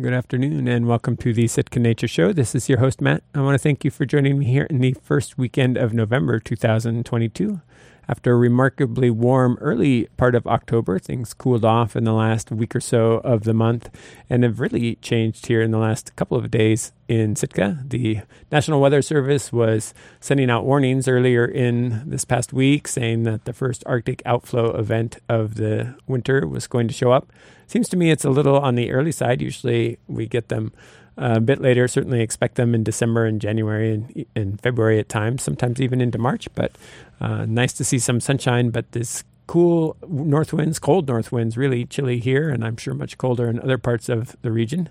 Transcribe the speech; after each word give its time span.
Good 0.00 0.12
afternoon 0.12 0.68
and 0.68 0.86
welcome 0.86 1.16
to 1.16 1.32
the 1.32 1.48
Sitka 1.48 1.80
Nature 1.80 2.06
Show. 2.06 2.32
This 2.32 2.54
is 2.54 2.68
your 2.68 2.78
host, 2.78 3.00
Matt. 3.00 3.24
I 3.34 3.40
want 3.40 3.54
to 3.54 3.58
thank 3.58 3.84
you 3.84 3.90
for 3.90 4.06
joining 4.06 4.38
me 4.38 4.44
here 4.44 4.64
in 4.70 4.78
the 4.78 4.94
first 5.02 5.36
weekend 5.36 5.76
of 5.76 5.92
November 5.92 6.38
2022. 6.38 7.60
After 8.08 8.32
a 8.32 8.36
remarkably 8.36 9.10
warm 9.10 9.58
early 9.60 10.06
part 10.16 10.36
of 10.36 10.46
October, 10.46 11.00
things 11.00 11.34
cooled 11.34 11.64
off 11.64 11.96
in 11.96 12.04
the 12.04 12.12
last 12.12 12.52
week 12.52 12.76
or 12.76 12.80
so 12.80 13.14
of 13.24 13.42
the 13.42 13.52
month 13.52 13.90
and 14.30 14.44
have 14.44 14.60
really 14.60 14.94
changed 14.96 15.46
here 15.46 15.62
in 15.62 15.72
the 15.72 15.78
last 15.78 16.14
couple 16.14 16.36
of 16.36 16.48
days 16.48 16.92
in 17.08 17.34
Sitka. 17.34 17.82
The 17.84 18.20
National 18.52 18.80
Weather 18.80 19.02
Service 19.02 19.52
was 19.52 19.94
sending 20.20 20.48
out 20.48 20.64
warnings 20.64 21.08
earlier 21.08 21.44
in 21.44 22.08
this 22.08 22.24
past 22.24 22.52
week 22.52 22.86
saying 22.86 23.24
that 23.24 23.46
the 23.46 23.52
first 23.52 23.82
Arctic 23.84 24.22
outflow 24.24 24.76
event 24.76 25.18
of 25.28 25.56
the 25.56 25.96
winter 26.06 26.46
was 26.46 26.68
going 26.68 26.86
to 26.86 26.94
show 26.94 27.10
up. 27.10 27.32
Seems 27.68 27.88
to 27.90 27.96
me 27.96 28.10
it's 28.10 28.24
a 28.24 28.30
little 28.30 28.58
on 28.58 28.74
the 28.74 28.90
early 28.90 29.12
side. 29.12 29.40
Usually 29.40 29.98
we 30.08 30.26
get 30.26 30.48
them 30.48 30.72
a 31.18 31.38
bit 31.38 31.60
later. 31.60 31.86
Certainly 31.86 32.22
expect 32.22 32.56
them 32.56 32.74
in 32.74 32.82
December 32.82 33.26
and 33.26 33.40
January 33.40 33.92
and, 33.92 34.26
and 34.34 34.60
February 34.60 34.98
at 34.98 35.08
times, 35.08 35.42
sometimes 35.42 35.80
even 35.80 36.00
into 36.00 36.18
March. 36.18 36.48
But 36.54 36.72
uh, 37.20 37.44
nice 37.44 37.74
to 37.74 37.84
see 37.84 37.98
some 37.98 38.20
sunshine, 38.20 38.70
but 38.70 38.90
this 38.92 39.22
cool 39.46 39.96
north 40.08 40.52
winds, 40.52 40.78
cold 40.78 41.08
north 41.08 41.30
winds, 41.30 41.56
really 41.56 41.84
chilly 41.84 42.20
here, 42.20 42.48
and 42.48 42.64
I'm 42.64 42.76
sure 42.76 42.94
much 42.94 43.18
colder 43.18 43.48
in 43.48 43.60
other 43.60 43.78
parts 43.78 44.08
of 44.08 44.36
the 44.42 44.50
region. 44.50 44.88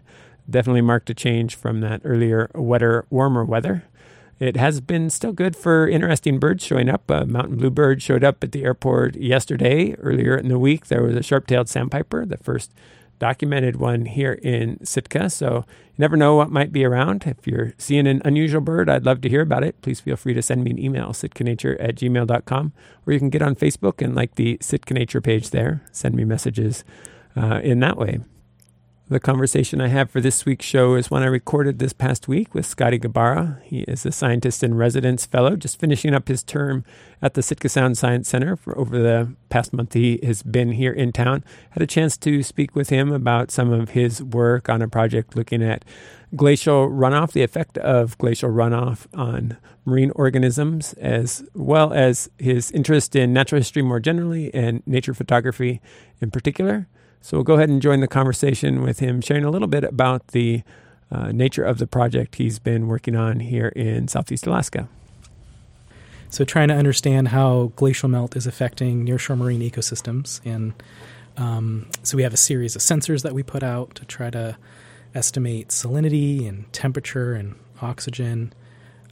Definitely 0.49 0.81
marked 0.81 1.09
a 1.09 1.13
change 1.13 1.55
from 1.55 1.81
that 1.81 2.01
earlier, 2.03 2.49
wetter, 2.53 3.05
warmer 3.09 3.43
weather. 3.43 3.83
It 4.39 4.55
has 4.55 4.81
been 4.81 5.09
still 5.09 5.33
good 5.33 5.55
for 5.55 5.87
interesting 5.87 6.39
birds 6.39 6.63
showing 6.63 6.89
up. 6.89 7.09
A 7.09 7.25
mountain 7.25 7.57
bluebird 7.57 8.01
showed 8.01 8.23
up 8.23 8.43
at 8.43 8.51
the 8.51 8.63
airport 8.63 9.15
yesterday. 9.15 9.95
Earlier 9.95 10.37
in 10.37 10.47
the 10.47 10.59
week, 10.59 10.87
there 10.87 11.01
was 11.01 11.15
a 11.15 11.23
sharp 11.23 11.47
tailed 11.47 11.69
sandpiper, 11.69 12.25
the 12.25 12.37
first 12.37 12.71
documented 13.19 13.77
one 13.77 14.05
here 14.05 14.33
in 14.33 14.83
Sitka. 14.85 15.29
So 15.31 15.65
you 15.65 15.95
never 15.97 16.15
know 16.15 16.35
what 16.35 16.51
might 16.51 16.71
be 16.71 16.85
around. 16.85 17.23
If 17.25 17.47
you're 17.47 17.73
seeing 17.79 18.05
an 18.05 18.21
unusual 18.23 18.61
bird, 18.61 18.89
I'd 18.89 19.05
love 19.05 19.21
to 19.21 19.29
hear 19.29 19.41
about 19.41 19.63
it. 19.63 19.81
Please 19.81 19.99
feel 19.99 20.15
free 20.15 20.35
to 20.35 20.41
send 20.43 20.63
me 20.63 20.69
an 20.71 20.79
email, 20.79 21.09
sitkanature 21.09 21.77
at 21.79 21.95
gmail.com, 21.95 22.73
or 23.05 23.13
you 23.13 23.19
can 23.19 23.31
get 23.31 23.41
on 23.41 23.55
Facebook 23.55 24.03
and 24.03 24.15
like 24.15 24.35
the 24.35 24.59
Sitka 24.61 24.93
Nature 24.93 25.21
page 25.21 25.49
there. 25.49 25.81
Send 25.91 26.15
me 26.15 26.25
messages 26.25 26.83
uh, 27.35 27.59
in 27.63 27.79
that 27.79 27.97
way. 27.97 28.19
The 29.09 29.21
conversation 29.21 29.79
I 29.79 29.87
have 29.87 30.11
for 30.11 30.19
this 30.19 30.45
week's 30.45 30.65
show 30.65 30.95
is 30.95 31.09
one 31.09 31.23
I 31.23 31.27
recorded 31.27 31.79
this 31.79 31.93
past 31.93 32.27
week 32.27 32.53
with 32.53 32.65
Scotty 32.65 32.99
Gabara. 32.99 33.61
He 33.63 33.83
is 33.83 34.05
a 34.05 34.11
scientist 34.11 34.63
in 34.63 34.75
residence 34.75 35.25
fellow, 35.25 35.55
just 35.55 35.79
finishing 35.79 36.13
up 36.13 36.27
his 36.27 36.43
term 36.43 36.83
at 37.21 37.33
the 37.33 37.41
Sitka 37.41 37.69
Sound 37.69 37.97
Science 37.97 38.27
Center. 38.27 38.57
For 38.57 38.77
over 38.77 38.99
the 38.99 39.33
past 39.47 39.71
month, 39.71 39.93
he 39.93 40.19
has 40.23 40.43
been 40.43 40.73
here 40.73 40.91
in 40.91 41.13
town. 41.13 41.45
Had 41.69 41.81
a 41.81 41.87
chance 41.87 42.17
to 42.17 42.43
speak 42.43 42.75
with 42.75 42.89
him 42.89 43.13
about 43.13 43.49
some 43.49 43.71
of 43.71 43.91
his 43.91 44.21
work 44.21 44.67
on 44.67 44.81
a 44.81 44.89
project 44.89 45.37
looking 45.37 45.63
at 45.63 45.85
glacial 46.35 46.89
runoff, 46.89 47.31
the 47.31 47.43
effect 47.43 47.77
of 47.77 48.17
glacial 48.17 48.49
runoff 48.49 49.07
on 49.13 49.55
marine 49.85 50.11
organisms, 50.15 50.91
as 50.95 51.45
well 51.53 51.93
as 51.93 52.29
his 52.37 52.71
interest 52.71 53.15
in 53.15 53.31
natural 53.31 53.61
history 53.61 53.83
more 53.83 54.01
generally 54.01 54.53
and 54.53 54.83
nature 54.85 55.13
photography 55.13 55.79
in 56.19 56.29
particular. 56.29 56.89
So 57.21 57.37
we'll 57.37 57.43
go 57.43 57.55
ahead 57.55 57.69
and 57.69 57.81
join 57.81 57.99
the 57.99 58.07
conversation 58.07 58.81
with 58.81 58.99
him, 58.99 59.21
sharing 59.21 59.43
a 59.43 59.49
little 59.49 59.67
bit 59.67 59.83
about 59.83 60.27
the 60.29 60.63
uh, 61.11 61.31
nature 61.31 61.63
of 61.63 61.77
the 61.77 61.87
project 61.87 62.35
he's 62.35 62.59
been 62.59 62.87
working 62.87 63.15
on 63.15 63.39
here 63.39 63.69
in 63.69 64.07
Southeast 64.07 64.45
Alaska. 64.47 64.87
So, 66.29 66.43
trying 66.43 66.67
to 66.67 66.73
understand 66.73 67.29
how 67.29 67.71
glacial 67.77 68.09
melt 68.09 68.35
is 68.35 68.45
affecting 68.45 69.05
nearshore 69.05 69.37
marine 69.37 69.61
ecosystems. 69.61 70.41
And 70.43 70.73
um, 71.37 71.87
so, 72.03 72.17
we 72.17 72.23
have 72.23 72.33
a 72.33 72.37
series 72.37 72.75
of 72.75 72.81
sensors 72.81 73.23
that 73.23 73.33
we 73.33 73.43
put 73.43 73.63
out 73.63 73.95
to 73.95 74.05
try 74.05 74.29
to 74.31 74.57
estimate 75.15 75.69
salinity 75.69 76.47
and 76.47 76.71
temperature 76.73 77.33
and 77.33 77.55
oxygen, 77.81 78.53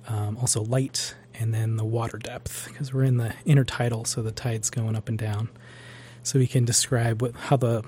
um, 0.09 0.37
also 0.37 0.61
light, 0.61 1.15
and 1.39 1.53
then 1.53 1.77
the 1.77 1.85
water 1.85 2.17
depth, 2.17 2.67
because 2.67 2.93
we're 2.93 3.03
in 3.03 3.15
the 3.17 3.33
intertidal, 3.45 4.05
so 4.05 4.21
the 4.21 4.31
tide's 4.31 4.69
going 4.69 4.95
up 4.95 5.07
and 5.07 5.17
down 5.17 5.49
so 6.25 6.39
we 6.39 6.47
can 6.47 6.65
describe 6.65 7.21
what, 7.21 7.35
how 7.35 7.55
the 7.55 7.83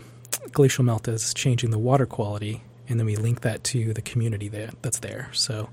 glacial 0.52 0.84
melt 0.84 1.08
is 1.08 1.34
changing 1.34 1.72
the 1.72 1.78
water 1.78 2.06
quality, 2.06 2.64
and 2.90 3.00
then 3.00 3.06
we 3.06 3.16
link 3.16 3.42
that 3.42 3.64
to 3.66 3.94
the 3.94 4.02
community 4.02 4.48
that, 4.50 4.76
that's 4.82 5.00
there. 5.00 5.30
So 5.34 5.70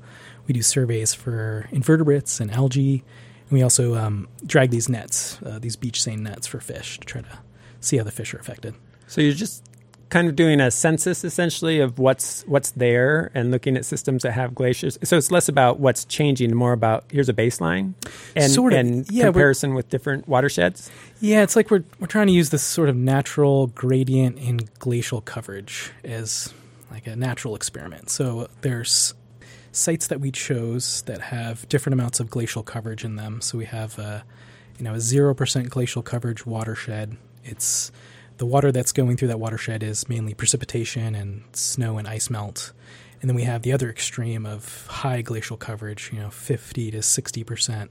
we 0.46 0.54
do 0.54 0.62
surveys 0.62 1.14
for 1.14 1.68
invertebrates 1.70 2.40
and 2.40 2.50
algae, 2.50 3.04
and 3.48 3.50
we 3.50 3.62
also 3.62 3.94
um, 3.94 4.28
drag 4.46 4.70
these 4.70 4.88
nets, 4.88 5.38
uh, 5.44 5.58
these 5.58 5.76
beach 5.76 6.02
seine 6.02 6.22
nets 6.22 6.46
for 6.46 6.60
fish 6.60 6.98
to 6.98 7.06
try 7.06 7.22
to 7.22 7.38
see 7.80 7.96
how 7.98 8.04
the 8.04 8.10
fish 8.10 8.34
are 8.34 8.38
affected. 8.38 8.74
So 9.06 9.20
you're 9.20 9.34
just 9.34 9.64
kind 10.08 10.28
of 10.28 10.36
doing 10.36 10.60
a 10.60 10.70
census 10.70 11.24
essentially 11.24 11.80
of 11.80 11.98
what's 11.98 12.42
what's 12.46 12.72
there 12.72 13.30
and 13.34 13.50
looking 13.50 13.76
at 13.76 13.84
systems 13.84 14.22
that 14.22 14.32
have 14.32 14.54
glaciers. 14.54 14.98
So 15.02 15.16
it's 15.16 15.30
less 15.30 15.48
about 15.48 15.80
what's 15.80 16.04
changing, 16.04 16.54
more 16.54 16.72
about 16.72 17.04
here's 17.10 17.28
a 17.28 17.32
baseline 17.32 17.94
and, 18.36 18.52
Sort 18.52 18.72
of, 18.72 18.78
and 18.78 19.10
yeah, 19.10 19.24
comparison 19.24 19.74
with 19.74 19.88
different 19.88 20.28
watersheds. 20.28 20.90
Yeah, 21.20 21.42
it's 21.42 21.56
like 21.56 21.70
we're 21.70 21.84
we're 21.98 22.06
trying 22.06 22.26
to 22.28 22.32
use 22.32 22.50
this 22.50 22.62
sort 22.62 22.88
of 22.88 22.96
natural 22.96 23.68
gradient 23.68 24.38
in 24.38 24.60
glacial 24.78 25.20
coverage 25.20 25.92
as 26.04 26.52
like 26.90 27.06
a 27.06 27.16
natural 27.16 27.54
experiment. 27.56 28.10
So 28.10 28.48
there's 28.60 29.14
sites 29.72 30.06
that 30.06 30.20
we 30.20 30.30
chose 30.30 31.02
that 31.02 31.20
have 31.20 31.68
different 31.68 31.94
amounts 31.94 32.20
of 32.20 32.30
glacial 32.30 32.62
coverage 32.62 33.04
in 33.04 33.16
them. 33.16 33.40
So 33.40 33.58
we 33.58 33.64
have 33.64 33.98
a 33.98 34.24
you 34.78 34.84
know 34.84 34.94
a 34.94 35.00
zero 35.00 35.34
percent 35.34 35.70
glacial 35.70 36.02
coverage 36.02 36.46
watershed. 36.46 37.16
It's 37.44 37.90
the 38.38 38.46
water 38.46 38.72
that's 38.72 38.92
going 38.92 39.16
through 39.16 39.28
that 39.28 39.40
watershed 39.40 39.82
is 39.82 40.08
mainly 40.08 40.34
precipitation 40.34 41.14
and 41.14 41.44
snow 41.52 41.98
and 41.98 42.08
ice 42.08 42.30
melt. 42.30 42.72
And 43.20 43.28
then 43.28 43.36
we 43.36 43.44
have 43.44 43.62
the 43.62 43.72
other 43.72 43.88
extreme 43.88 44.44
of 44.44 44.86
high 44.86 45.22
glacial 45.22 45.56
coverage, 45.56 46.10
you 46.12 46.18
know, 46.18 46.30
50 46.30 46.90
to 46.90 46.98
60%. 46.98 47.90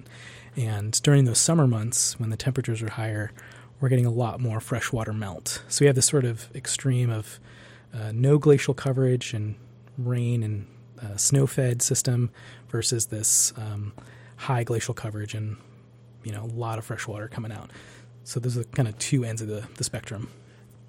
And 0.56 1.02
during 1.02 1.26
those 1.26 1.40
summer 1.40 1.66
months, 1.66 2.20
when 2.20 2.30
the 2.30 2.38
temperatures 2.38 2.82
are 2.82 2.92
higher, 2.92 3.32
we're 3.80 3.90
getting 3.90 4.06
a 4.06 4.12
lot 4.12 4.40
more 4.40 4.60
freshwater 4.60 5.14
melt. 5.14 5.64
So 5.68 5.84
we 5.84 5.88
have 5.88 5.96
this 5.96 6.06
sort 6.06 6.26
of 6.26 6.50
extreme 6.54 7.10
of 7.10 7.40
uh, 7.94 8.12
no 8.14 8.38
glacial 8.38 8.74
coverage 8.74 9.34
and 9.34 9.56
rain 9.98 10.44
and 10.44 10.68
uh, 11.02 11.18
snow 11.18 11.48
fed 11.48 11.82
system 11.82 12.30
versus 12.70 13.08
this 13.08 13.54
um, 13.58 13.94
high 14.38 14.64
glacial 14.64 14.94
coverage 14.94 15.34
and 15.34 15.58
you 16.24 16.32
know 16.32 16.44
a 16.44 16.54
lot 16.54 16.80
of 16.80 16.86
freshwater 16.86 17.28
coming 17.28 17.52
out. 17.52 17.72
So 18.24 18.40
those 18.40 18.58
are 18.58 18.64
kind 18.64 18.88
of 18.88 18.98
two 19.00 19.24
ends 19.24 19.42
of 19.42 19.48
the, 19.48 19.64
the 19.78 19.84
spectrum. 19.84 20.30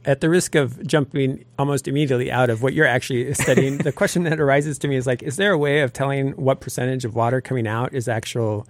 At 0.04 0.20
the 0.20 0.28
risk 0.28 0.54
of 0.54 0.86
jumping 0.86 1.44
almost 1.58 1.88
immediately 1.88 2.30
out 2.30 2.50
of 2.50 2.62
what 2.62 2.74
you're 2.74 2.86
actually 2.86 3.32
studying, 3.34 3.78
the 3.78 3.92
question 3.92 4.24
that 4.24 4.38
arises 4.38 4.78
to 4.78 4.88
me 4.88 4.96
is 4.96 5.06
like, 5.06 5.22
is 5.22 5.36
there 5.36 5.52
a 5.52 5.58
way 5.58 5.80
of 5.80 5.92
telling 5.92 6.32
what 6.32 6.60
percentage 6.60 7.04
of 7.04 7.14
water 7.14 7.40
coming 7.40 7.66
out 7.66 7.94
is 7.94 8.08
actual 8.08 8.66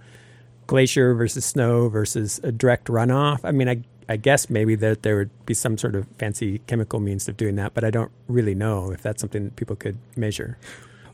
glacier 0.67 1.13
versus 1.13 1.45
snow 1.45 1.89
versus 1.89 2.39
a 2.43 2.51
direct 2.51 2.87
runoff? 2.87 3.41
I 3.43 3.51
mean, 3.51 3.69
I, 3.69 3.81
I 4.07 4.17
guess 4.17 4.49
maybe 4.49 4.75
that 4.75 5.03
there 5.03 5.17
would 5.17 5.45
be 5.45 5.53
some 5.53 5.77
sort 5.77 5.95
of 5.95 6.07
fancy 6.17 6.59
chemical 6.67 6.99
means 6.99 7.27
of 7.27 7.37
doing 7.37 7.55
that, 7.57 7.73
but 7.73 7.83
I 7.83 7.89
don't 7.89 8.11
really 8.27 8.55
know 8.55 8.91
if 8.91 9.01
that's 9.01 9.21
something 9.21 9.45
that 9.45 9.55
people 9.55 9.75
could 9.75 9.97
measure. 10.15 10.57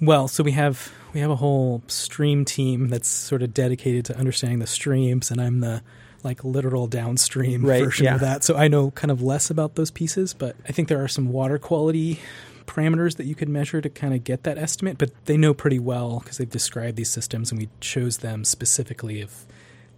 Well, 0.02 0.28
so 0.28 0.44
we 0.44 0.52
have 0.54 0.92
we 1.14 1.20
have 1.20 1.30
a 1.30 1.36
whole 1.36 1.84
stream 1.88 2.44
team 2.44 2.90
that's 2.90 3.08
sort 3.08 3.44
of 3.44 3.54
dedicated 3.54 4.06
to 4.06 4.18
understanding 4.18 4.58
the 4.58 4.68
streams, 4.68 5.30
and 5.30 5.40
I'm 5.40 5.60
the 5.60 5.84
like 6.24 6.44
literal 6.44 6.88
downstream 6.88 7.66
Right, 7.66 7.84
version 7.84 8.06
yeah. 8.06 8.16
of 8.16 8.22
that. 8.22 8.44
So 8.44 8.56
I 8.56 8.68
know 8.68 8.92
kind 8.92 9.12
of 9.12 9.22
less 9.22 9.50
about 9.50 9.76
those 9.76 9.92
pieces, 9.92 10.34
but 10.34 10.56
I 10.68 10.72
think 10.72 10.88
there 10.88 11.04
are 11.04 11.08
some 11.08 11.30
water 11.32 11.58
quality 11.58 12.20
parameters 12.66 13.18
that 13.18 13.26
you 13.26 13.36
could 13.36 13.50
measure 13.50 13.82
to 13.82 13.90
kind 13.90 14.14
of 14.14 14.24
get 14.24 14.44
that 14.44 14.58
estimate, 14.58 14.98
but 14.98 15.12
they 15.26 15.38
know 15.38 15.54
pretty 15.54 15.80
well 15.80 16.20
because 16.20 16.38
they've 16.38 16.50
described 16.50 16.96
these 16.96 17.10
systems 17.10 17.52
and 17.52 17.60
we 17.60 17.70
chose 17.82 18.18
them 18.20 18.44
specifically 18.46 19.20
if 19.22 19.46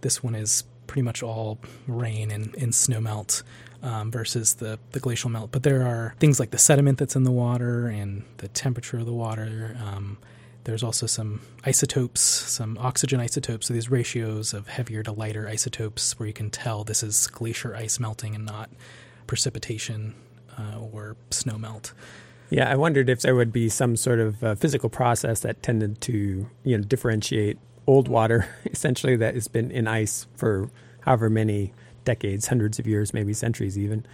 this 0.00 0.22
one 0.22 0.34
is 0.34 0.64
pretty 0.86 1.02
much 1.02 1.22
all 1.22 1.58
rain 1.86 2.30
and, 2.30 2.54
and 2.56 2.74
snow 2.74 3.00
melt 3.00 3.42
um, 3.82 4.10
versus 4.10 4.54
the, 4.54 4.78
the 4.92 5.00
glacial 5.00 5.30
melt. 5.30 5.50
But 5.52 5.62
there 5.62 5.82
are 5.82 6.14
things 6.18 6.40
like 6.40 6.50
the 6.50 6.58
sediment 6.58 6.98
that's 6.98 7.16
in 7.16 7.24
the 7.24 7.30
water 7.30 7.86
and 7.86 8.24
the 8.38 8.48
temperature 8.48 8.98
of 8.98 9.06
the 9.06 9.12
water. 9.12 9.76
Um, 9.82 10.18
there's 10.64 10.82
also 10.82 11.06
some 11.06 11.40
isotopes, 11.64 12.20
some 12.20 12.78
oxygen 12.78 13.20
isotopes, 13.20 13.66
so 13.66 13.74
these 13.74 13.90
ratios 13.90 14.54
of 14.54 14.68
heavier 14.68 15.02
to 15.02 15.12
lighter 15.12 15.46
isotopes 15.46 16.18
where 16.18 16.26
you 16.26 16.32
can 16.32 16.50
tell 16.50 16.84
this 16.84 17.02
is 17.02 17.26
glacier 17.26 17.76
ice 17.76 18.00
melting 18.00 18.34
and 18.34 18.44
not 18.44 18.70
precipitation 19.26 20.14
uh, 20.58 20.78
or 20.78 21.16
snow 21.30 21.58
melt. 21.58 21.92
Yeah, 22.50 22.70
I 22.70 22.76
wondered 22.76 23.08
if 23.08 23.20
there 23.20 23.34
would 23.34 23.52
be 23.52 23.68
some 23.68 23.96
sort 23.96 24.20
of 24.20 24.42
uh, 24.44 24.54
physical 24.54 24.88
process 24.88 25.40
that 25.40 25.62
tended 25.62 26.00
to, 26.02 26.48
you 26.62 26.78
know, 26.78 26.84
differentiate 26.84 27.58
old 27.86 28.08
water, 28.08 28.48
essentially 28.64 29.16
that 29.16 29.34
has 29.34 29.48
been 29.48 29.70
in 29.70 29.86
ice 29.86 30.26
for 30.36 30.70
however 31.00 31.28
many 31.28 31.72
decades, 32.04 32.46
hundreds 32.46 32.78
of 32.78 32.86
years, 32.86 33.12
maybe 33.12 33.32
centuries 33.32 33.78
even, 33.78 34.06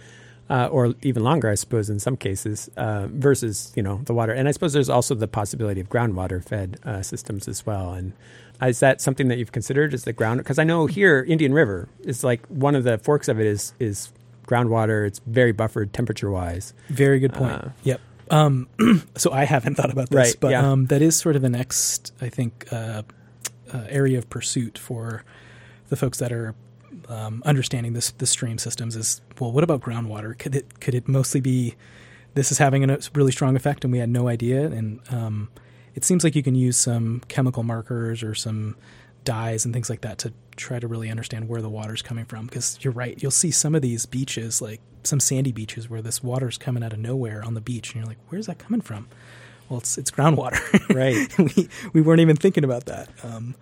uh, 0.51 0.67
or 0.67 0.93
even 1.01 1.23
longer, 1.23 1.49
I 1.49 1.55
suppose, 1.55 1.89
in 1.89 1.99
some 1.99 2.17
cases, 2.17 2.69
uh, 2.75 3.07
versus 3.07 3.71
you 3.75 3.81
know 3.81 4.01
the 4.03 4.13
water. 4.13 4.33
And 4.33 4.49
I 4.49 4.51
suppose 4.51 4.73
there's 4.73 4.89
also 4.89 5.15
the 5.15 5.27
possibility 5.27 5.79
of 5.79 5.87
groundwater 5.87 6.43
fed 6.43 6.77
uh, 6.83 7.01
systems 7.01 7.47
as 7.47 7.65
well. 7.65 7.93
And 7.93 8.11
is 8.61 8.81
that 8.81 8.99
something 8.99 9.29
that 9.29 9.37
you've 9.37 9.53
considered? 9.53 9.93
Is 9.93 10.03
the 10.03 10.11
ground? 10.11 10.39
Because 10.39 10.59
I 10.59 10.65
know 10.65 10.87
here 10.87 11.25
Indian 11.25 11.53
River 11.53 11.87
is 12.01 12.25
like 12.25 12.45
one 12.47 12.75
of 12.75 12.83
the 12.83 12.97
forks 12.97 13.29
of 13.29 13.39
it 13.39 13.45
is 13.45 13.73
is 13.79 14.11
groundwater. 14.45 15.07
It's 15.07 15.19
very 15.25 15.53
buffered 15.53 15.93
temperature 15.93 16.29
wise. 16.29 16.73
Very 16.89 17.19
good 17.19 17.33
point. 17.33 17.53
Uh, 17.53 17.69
yep. 17.83 18.01
Um, 18.29 18.67
so 19.15 19.31
I 19.31 19.45
haven't 19.45 19.75
thought 19.75 19.91
about 19.91 20.09
this, 20.09 20.17
Right, 20.17 20.35
but 20.39 20.51
yeah. 20.51 20.69
um, 20.69 20.87
that 20.87 21.01
is 21.01 21.15
sort 21.15 21.35
of 21.35 21.41
the 21.41 21.49
next, 21.49 22.13
I 22.21 22.29
think, 22.29 22.65
uh, 22.71 23.03
uh, 23.73 23.85
area 23.89 24.17
of 24.17 24.29
pursuit 24.29 24.77
for 24.77 25.23
the 25.89 25.95
folks 25.97 26.19
that 26.19 26.31
are 26.31 26.55
um, 27.09 27.41
understanding 27.45 27.93
this 27.93 28.11
the 28.11 28.25
stream 28.25 28.57
systems. 28.57 28.95
Is 28.95 29.21
well, 29.39 29.51
what 29.51 29.63
about 29.63 29.81
groundwater? 29.81 30.37
Could 30.37 30.55
it 30.55 30.79
could 30.79 30.95
it 30.95 31.07
mostly 31.07 31.41
be 31.41 31.75
this 32.33 32.51
is 32.51 32.57
having 32.57 32.89
a 32.89 32.97
really 33.13 33.31
strong 33.31 33.55
effect 33.55 33.83
and 33.83 33.91
we 33.91 33.99
had 33.99 34.09
no 34.09 34.27
idea? 34.27 34.65
And 34.65 34.99
um, 35.11 35.49
it 35.95 36.03
seems 36.05 36.23
like 36.23 36.35
you 36.35 36.43
can 36.43 36.55
use 36.55 36.77
some 36.77 37.21
chemical 37.27 37.63
markers 37.63 38.23
or 38.23 38.33
some 38.35 38.75
dyes 39.23 39.65
and 39.65 39.73
things 39.73 39.89
like 39.89 40.01
that 40.01 40.17
to 40.19 40.33
try 40.55 40.79
to 40.79 40.87
really 40.87 41.09
understand 41.09 41.47
where 41.47 41.61
the 41.61 41.69
water's 41.69 42.01
coming 42.01 42.25
from. 42.25 42.45
Because 42.45 42.77
you're 42.81 42.93
right, 42.93 43.21
you'll 43.21 43.31
see 43.31 43.51
some 43.51 43.75
of 43.75 43.81
these 43.81 44.05
beaches, 44.05 44.61
like 44.61 44.81
some 45.03 45.19
sandy 45.19 45.51
beaches, 45.51 45.89
where 45.89 46.01
this 46.01 46.23
water's 46.23 46.57
coming 46.57 46.83
out 46.83 46.93
of 46.93 46.99
nowhere 46.99 47.43
on 47.43 47.53
the 47.53 47.61
beach, 47.61 47.89
and 47.89 47.95
you're 47.97 48.07
like, 48.07 48.19
"Where's 48.29 48.47
that 48.47 48.59
coming 48.59 48.81
from?" 48.81 49.07
Well, 49.69 49.79
it's 49.79 49.97
it's 49.97 50.11
groundwater, 50.11 50.59
Right. 50.95 51.27
we 51.37 51.69
we 51.93 52.01
weren't 52.01 52.19
even 52.21 52.35
thinking 52.35 52.63
about 52.63 52.85
that. 52.85 53.09
Um, 53.23 53.55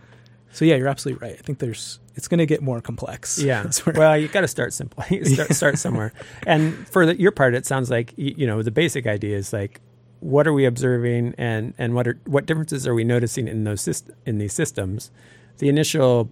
so 0.51 0.65
yeah, 0.65 0.75
you're 0.75 0.87
absolutely 0.87 1.27
right. 1.27 1.37
I 1.37 1.41
think 1.41 1.59
there's 1.59 1.99
it's 2.15 2.27
going 2.27 2.39
to 2.39 2.45
get 2.45 2.61
more 2.61 2.81
complex. 2.81 3.39
Yeah. 3.49 3.69
Well, 3.95 4.17
you 4.17 4.27
got 4.27 4.41
to 4.41 4.47
start 4.47 4.73
simple. 4.73 5.03
You 5.09 5.23
start, 5.25 5.53
start 5.53 5.77
somewhere. 5.77 6.11
And 6.45 6.87
for 6.89 7.05
the, 7.05 7.19
your 7.19 7.31
part, 7.31 7.53
it 7.55 7.65
sounds 7.65 7.89
like 7.89 8.13
you 8.17 8.45
know 8.45 8.61
the 8.61 8.71
basic 8.71 9.07
idea 9.07 9.37
is 9.37 9.53
like, 9.53 9.79
what 10.19 10.47
are 10.47 10.53
we 10.53 10.65
observing, 10.65 11.35
and 11.37 11.73
and 11.77 11.95
what 11.95 12.07
are 12.07 12.19
what 12.25 12.45
differences 12.45 12.85
are 12.87 12.93
we 12.93 13.03
noticing 13.03 13.47
in 13.47 13.63
those 13.63 13.81
syst- 13.81 14.11
in 14.25 14.37
these 14.37 14.53
systems? 14.53 15.11
The 15.59 15.69
initial 15.69 16.29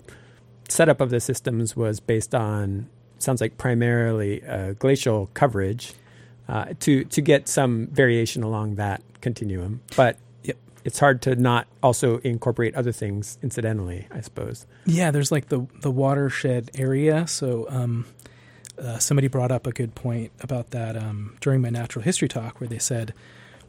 setup 0.69 1.00
of 1.00 1.10
the 1.10 1.19
systems 1.19 1.75
was 1.75 2.00
based 2.00 2.36
on 2.36 2.90
sounds 3.19 3.40
like 3.42 3.58
primarily 3.58 4.44
uh, 4.46 4.74
glacial 4.74 5.30
coverage 5.34 5.94
uh, 6.50 6.74
to 6.81 7.06
to 7.06 7.22
get 7.22 7.48
some 7.48 7.88
variation 7.88 8.44
along 8.44 8.75
that 8.75 9.02
continuum, 9.22 9.81
but. 9.96 10.18
It's 10.83 11.00
hard 11.00 11.21
to 11.24 11.35
not 11.35 11.68
also 11.83 12.19
incorporate 12.19 12.75
other 12.75 12.91
things 12.91 13.38
incidentally, 13.41 14.07
I 14.12 14.21
suppose. 14.21 14.65
Yeah, 14.85 15.12
there's 15.12 15.31
like 15.31 15.50
the 15.50 15.68
the 15.81 15.91
watershed 15.91 16.71
area. 16.75 17.27
So 17.27 17.65
um, 17.69 18.06
uh, 18.81 19.00
somebody 19.00 19.27
brought 19.27 19.51
up 19.51 19.68
a 19.68 19.71
good 19.71 19.95
point 19.95 20.31
about 20.39 20.71
that 20.71 20.95
um, 20.95 21.35
during 21.41 21.62
my 21.62 21.69
natural 21.69 22.03
history 22.03 22.27
talk, 22.27 22.59
where 22.59 22.68
they 22.68 22.79
said, 22.79 23.13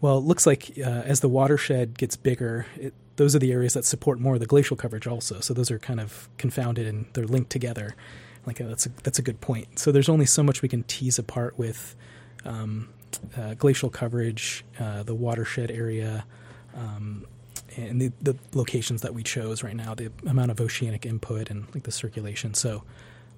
"Well, 0.00 0.19
it 0.19 0.25
looks 0.25 0.46
like 0.46 0.72
uh, 0.78 1.02
as 1.05 1.20
the 1.20 1.28
watershed 1.28 1.99
gets 1.99 2.16
bigger, 2.16 2.66
it, 2.76 2.94
those 3.16 3.34
are 3.34 3.40
the 3.40 3.52
areas 3.52 3.75
that 3.75 3.84
support 3.84 4.20
more 4.20 4.34
of 4.34 4.40
the 4.40 4.46
glacial 4.46 4.76
coverage, 4.76 5.06
also. 5.06 5.40
So 5.40 5.54
those 5.54 5.70
are 5.70 5.78
kind 5.78 6.00
of 6.00 6.28
confounded 6.38 6.87
and 6.87 7.06
they're 7.14 7.26
linked 7.26 7.50
together. 7.50 7.96
Like 8.46 8.61
uh, 8.61 8.69
that's 8.69 8.87
a, 8.87 8.90
that's 9.02 9.19
a 9.19 9.22
good 9.22 9.40
point. 9.40 9.78
So 9.78 9.90
there's 9.90 10.08
only 10.08 10.26
so 10.26 10.43
much 10.43 10.62
we 10.62 10.69
can 10.69 10.84
tease 10.84 11.19
apart 11.19 11.58
with 11.58 11.96
um, 12.44 12.90
uh, 13.37 13.54
glacial 13.54 13.90
coverage, 13.90 14.64
uh, 14.78 15.02
the 15.02 15.14
watershed 15.14 15.70
area." 15.70 16.25
Um, 16.78 17.26
and 17.76 18.00
the, 18.00 18.12
the 18.20 18.36
locations 18.54 19.02
that 19.02 19.14
we 19.14 19.22
chose 19.22 19.62
right 19.62 19.76
now, 19.76 19.94
the 19.94 20.10
amount 20.26 20.50
of 20.50 20.60
oceanic 20.60 21.04
input 21.04 21.50
and 21.50 21.66
like 21.75 21.84
the 21.84 21.92
circulation. 21.92 22.54
So 22.54 22.82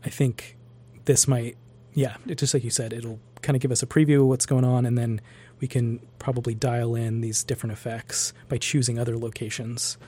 I 0.05 0.09
think 0.09 0.57
this 1.05 1.27
might, 1.27 1.57
yeah, 1.95 2.17
it, 2.27 2.39
just 2.39 2.55
like 2.55 2.65
you 2.65 2.71
said, 2.71 2.93
it'll 2.93 3.19
kind 3.43 3.57
of 3.57 3.63
give 3.63 3.73
us 3.73 3.83
a 3.83 3.87
preview 3.87 4.21
of 4.21 4.27
what's 4.27 4.47
going 4.47 4.65
on, 4.65 4.87
and 4.87 4.97
then 4.97 5.21
we 5.61 5.69
can 5.69 6.01
probably 6.19 6.55
dial 6.55 6.95
in 6.95 7.21
these 7.21 7.43
different 7.43 7.73
effects 7.73 8.33
by 8.49 8.59
choosing 8.59 8.99
other 8.99 9.19
locations. 9.19 9.99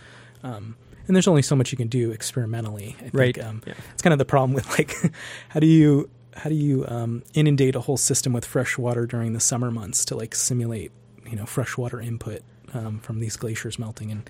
Um, 0.42 0.76
and 1.06 1.16
there's 1.16 1.28
only 1.28 1.42
so 1.42 1.56
much 1.56 1.72
you 1.72 1.78
can 1.78 1.88
do 1.88 2.12
experimentally. 2.12 2.96
I 2.98 3.02
think, 3.02 3.14
Right. 3.14 3.38
Um, 3.38 3.62
Yeah. 3.66 3.74
It's 3.92 4.02
kind 4.02 4.12
of 4.12 4.18
the 4.18 4.24
problem 4.24 4.52
with 4.52 4.68
like, 4.78 4.94
how 5.48 5.60
do 5.60 5.66
you 5.66 6.08
how 6.34 6.48
do 6.48 6.54
you 6.54 6.86
um, 6.88 7.22
inundate 7.34 7.76
a 7.76 7.80
whole 7.80 7.98
system 7.98 8.32
with 8.32 8.46
fresh 8.46 8.78
water 8.78 9.04
during 9.04 9.34
the 9.34 9.40
summer 9.40 9.70
months 9.70 10.06
to 10.06 10.16
like 10.16 10.34
simulate 10.34 10.90
you 11.28 11.36
know 11.36 11.44
freshwater 11.44 12.00
input 12.00 12.42
um, 12.74 12.98
from 13.00 13.20
these 13.20 13.36
glaciers 13.36 13.78
melting 13.78 14.10
and 14.10 14.28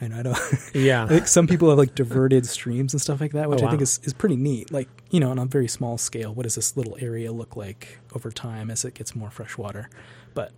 I 0.00 0.18
I 0.18 0.22
don't 0.22 0.38
Yeah. 0.74 1.04
I 1.04 1.08
think 1.08 1.26
some 1.26 1.46
people 1.46 1.68
have 1.70 1.78
like 1.78 1.94
diverted 1.94 2.46
streams 2.46 2.92
and 2.92 3.00
stuff 3.00 3.20
like 3.20 3.32
that, 3.32 3.48
which 3.48 3.62
Oh, 3.62 3.66
I 3.66 3.70
think 3.70 3.80
is, 3.82 3.98
is 4.04 4.12
pretty 4.12 4.36
neat. 4.36 4.70
Like, 4.70 4.88
you 5.10 5.20
know, 5.20 5.30
on 5.30 5.38
a 5.38 5.46
very 5.46 5.68
small 5.68 5.96
scale, 5.96 6.34
what 6.34 6.42
does 6.42 6.54
this 6.54 6.76
little 6.76 6.98
area 7.00 7.32
look 7.32 7.56
like 7.56 7.98
over 8.14 8.30
time 8.30 8.70
as 8.70 8.84
it 8.84 8.92
gets 8.94 9.16
more 9.16 9.30
fresh 9.30 9.56
water? 9.56 9.88
But 10.34 10.52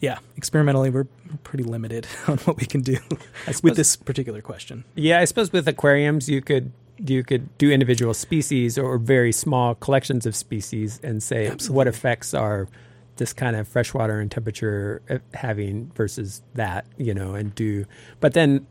yeah, 0.00 0.18
experimentally, 0.36 0.90
we're 0.90 1.06
we're 1.30 1.36
pretty 1.44 1.62
limited 1.62 2.08
on 2.26 2.38
what 2.38 2.56
we 2.56 2.66
can 2.66 2.80
do 2.80 2.96
suppose- 3.46 3.62
with 3.62 3.76
this 3.76 3.94
particular 3.94 4.42
question. 4.42 4.84
Yeah, 4.96 5.20
I 5.20 5.26
suppose 5.26 5.52
with 5.52 5.68
aquariums 5.68 6.28
you 6.28 6.42
could 6.42 6.72
you 6.98 7.22
could 7.24 7.56
do 7.58 7.70
individual 7.70 8.14
species 8.14 8.76
or 8.78 8.98
very 8.98 9.32
small 9.32 9.74
collections 9.76 10.26
of 10.26 10.34
species 10.36 11.00
and 11.04 11.22
say 11.22 11.46
Absolutely. 11.46 11.76
what 11.76 11.86
effects 11.86 12.34
are 12.34 12.68
this 13.22 13.32
kind 13.32 13.54
of 13.54 13.68
freshwater 13.68 14.18
and 14.18 14.32
temperature 14.32 15.00
uh, 15.08 15.18
having 15.32 15.92
versus 15.94 16.42
that, 16.54 16.84
you 16.96 17.14
know, 17.14 17.34
and 17.34 17.54
do 17.54 17.86
but 18.18 18.34
then 18.34 18.66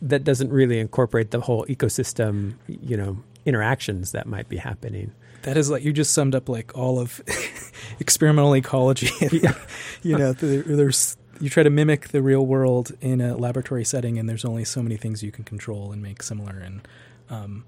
that 0.00 0.24
doesn't 0.24 0.50
really 0.50 0.78
incorporate 0.78 1.30
the 1.30 1.42
whole 1.42 1.66
ecosystem, 1.66 2.54
you 2.66 2.96
know, 2.96 3.22
interactions 3.44 4.12
that 4.12 4.26
might 4.26 4.48
be 4.48 4.56
happening. 4.56 5.12
That 5.42 5.58
is 5.58 5.68
like 5.68 5.84
you 5.84 5.92
just 5.92 6.14
summed 6.14 6.34
up 6.34 6.48
like 6.48 6.74
all 6.74 6.98
of 6.98 7.20
experimental 8.00 8.56
ecology. 8.56 9.10
you 10.02 10.16
know, 10.16 10.32
there, 10.32 10.62
there's 10.62 11.18
you 11.38 11.50
try 11.50 11.62
to 11.62 11.70
mimic 11.70 12.08
the 12.08 12.22
real 12.22 12.46
world 12.46 12.92
in 13.02 13.20
a 13.20 13.36
laboratory 13.36 13.84
setting, 13.84 14.18
and 14.18 14.26
there's 14.26 14.46
only 14.46 14.64
so 14.64 14.82
many 14.82 14.96
things 14.96 15.22
you 15.22 15.32
can 15.32 15.44
control 15.44 15.92
and 15.92 16.02
make 16.02 16.22
similar. 16.22 16.56
And 16.56 16.88
um, 17.28 17.64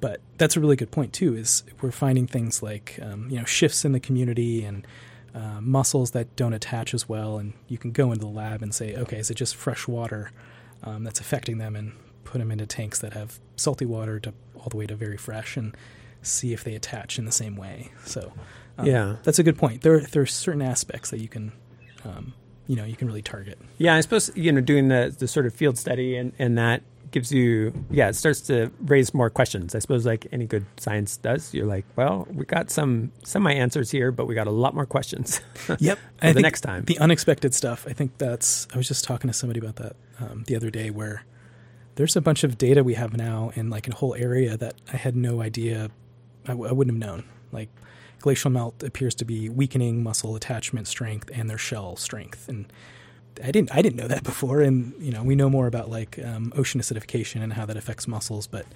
but 0.00 0.20
that's 0.38 0.56
a 0.56 0.60
really 0.60 0.76
good 0.76 0.90
point 0.90 1.12
too. 1.12 1.34
Is 1.34 1.64
we're 1.82 1.90
finding 1.90 2.26
things 2.26 2.62
like 2.62 2.98
um, 3.02 3.28
you 3.30 3.38
know 3.38 3.44
shifts 3.44 3.84
in 3.84 3.92
the 3.92 4.00
community 4.00 4.64
and 4.64 4.86
uh, 5.34 5.60
mussels 5.60 6.12
that 6.12 6.34
don't 6.36 6.52
attach 6.54 6.94
as 6.94 7.08
well, 7.08 7.38
and 7.38 7.52
you 7.68 7.78
can 7.78 7.90
go 7.92 8.12
into 8.12 8.24
the 8.26 8.30
lab 8.32 8.62
and 8.62 8.74
say, 8.74 8.94
okay, 8.96 9.18
is 9.18 9.30
it 9.30 9.34
just 9.34 9.54
fresh 9.56 9.86
water 9.88 10.30
um, 10.82 11.04
that's 11.04 11.20
affecting 11.20 11.58
them, 11.58 11.76
and 11.76 11.92
put 12.24 12.38
them 12.38 12.50
into 12.50 12.66
tanks 12.66 12.98
that 13.00 13.12
have 13.12 13.38
salty 13.56 13.84
water 13.86 14.18
to 14.20 14.32
all 14.56 14.68
the 14.70 14.76
way 14.76 14.86
to 14.86 14.94
very 14.96 15.16
fresh, 15.16 15.56
and 15.56 15.76
see 16.22 16.52
if 16.52 16.64
they 16.64 16.74
attach 16.74 17.18
in 17.18 17.24
the 17.24 17.32
same 17.32 17.56
way. 17.56 17.90
So 18.04 18.32
um, 18.76 18.86
Yeah. 18.86 19.16
that's 19.22 19.38
a 19.38 19.42
good 19.42 19.56
point. 19.58 19.82
There 19.82 20.00
there 20.00 20.22
are 20.22 20.26
certain 20.26 20.62
aspects 20.62 21.10
that 21.10 21.20
you 21.20 21.28
can 21.28 21.52
um, 22.04 22.34
you 22.66 22.76
know 22.76 22.84
you 22.84 22.96
can 22.96 23.06
really 23.06 23.22
target. 23.22 23.58
Yeah, 23.78 23.94
I 23.94 24.00
suppose 24.00 24.30
you 24.34 24.50
know 24.52 24.60
doing 24.60 24.88
the 24.88 25.14
the 25.16 25.28
sort 25.28 25.46
of 25.46 25.54
field 25.54 25.78
study 25.78 26.16
and 26.16 26.32
and 26.38 26.58
that 26.58 26.82
gives 27.10 27.32
you 27.32 27.72
yeah 27.90 28.08
it 28.08 28.14
starts 28.14 28.40
to 28.42 28.70
raise 28.82 29.12
more 29.14 29.30
questions. 29.30 29.74
I 29.74 29.78
suppose 29.78 30.04
like 30.06 30.26
any 30.32 30.46
good 30.46 30.64
science 30.76 31.16
does. 31.16 31.52
You're 31.54 31.66
like, 31.66 31.84
well, 31.96 32.26
we 32.32 32.44
got 32.44 32.70
some 32.70 33.12
semi 33.24 33.52
answers 33.52 33.90
here, 33.90 34.10
but 34.12 34.26
we 34.26 34.34
got 34.34 34.46
a 34.46 34.52
lot 34.52 34.74
more 34.74 34.86
questions. 34.86 35.40
Yep. 35.80 35.98
For 36.20 36.32
the 36.32 36.40
next 36.40 36.62
time. 36.62 36.84
The 36.84 36.98
unexpected 36.98 37.54
stuff. 37.54 37.86
I 37.88 37.92
think 37.92 38.16
that's. 38.18 38.66
I 38.72 38.76
was 38.76 38.88
just 38.88 39.04
talking 39.04 39.28
to 39.28 39.34
somebody 39.34 39.60
about 39.60 39.76
that 39.76 39.96
um, 40.18 40.44
the 40.46 40.56
other 40.56 40.70
day, 40.70 40.90
where 40.90 41.24
there's 41.96 42.16
a 42.16 42.20
bunch 42.20 42.42
of 42.44 42.56
data 42.56 42.82
we 42.82 42.94
have 42.94 43.16
now 43.16 43.50
in 43.54 43.70
like 43.70 43.86
a 43.88 43.94
whole 43.94 44.14
area 44.14 44.56
that 44.56 44.74
I 44.92 44.96
had 44.96 45.14
no 45.14 45.42
idea. 45.42 45.90
I, 46.46 46.52
w- 46.52 46.68
I 46.68 46.72
wouldn't 46.72 46.96
have 46.96 47.08
known. 47.08 47.24
Like 47.52 47.68
glacial 48.20 48.50
melt 48.50 48.82
appears 48.82 49.14
to 49.16 49.24
be 49.24 49.48
weakening 49.48 50.02
mussel 50.02 50.34
attachment 50.36 50.86
strength 50.88 51.30
and 51.34 51.48
their 51.50 51.58
shell 51.58 51.96
strength, 51.96 52.48
and 52.48 52.72
I 53.42 53.50
didn't. 53.50 53.74
I 53.74 53.82
didn't 53.82 53.96
know 53.96 54.08
that 54.08 54.24
before. 54.32 54.60
And 54.60 54.94
you 55.00 55.12
know, 55.12 55.22
we 55.22 55.34
know 55.34 55.50
more 55.50 55.66
about 55.66 55.90
like 55.90 56.18
um, 56.24 56.52
ocean 56.56 56.80
acidification 56.80 57.42
and 57.42 57.52
how 57.52 57.66
that 57.66 57.76
affects 57.76 58.06
mussels, 58.08 58.46
but 58.46 58.66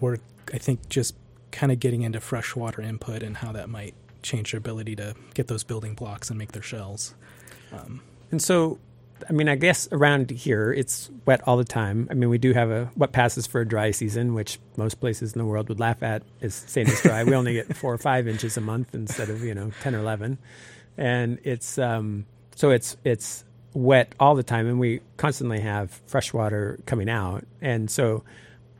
we're 0.00 0.18
I 0.52 0.58
think 0.58 0.88
just 0.88 1.14
kind 1.50 1.70
of 1.72 1.78
getting 1.80 2.02
into 2.02 2.20
freshwater 2.20 2.82
input 2.82 3.22
and 3.22 3.36
how 3.38 3.52
that 3.52 3.68
might 3.68 3.94
change 4.22 4.52
their 4.52 4.58
ability 4.58 4.96
to 4.96 5.14
get 5.34 5.48
those 5.48 5.62
building 5.62 5.94
blocks 5.94 6.30
and 6.30 6.38
make 6.38 6.52
their 6.52 6.62
shells. 6.62 7.14
Um, 7.72 8.00
And 8.32 8.42
so, 8.42 8.78
I 9.28 9.32
mean, 9.32 9.48
I 9.48 9.54
guess 9.54 9.88
around 9.92 10.30
here 10.30 10.72
it's 10.72 11.10
wet 11.26 11.40
all 11.46 11.56
the 11.56 11.64
time. 11.64 12.08
I 12.10 12.14
mean, 12.14 12.28
we 12.30 12.38
do 12.38 12.52
have 12.52 12.70
a 12.70 12.86
what 12.94 13.12
passes 13.12 13.46
for 13.46 13.60
a 13.60 13.68
dry 13.68 13.90
season, 13.92 14.34
which 14.34 14.58
most 14.76 15.00
places 15.00 15.32
in 15.34 15.38
the 15.38 15.44
world 15.44 15.68
would 15.68 15.78
laugh 15.80 16.02
at 16.02 16.22
as 16.40 16.54
saying 16.54 16.88
it's 16.88 17.02
dry. 17.02 17.22
we 17.24 17.34
only 17.34 17.52
get 17.54 17.76
four 17.76 17.92
or 17.94 17.98
five 17.98 18.26
inches 18.26 18.56
a 18.56 18.60
month 18.60 18.94
instead 18.94 19.30
of 19.30 19.42
you 19.44 19.54
know 19.54 19.70
ten 19.82 19.94
or 19.94 19.98
eleven, 20.00 20.38
and 20.98 21.38
it's 21.44 21.78
um, 21.78 22.26
so 22.56 22.70
it's 22.70 22.96
it's 23.04 23.44
wet 23.74 24.14
all 24.18 24.34
the 24.34 24.42
time, 24.42 24.66
and 24.66 24.80
we 24.80 25.00
constantly 25.16 25.60
have 25.60 26.00
fresh 26.06 26.32
water 26.32 26.80
coming 26.86 27.08
out, 27.08 27.44
and 27.60 27.90
so. 27.90 28.24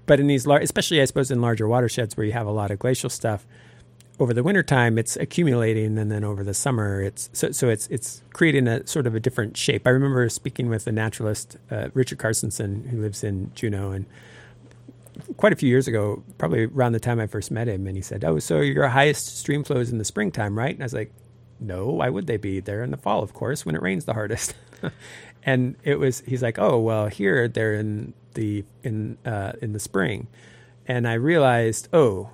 But 0.07 0.21
in 0.21 0.27
these, 0.27 0.47
large, 0.47 0.63
especially 0.63 1.01
I 1.01 1.07
suppose 1.07 1.31
in 1.31 1.41
larger 1.41 1.67
watersheds 1.67 2.15
where 2.15 2.27
you 2.27 2.33
have 2.33 2.47
a 2.47 2.51
lot 2.51 2.71
of 2.71 2.79
glacial 2.79 3.09
stuff, 3.09 3.47
over 4.21 4.33
the 4.33 4.43
wintertime 4.43 4.97
it's 4.97 5.17
accumulating 5.17 5.99
and 5.99 6.11
then 6.11 6.23
over 6.23 6.45
the 6.45 6.55
summer 6.55 7.03
it's 7.03 7.29
so, 7.33 7.51
so 7.51 7.69
it's 7.69 7.87
it's 7.89 8.23
creating 8.33 8.69
a 8.69 8.87
sort 8.87 9.07
of 9.07 9.15
a 9.15 9.21
different 9.21 9.57
shape. 9.57 9.87
I 9.87 9.91
remember 9.91 10.29
speaking 10.29 10.69
with 10.69 10.87
a 10.87 10.93
naturalist 10.93 11.57
uh, 11.71 11.89
Richard 11.95 12.19
Carstensen 12.19 12.89
who 12.89 13.01
lives 13.01 13.25
in 13.25 13.51
juneau 13.55 13.91
and 13.91 14.07
quite 15.37 15.53
a 15.53 15.57
few 15.57 15.69
years 15.69 15.89
ago 15.89 16.23
probably 16.39 16.65
around 16.65 16.91
the 16.91 16.99
time 16.99 17.21
i 17.21 17.27
first 17.27 17.53
met 17.53 17.69
him 17.69 17.87
and 17.87 17.97
he 17.97 18.03
said 18.03 18.25
oh 18.25 18.41
so 18.41 18.61
your 18.61 18.89
highest 18.89 19.39
stream 19.39 19.63
flow 19.63 19.77
is 19.77 19.93
in 19.93 19.99
the 19.99 20.05
springtime 20.05 20.57
right? 20.57 20.75
And 20.75 20.83
i 20.83 20.85
was 20.85 20.95
like 20.95 21.13
no 21.61 21.87
why 21.87 22.09
would 22.09 22.27
they 22.27 22.37
be? 22.37 22.61
They're 22.61 22.85
in 22.85 22.91
the 22.91 22.97
fall 22.97 23.23
of 23.23 23.35
course 23.35 23.67
when 23.67 23.75
it 23.75 23.83
rains 23.83 24.05
the 24.05 24.15
hardest 24.15 24.55
and 25.45 25.77
it 25.85 25.99
was 25.99 26.23
he's 26.27 26.43
like 26.43 26.59
oh 26.59 26.79
well 26.79 27.07
here 27.09 27.49
they're 27.49 27.75
in 27.75 28.15
the 28.35 28.65
in 28.83 29.17
uh, 29.25 29.53
in 29.63 29.73
the 29.73 29.81
spring 29.81 30.27
and 30.87 31.07
i 31.07 31.15
realized 31.15 31.89
oh 31.93 32.31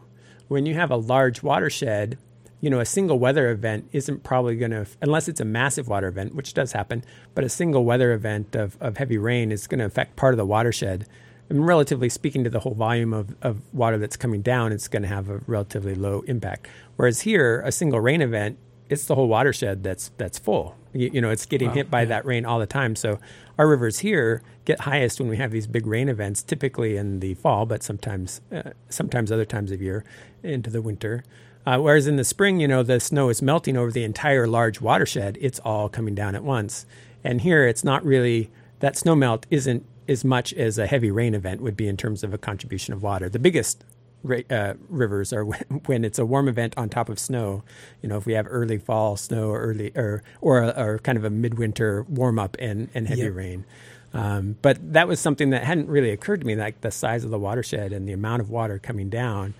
when 0.48 0.66
you 0.66 0.74
have 0.74 0.90
a 0.90 0.96
large 0.96 1.42
watershed 1.42 2.18
you 2.60 2.68
know, 2.68 2.80
a 2.80 2.84
single 2.84 3.18
weather 3.18 3.50
event 3.50 3.88
isn't 3.92 4.22
probably 4.22 4.56
going 4.56 4.70
to, 4.70 4.86
unless 5.00 5.28
it's 5.28 5.40
a 5.40 5.44
massive 5.44 5.88
water 5.88 6.08
event, 6.08 6.34
which 6.34 6.52
does 6.52 6.72
happen, 6.72 7.02
but 7.34 7.42
a 7.42 7.48
single 7.48 7.84
weather 7.84 8.12
event 8.12 8.54
of, 8.54 8.76
of 8.80 8.98
heavy 8.98 9.16
rain 9.16 9.50
is 9.50 9.66
going 9.66 9.78
to 9.78 9.86
affect 9.86 10.16
part 10.16 10.34
of 10.34 10.38
the 10.38 10.44
watershed. 10.44 11.06
And 11.48 11.66
relatively 11.66 12.08
speaking 12.08 12.44
to 12.44 12.50
the 12.50 12.60
whole 12.60 12.74
volume 12.74 13.12
of, 13.12 13.34
of 13.42 13.62
water 13.72 13.98
that's 13.98 14.16
coming 14.16 14.42
down, 14.42 14.72
it's 14.72 14.88
going 14.88 15.02
to 15.02 15.08
have 15.08 15.30
a 15.30 15.40
relatively 15.46 15.94
low 15.94 16.20
impact. 16.22 16.68
Whereas 16.96 17.22
here, 17.22 17.62
a 17.64 17.72
single 17.72 17.98
rain 17.98 18.20
event, 18.20 18.58
it's 18.90 19.06
the 19.06 19.14
whole 19.14 19.28
watershed 19.28 19.82
that's 19.82 20.10
that's 20.18 20.38
full. 20.38 20.76
You, 20.92 21.10
you 21.14 21.20
know, 21.20 21.30
it's 21.30 21.46
getting 21.46 21.68
Wow, 21.68 21.74
hit 21.74 21.90
by 21.90 22.00
yeah. 22.00 22.06
that 22.08 22.26
rain 22.26 22.44
all 22.44 22.58
the 22.58 22.66
time. 22.66 22.96
So 22.96 23.20
our 23.56 23.68
rivers 23.68 24.00
here 24.00 24.42
get 24.64 24.80
highest 24.80 25.20
when 25.20 25.28
we 25.28 25.36
have 25.36 25.52
these 25.52 25.66
big 25.66 25.86
rain 25.86 26.08
events, 26.08 26.42
typically 26.42 26.96
in 26.96 27.20
the 27.20 27.34
fall, 27.34 27.64
but 27.64 27.82
sometimes 27.82 28.40
uh, 28.52 28.70
sometimes 28.88 29.30
other 29.30 29.44
times 29.44 29.70
of 29.70 29.80
year 29.80 30.04
into 30.42 30.68
the 30.68 30.82
winter. 30.82 31.24
Uh, 31.64 31.78
whereas 31.78 32.06
in 32.06 32.16
the 32.16 32.24
spring, 32.24 32.58
you 32.58 32.66
know, 32.66 32.82
the 32.82 32.98
snow 32.98 33.28
is 33.28 33.40
melting 33.40 33.76
over 33.76 33.90
the 33.92 34.02
entire 34.02 34.46
large 34.46 34.80
watershed. 34.80 35.38
It's 35.40 35.60
all 35.60 35.88
coming 35.88 36.14
down 36.14 36.34
at 36.34 36.42
once. 36.42 36.86
And 37.22 37.42
here, 37.42 37.66
it's 37.66 37.84
not 37.84 38.04
really 38.04 38.50
that 38.80 38.96
snow 38.96 39.14
melt 39.14 39.46
isn't 39.50 39.84
as 40.08 40.24
much 40.24 40.52
as 40.54 40.78
a 40.78 40.86
heavy 40.86 41.10
rain 41.10 41.34
event 41.34 41.60
would 41.60 41.76
be 41.76 41.86
in 41.86 41.96
terms 41.96 42.24
of 42.24 42.34
a 42.34 42.38
contribution 42.38 42.94
of 42.94 43.02
water. 43.02 43.28
The 43.28 43.38
biggest 43.38 43.84
uh, 44.50 44.74
rivers 44.88 45.32
or 45.32 45.44
when, 45.86 46.04
it's 46.04 46.18
a 46.18 46.26
warm 46.26 46.48
event 46.48 46.74
on 46.76 46.88
top 46.88 47.08
of 47.08 47.18
snow. 47.18 47.62
You 48.02 48.08
know, 48.08 48.16
if 48.16 48.26
we 48.26 48.34
have 48.34 48.46
early 48.48 48.78
fall 48.78 49.16
snow 49.16 49.48
or 49.50 49.60
early 49.60 49.92
or 49.96 50.22
or, 50.40 50.62
or 50.78 50.98
kind 50.98 51.18
of 51.18 51.24
a 51.24 51.30
midwinter 51.30 52.04
warm 52.08 52.38
up 52.38 52.56
and, 52.58 52.88
and 52.94 53.08
heavy 53.08 53.22
Yep. 53.22 53.34
rain. 53.34 53.64
Um, 54.12 54.56
but 54.60 54.92
that 54.92 55.06
was 55.06 55.20
something 55.20 55.50
that 55.50 55.62
hadn't 55.64 55.88
really 55.88 56.10
occurred 56.10 56.40
to 56.40 56.46
me, 56.46 56.56
like 56.56 56.80
the 56.80 56.90
size 56.90 57.24
of 57.24 57.30
the 57.30 57.38
watershed 57.38 57.92
and 57.92 58.08
the 58.08 58.12
amount 58.12 58.42
of 58.42 58.50
water 58.50 58.78
coming 58.80 59.08
down, 59.08 59.54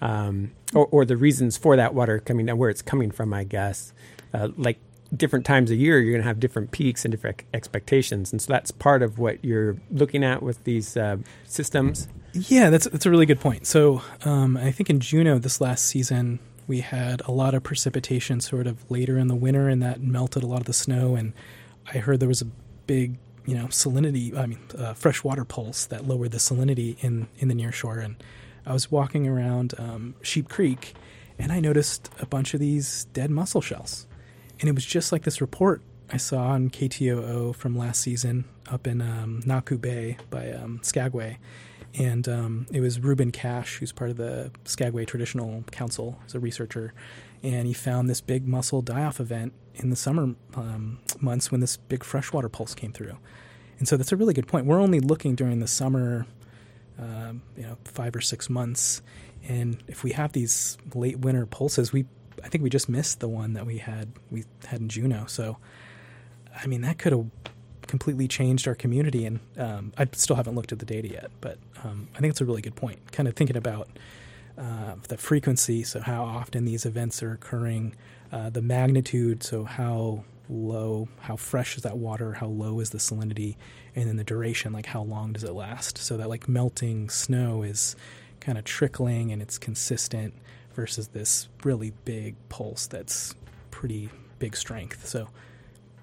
um, 0.00 0.52
or, 0.74 0.86
or 0.86 1.04
the 1.04 1.16
reasons 1.18 1.58
for 1.58 1.76
that 1.76 1.94
water 1.94 2.18
coming 2.18 2.46
down, 2.46 2.56
where 2.56 2.70
it's 2.70 2.80
coming 2.82 3.10
from, 3.10 3.34
I 3.34 3.44
guess. 3.44 3.92
Uh, 4.32 4.48
like 4.56 4.78
different 5.16 5.44
times 5.44 5.70
a 5.70 5.76
year, 5.76 5.98
you're 5.98 6.12
going 6.12 6.22
to 6.22 6.28
have 6.28 6.40
different 6.40 6.70
peaks 6.70 7.04
and 7.04 7.12
different 7.12 7.42
expectations. 7.52 8.32
And 8.32 8.40
so 8.40 8.52
that's 8.52 8.70
part 8.70 9.02
of 9.02 9.18
what 9.18 9.44
you're 9.44 9.76
looking 9.90 10.24
at 10.24 10.42
with 10.42 10.62
these 10.64 10.96
uh, 10.96 11.16
systems. 11.44 12.08
Yeah, 12.32 12.70
that's 12.70 12.88
that's 12.88 13.06
a 13.06 13.10
really 13.10 13.26
good 13.26 13.40
point. 13.40 13.66
So 13.66 14.02
um, 14.24 14.56
I 14.56 14.70
think 14.70 14.88
in 14.88 15.00
Juneau 15.00 15.38
this 15.38 15.60
last 15.60 15.84
season 15.84 16.38
we 16.70 16.80
had 16.80 17.20
a 17.26 17.32
lot 17.32 17.54
of 17.54 17.64
precipitation 17.64 18.40
sort 18.40 18.68
of 18.68 18.88
later 18.88 19.18
in 19.18 19.26
the 19.26 19.34
winter, 19.34 19.68
and 19.68 19.82
that 19.82 20.00
melted 20.00 20.44
a 20.44 20.46
lot 20.46 20.60
of 20.60 20.66
the 20.66 20.72
snow. 20.72 21.16
And 21.16 21.32
I 21.92 21.98
heard 21.98 22.20
there 22.20 22.28
was 22.28 22.42
a 22.42 22.48
big, 22.86 23.18
you 23.44 23.56
know, 23.56 23.66
salinity. 23.66 24.36
I 24.36 24.46
mean, 24.46 24.60
uh, 24.78 24.94
freshwater 24.94 25.44
pulse 25.44 25.86
that 25.86 26.06
lowered 26.06 26.30
the 26.30 26.38
salinity 26.38 26.96
in 27.02 27.26
in 27.38 27.48
the 27.48 27.56
near 27.56 27.72
shore. 27.72 27.98
And 27.98 28.22
I 28.64 28.72
was 28.72 28.88
walking 28.88 29.26
around 29.26 29.74
um, 29.78 30.14
Sheep 30.22 30.48
Creek, 30.48 30.94
and 31.40 31.50
I 31.50 31.58
noticed 31.58 32.08
a 32.20 32.26
bunch 32.26 32.54
of 32.54 32.60
these 32.60 33.06
dead 33.06 33.30
mussel 33.30 33.60
shells, 33.60 34.06
and 34.60 34.68
it 34.68 34.74
was 34.74 34.84
just 34.84 35.12
like 35.12 35.22
this 35.22 35.40
report 35.40 35.82
I 36.12 36.16
saw 36.16 36.48
on 36.48 36.70
KTOO 36.70 37.54
from 37.54 37.76
last 37.76 38.00
season 38.00 38.44
up 38.70 38.86
in 38.86 39.00
um, 39.00 39.42
Nahku 39.44 39.80
Bay 39.80 40.16
by 40.28 40.50
um, 40.52 40.80
Skagway 40.82 41.38
and 41.98 42.28
um, 42.28 42.66
it 42.72 42.80
was 42.80 43.00
Reuben 43.00 43.32
Cash, 43.32 43.78
who's 43.78 43.92
part 43.92 44.10
of 44.10 44.16
the 44.16 44.50
Skagway 44.64 45.04
Traditional 45.04 45.64
Council, 45.70 46.18
as 46.24 46.34
a 46.34 46.40
researcher, 46.40 46.92
and 47.42 47.66
he 47.66 47.72
found 47.72 48.08
this 48.08 48.20
big 48.20 48.46
mussel 48.46 48.82
die-off 48.82 49.18
event 49.18 49.52
in 49.74 49.90
the 49.90 49.96
summer 49.96 50.34
um, 50.54 51.00
months 51.20 51.50
when 51.50 51.60
this 51.60 51.76
big 51.76 52.04
freshwater 52.04 52.48
pulse 52.48 52.74
came 52.74 52.92
through. 52.92 53.16
And 53.78 53.88
so 53.88 53.96
that's 53.96 54.12
a 54.12 54.16
really 54.16 54.34
good 54.34 54.46
point. 54.46 54.66
We're 54.66 54.80
only 54.80 55.00
looking 55.00 55.34
during 55.34 55.58
the 55.58 55.66
summer, 55.66 56.26
um, 56.98 57.42
you 57.56 57.62
know, 57.62 57.78
five 57.84 58.14
or 58.14 58.20
six 58.20 58.48
months, 58.48 59.02
and 59.48 59.82
if 59.88 60.04
we 60.04 60.12
have 60.12 60.32
these 60.32 60.78
late 60.94 61.18
winter 61.18 61.46
pulses, 61.46 61.92
we 61.92 62.04
I 62.44 62.48
think 62.48 62.62
we 62.62 62.70
just 62.70 62.88
missed 62.88 63.20
the 63.20 63.28
one 63.28 63.54
that 63.54 63.66
we 63.66 63.78
had 63.78 64.12
we 64.30 64.44
had 64.66 64.80
in 64.80 64.88
Juneau. 64.88 65.26
So, 65.26 65.58
I 66.54 66.66
mean, 66.66 66.80
that 66.82 66.98
could 66.98 67.12
have 67.12 67.26
completely 67.86 68.28
changed 68.28 68.68
our 68.68 68.74
community. 68.74 69.26
And 69.26 69.40
um, 69.58 69.92
I 69.98 70.06
still 70.12 70.36
haven't 70.36 70.54
looked 70.54 70.72
at 70.72 70.78
the 70.78 70.86
data 70.86 71.08
yet, 71.08 71.30
but 71.40 71.58
um, 71.82 72.08
I 72.14 72.20
think 72.20 72.30
it's 72.30 72.40
a 72.40 72.44
really 72.44 72.62
good 72.62 72.76
point. 72.76 73.12
Kind 73.12 73.28
of 73.28 73.34
thinking 73.34 73.56
about 73.56 73.88
uh, 74.56 74.94
the 75.08 75.16
frequency, 75.16 75.82
so 75.82 76.00
how 76.00 76.24
often 76.24 76.64
these 76.64 76.86
events 76.86 77.22
are 77.22 77.32
occurring, 77.32 77.94
uh, 78.30 78.50
the 78.50 78.62
magnitude, 78.62 79.42
so 79.42 79.64
how 79.64 80.22
low, 80.48 81.08
how 81.20 81.34
fresh 81.36 81.76
is 81.76 81.82
that 81.82 81.96
water, 81.96 82.34
how 82.34 82.46
low 82.46 82.78
is 82.80 82.90
the 82.90 82.98
salinity, 82.98 83.56
and 83.96 84.08
then 84.08 84.16
the 84.16 84.24
duration, 84.24 84.72
like 84.72 84.86
how 84.86 85.02
long 85.02 85.32
does 85.32 85.44
it 85.44 85.52
last? 85.52 85.98
So 85.98 86.16
that 86.16 86.28
like 86.28 86.48
melting 86.48 87.08
snow 87.08 87.62
is 87.62 87.96
kind 88.40 88.58
of 88.58 88.64
trickling 88.64 89.32
and 89.32 89.42
it's 89.42 89.58
consistent 89.58 90.34
versus 90.74 91.08
this 91.08 91.48
really 91.64 91.92
big 92.04 92.34
pulse 92.48 92.86
that's 92.86 93.34
pretty 93.70 94.10
big 94.38 94.56
strength. 94.56 95.06
So 95.06 95.28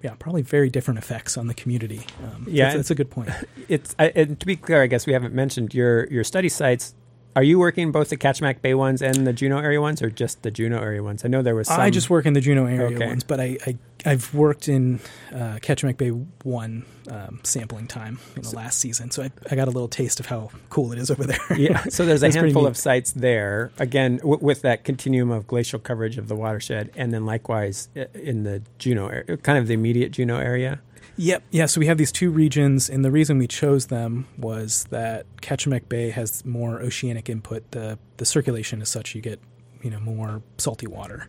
yeah, 0.04 0.14
probably 0.20 0.44
very 0.44 0.70
different 0.70 1.00
effects 1.00 1.38
on 1.38 1.48
the 1.48 1.54
community. 1.54 2.02
Um, 2.24 2.46
Yeah, 2.48 2.66
that's, 2.66 2.76
that's 2.76 2.92
a 2.92 2.96
good 2.96 3.10
point. 3.10 3.30
It's 3.68 3.96
I, 4.00 4.10
and 4.16 4.40
to 4.40 4.46
be 4.46 4.56
clear, 4.56 4.82
I 4.82 4.88
guess 4.88 5.06
we 5.06 5.12
haven't 5.14 5.34
mentioned 5.34 5.74
your 5.74 6.08
your 6.08 6.24
study 6.24 6.48
sites. 6.50 6.94
Are 7.36 7.44
you 7.44 7.60
working 7.60 7.92
both 7.92 8.10
the 8.10 8.18
Kachemak 8.18 8.62
Bay 8.62 8.74
ones 8.74 9.02
and 9.02 9.28
the 9.28 9.34
Juneau 9.34 9.60
area 9.60 9.80
ones, 9.82 10.02
or 10.02 10.10
just 10.10 10.42
the 10.42 10.50
Juneau 10.50 10.80
area 10.80 11.04
ones? 11.04 11.24
I 11.26 11.28
know 11.28 11.42
there 11.44 11.54
was. 11.54 11.68
Some, 11.68 11.82
I 11.82 11.90
just 11.92 12.10
work 12.10 12.26
in 12.26 12.34
the 12.34 12.42
Juneau 12.42 12.66
area 12.66 12.96
Okay. 12.96 13.06
ones, 13.06 13.24
but 13.24 13.40
I, 13.40 13.58
I 13.68 13.78
I've 14.08 14.34
worked 14.34 14.70
in 14.70 15.00
uh, 15.34 15.60
Bay 15.98 16.10
one 16.10 16.86
um, 17.10 17.40
sampling 17.44 17.88
time 17.88 18.20
in 18.36 18.42
the 18.42 18.56
last 18.56 18.80
season, 18.80 19.12
so 19.12 19.24
I, 19.24 19.32
I 19.52 19.56
got 19.56 19.68
a 19.68 19.72
little 19.72 19.88
taste 19.90 20.20
of 20.20 20.28
how 20.28 20.50
cool 20.70 20.94
it 20.94 21.00
is 21.00 21.12
over 21.12 21.26
there. 21.26 21.40
yeah. 21.58 21.84
So 21.90 22.06
there's 22.06 22.24
a 22.24 22.32
handful 22.32 22.66
of 22.66 22.78
sites 22.78 23.12
there. 23.12 23.72
Again, 23.80 24.18
w- 24.18 24.40
with 24.42 24.62
that 24.62 24.84
continuum 24.84 25.32
of 25.32 25.46
glacial 25.48 25.80
coverage 25.80 26.18
of 26.18 26.28
the 26.28 26.36
watershed, 26.36 26.92
and 26.96 27.14
then 27.14 27.26
likewise 27.26 27.90
in 28.14 28.44
the 28.44 28.64
Juneau 28.78 29.08
area, 29.08 29.38
kind 29.38 29.58
of 29.58 29.68
the 29.68 29.74
immediate 29.74 30.12
Juneau 30.12 30.38
area. 30.38 30.80
Yep. 31.18 31.44
Yeah. 31.52 31.66
So 31.66 31.80
we 31.80 31.88
have 31.88 31.98
these 31.98 32.12
two 32.12 32.30
regions, 32.30 32.90
and 32.90 33.04
the 33.04 33.12
reason 33.12 33.40
we 33.40 33.48
chose 33.48 33.88
them 33.88 34.28
was 34.38 34.86
that 34.86 35.26
Kachemak 35.42 35.90
Bay 35.90 36.12
has 36.12 36.46
more 36.46 36.80
oceanic 36.80 37.30
input. 37.30 37.72
The 37.72 37.98
the 38.18 38.26
circulation 38.26 38.82
is 38.82 38.90
such 38.90 39.16
you 39.16 39.22
get 39.22 39.40
you 39.82 39.90
know 39.90 40.00
more 40.00 40.42
salty 40.58 40.88
water 40.88 41.28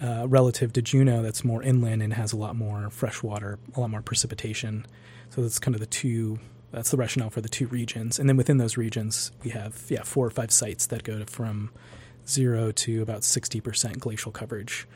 uh, 0.00 0.26
relative 0.28 0.72
to 0.74 0.82
Juneau, 0.82 1.22
that's 1.22 1.44
more 1.44 1.62
inland 1.62 2.02
and 2.02 2.14
has 2.14 2.32
a 2.32 2.36
lot 2.36 2.56
more 2.56 2.90
fresh 2.90 3.22
water, 3.22 3.58
a 3.76 3.80
lot 3.80 3.90
more 3.90 4.02
precipitation. 4.02 4.86
So 5.30 5.42
that's 5.42 5.58
kind 5.58 5.74
of 5.74 5.80
the 5.80 5.86
two. 5.86 6.38
That's 6.72 6.90
the 6.90 6.96
rationale 6.96 7.30
for 7.30 7.40
the 7.40 7.48
two 7.48 7.66
regions, 7.66 8.18
and 8.18 8.28
then 8.28 8.36
within 8.36 8.58
those 8.58 8.76
regions, 8.76 9.32
we 9.42 9.50
have 9.50 9.86
yeah 9.88 10.04
four 10.04 10.26
or 10.26 10.30
five 10.30 10.52
sites 10.52 10.86
that 10.86 11.02
go 11.02 11.18
to 11.18 11.26
from 11.26 11.70
zero 12.28 12.70
to 12.72 13.02
about 13.02 13.24
sixty 13.24 13.60
percent 13.60 13.98
glacial 13.98 14.30
coverage. 14.32 14.86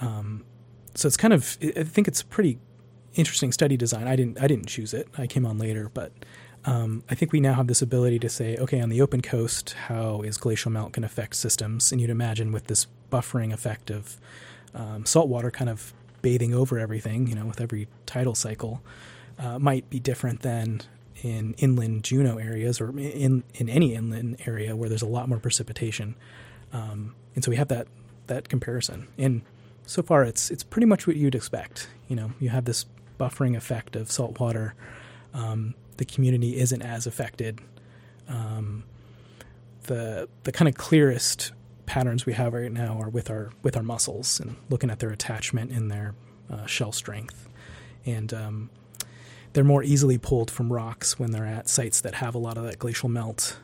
Um, 0.00 0.44
so 0.94 1.06
it's 1.06 1.16
kind 1.16 1.32
of 1.32 1.56
I 1.62 1.84
think 1.84 2.08
it's 2.08 2.22
pretty 2.22 2.58
interesting 3.14 3.52
study 3.52 3.76
design. 3.76 4.08
I 4.08 4.16
didn't 4.16 4.40
I 4.42 4.48
didn't 4.48 4.66
choose 4.66 4.92
it. 4.92 5.08
I 5.16 5.26
came 5.26 5.46
on 5.46 5.58
later, 5.58 5.90
but 5.94 6.12
um, 6.66 7.02
I 7.10 7.14
think 7.14 7.32
we 7.32 7.40
now 7.40 7.54
have 7.54 7.66
this 7.66 7.82
ability 7.82 8.18
to 8.20 8.28
say, 8.28 8.56
okay, 8.56 8.80
on 8.80 8.88
the 8.88 9.02
open 9.02 9.20
coast, 9.20 9.74
how 9.88 10.22
is 10.22 10.38
glacial 10.38 10.70
melt 10.70 10.92
going 10.92 11.02
to 11.02 11.06
affect 11.06 11.36
systems? 11.36 11.92
And 11.92 12.00
you'd 12.00 12.10
imagine 12.10 12.52
with 12.52 12.68
this 12.68 12.86
buffering 13.12 13.52
effect 13.52 13.90
of 13.90 14.16
um, 14.74 15.04
salt 15.04 15.28
water 15.28 15.50
kind 15.50 15.68
of 15.68 15.92
bathing 16.22 16.54
over 16.54 16.78
everything, 16.78 17.26
you 17.26 17.34
know, 17.34 17.44
with 17.44 17.60
every 17.60 17.86
tidal 18.06 18.34
cycle, 18.34 18.82
uh, 19.38 19.58
might 19.58 19.88
be 19.90 20.00
different 20.00 20.40
than 20.40 20.80
in 21.22 21.54
inland 21.54 22.02
Juneau 22.02 22.38
areas 22.38 22.80
or 22.80 22.98
in 22.98 23.44
in 23.54 23.68
any 23.68 23.94
inland 23.94 24.36
area 24.46 24.74
where 24.74 24.88
there's 24.88 25.02
a 25.02 25.06
lot 25.06 25.28
more 25.28 25.38
precipitation. 25.38 26.14
Um, 26.72 27.14
and 27.34 27.44
so 27.44 27.50
we 27.50 27.56
have 27.56 27.68
that 27.68 27.86
that 28.26 28.48
comparison. 28.48 29.08
And 29.18 29.42
so 29.86 30.02
far, 30.02 30.24
it's 30.24 30.50
it's 30.50 30.62
pretty 30.62 30.86
much 30.86 31.06
what 31.06 31.16
you'd 31.16 31.34
expect. 31.34 31.88
You 32.08 32.16
know, 32.16 32.32
you 32.40 32.48
have 32.48 32.64
this 32.64 32.86
buffering 33.20 33.56
effect 33.56 33.96
of 33.96 34.10
salt 34.10 34.40
water. 34.40 34.74
Um, 35.34 35.74
the 35.96 36.04
community 36.04 36.58
isn't 36.58 36.82
as 36.82 37.06
affected. 37.06 37.60
Um, 38.28 38.84
the 39.84 40.28
the 40.44 40.52
kind 40.52 40.68
of 40.68 40.76
clearest 40.76 41.52
patterns 41.86 42.24
we 42.24 42.32
have 42.32 42.54
right 42.54 42.72
now 42.72 42.98
are 43.00 43.08
with 43.08 43.30
our 43.30 43.50
with 43.62 43.76
our 43.76 43.82
mussels 43.82 44.40
and 44.40 44.56
looking 44.70 44.90
at 44.90 44.98
their 44.98 45.10
attachment 45.10 45.70
and 45.70 45.90
their 45.90 46.14
uh, 46.50 46.66
shell 46.66 46.92
strength, 46.92 47.48
and 48.06 48.32
um, 48.32 48.70
they're 49.52 49.64
more 49.64 49.82
easily 49.82 50.18
pulled 50.18 50.50
from 50.50 50.72
rocks 50.72 51.18
when 51.18 51.30
they're 51.30 51.46
at 51.46 51.68
sites 51.68 52.00
that 52.00 52.16
have 52.16 52.34
a 52.34 52.38
lot 52.38 52.56
of 52.56 52.64
that 52.64 52.78
glacial 52.78 53.08
melt 53.08 53.58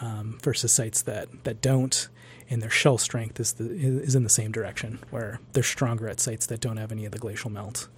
um, 0.00 0.38
versus 0.42 0.72
sites 0.72 1.02
that 1.02 1.44
that 1.44 1.60
don't 1.60 2.08
and 2.50 2.62
their 2.62 2.70
shell 2.70 2.98
strength 2.98 3.38
is 3.38 3.54
the 3.54 3.68
is 3.70 4.14
in 4.14 4.24
the 4.24 4.30
same 4.30 4.52
direction 4.52 4.98
where 5.10 5.40
they're 5.52 5.62
stronger 5.62 6.08
at 6.08 6.20
sites 6.20 6.46
that 6.46 6.60
don't 6.60 6.76
have 6.76 6.92
any 6.92 7.04
of 7.04 7.12
the 7.12 7.18
glacial 7.18 7.50
melt. 7.50 7.88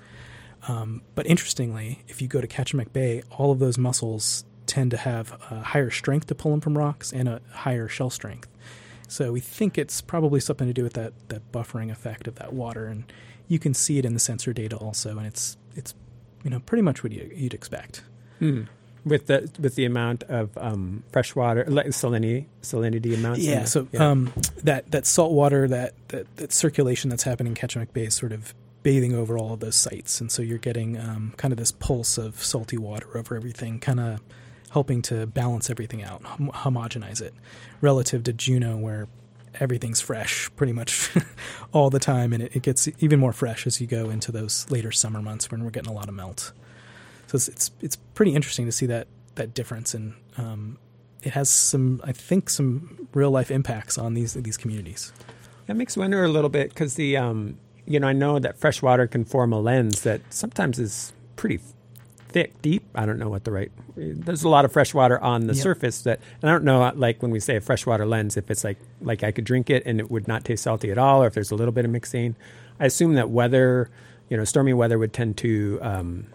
Um, 0.69 1.02
but 1.14 1.26
interestingly, 1.26 2.02
if 2.09 2.21
you 2.21 2.29
go 2.29 2.40
to 2.40 2.47
Kachemak 2.47 2.93
Bay, 2.93 3.23
all 3.31 3.50
of 3.50 3.59
those 3.59 3.79
mussels 3.79 4.45
tend 4.67 4.90
to 4.93 4.97
have 4.99 5.33
a 5.50 5.61
higher 5.61 5.90
strength 5.90 6.26
to 6.29 6.35
pull 6.35 6.50
them 6.52 6.61
from 6.61 6.76
rocks 6.76 7.12
and 7.12 7.29
a 7.29 7.40
higher 7.52 7.88
shell 7.88 8.11
strength. 8.11 8.49
So 9.09 9.33
we 9.33 9.40
think 9.40 9.76
it's 9.79 10.00
probably 10.00 10.38
something 10.40 10.67
to 10.69 10.73
do 10.75 10.83
with 10.85 10.93
that 10.95 11.12
that 11.31 11.50
buffering 11.50 11.90
effect 11.90 12.29
of 12.29 12.37
that 12.37 12.52
water, 12.52 12.87
and 12.87 13.05
you 13.49 13.59
can 13.59 13.75
see 13.75 13.99
it 13.99 14.05
in 14.05 14.14
the 14.14 14.21
sensor 14.21 14.52
data 14.52 14.76
also, 14.76 15.17
and 15.19 15.26
it's 15.26 15.57
it's 15.75 15.95
you 16.45 16.50
know 16.50 16.61
pretty 16.61 16.83
much 16.83 17.02
what 17.02 17.12
you, 17.12 17.31
you'd 17.35 17.55
expect. 17.55 18.05
Hmm. 18.38 18.62
with 19.05 19.26
the 19.26 19.50
with 19.59 19.75
the 19.75 19.85
amount 19.85 20.23
of 20.25 20.57
um, 20.59 21.02
fresh 21.11 21.35
water 21.35 21.64
salinity 21.64 22.47
salinity 22.62 23.14
amounts. 23.14 23.40
Yeah, 23.40 23.61
the- 23.62 23.67
so 23.67 23.88
Um, 23.99 24.33
that 24.62 24.90
that 24.93 25.07
salt 25.07 25.33
water, 25.33 25.67
that, 25.69 25.95
that 26.09 26.37
that 26.37 26.52
circulation 26.52 27.11
that's 27.11 27.25
happening 27.25 27.52
in 27.52 27.57
Kachemak 27.57 27.93
Bay 27.93 28.05
is 28.05 28.14
sort 28.14 28.33
of 28.33 28.55
bathing 28.82 29.14
over 29.14 29.37
all 29.38 29.52
of 29.52 29.60
those 29.60 29.76
sites, 29.76 30.20
and 30.20 30.30
so 30.30 30.42
you're 30.42 30.58
getting 30.58 30.99
um, 30.99 31.34
kind 31.37 31.52
of 31.52 31.58
this 31.58 31.72
pulse 31.72 32.18
of 32.18 32.42
salty 32.42 32.78
water 32.78 33.16
over 33.16 33.37
everything, 33.37 33.78
kind 33.78 34.00
of 34.00 34.20
helping 34.70 35.02
to 35.02 35.26
balance 35.26 35.68
everything 35.68 36.02
out, 36.02 36.22
hom- 36.22 36.50
homogenize 36.52 37.20
it, 37.20 37.34
relative 37.80 38.22
to 38.25 38.32
Juneau 38.32 38.76
where 38.76 39.08
everything's 39.58 40.00
fresh 40.00 40.49
pretty 40.56 40.72
much 40.72 41.10
all 41.72 41.90
the 41.90 41.99
time, 41.99 42.32
and 42.32 42.42
it, 42.42 42.56
it 42.56 42.62
gets 42.62 42.88
even 43.00 43.18
more 43.18 43.32
fresh 43.32 43.66
as 43.66 43.80
you 43.80 43.87
go 43.87 44.10
into 44.10 44.32
those 44.32 44.70
later 44.70 44.92
summer 44.92 45.20
months 45.20 45.50
when 45.50 45.64
we're 45.64 45.70
getting 45.70 45.90
a 45.90 45.94
lot 45.94 46.08
of 46.08 46.14
melt. 46.14 46.52
So 47.26 47.37
it's 47.37 47.49
it's, 47.49 47.70
it's 47.80 47.96
pretty 47.96 48.34
interesting 48.34 48.66
to 48.66 48.72
see 48.72 48.87
that 48.87 49.06
that 49.34 49.54
difference, 49.54 49.94
and 49.94 50.14
um, 50.37 50.78
it 51.22 51.32
has 51.32 51.49
some, 51.49 52.00
I 52.04 52.12
think, 52.12 52.50
some 52.50 53.08
real 53.14 53.30
life 53.30 53.50
impacts 53.50 53.99
on 53.99 54.14
these 54.14 54.34
these 54.34 54.56
communities. 54.56 55.12
That 55.66 55.75
makes 55.75 55.96
wonder 55.96 56.25
a 56.25 56.28
little 56.28 56.50
bit 56.50 56.70
because 56.70 56.94
the, 56.94 57.16
um, 57.16 57.56
you 57.90 57.99
know, 57.99 58.06
I 58.06 58.12
know 58.12 58.38
that 58.38 58.56
fresh 58.56 58.80
water 58.82 59.09
can 59.09 59.25
form 59.25 59.52
a 59.52 59.59
lens 59.61 60.02
that 60.02 60.20
sometimes 60.30 60.78
is 60.78 61.12
pretty 61.35 61.59
thick, 62.28 62.62
deep. 62.62 62.85
I 62.94 63.04
don't 63.04 63.18
know 63.18 63.28
what 63.28 63.42
the 63.42 63.50
right. 63.50 63.73
There's 63.97 64.44
a 64.44 64.49
lot 64.49 64.64
of 64.64 64.70
fresh 64.73 64.94
water 64.94 65.20
on 65.20 65.49
the 65.49 65.54
Yep. 65.54 65.62
surface 65.62 66.02
that, 66.02 66.20
and 66.40 66.49
I 66.49 66.52
don't 66.52 66.62
know, 66.62 66.92
like 66.94 67.20
when 67.20 67.32
we 67.32 67.40
say 67.40 67.56
a 67.56 67.61
freshwater 67.61 68.06
lens, 68.06 68.37
if 68.37 68.49
it's 68.49 68.62
like 68.62 68.78
like 69.00 69.25
I 69.25 69.32
could 69.32 69.44
drink 69.44 69.70
it 69.70 69.82
and 69.87 69.99
it 69.99 70.09
would 70.09 70.28
not 70.28 70.44
taste 70.44 70.62
salty 70.62 70.92
at 70.92 70.99
all, 70.99 71.20
or 71.23 71.26
if 71.26 71.35
there's 71.35 71.50
a 71.50 71.56
little 71.56 71.73
bit 71.73 71.85
of 71.85 71.90
mixing. 71.90 72.37
I 72.78 72.87
assume 72.87 73.14
that 73.14 73.28
weather, 73.30 73.90
you 74.28 74.37
know, 74.37 74.44
stormy 74.44 74.73
weather 74.73 74.97
would 74.97 75.12
tend 75.12 75.37
to 75.38 75.80
um, 75.82 76.26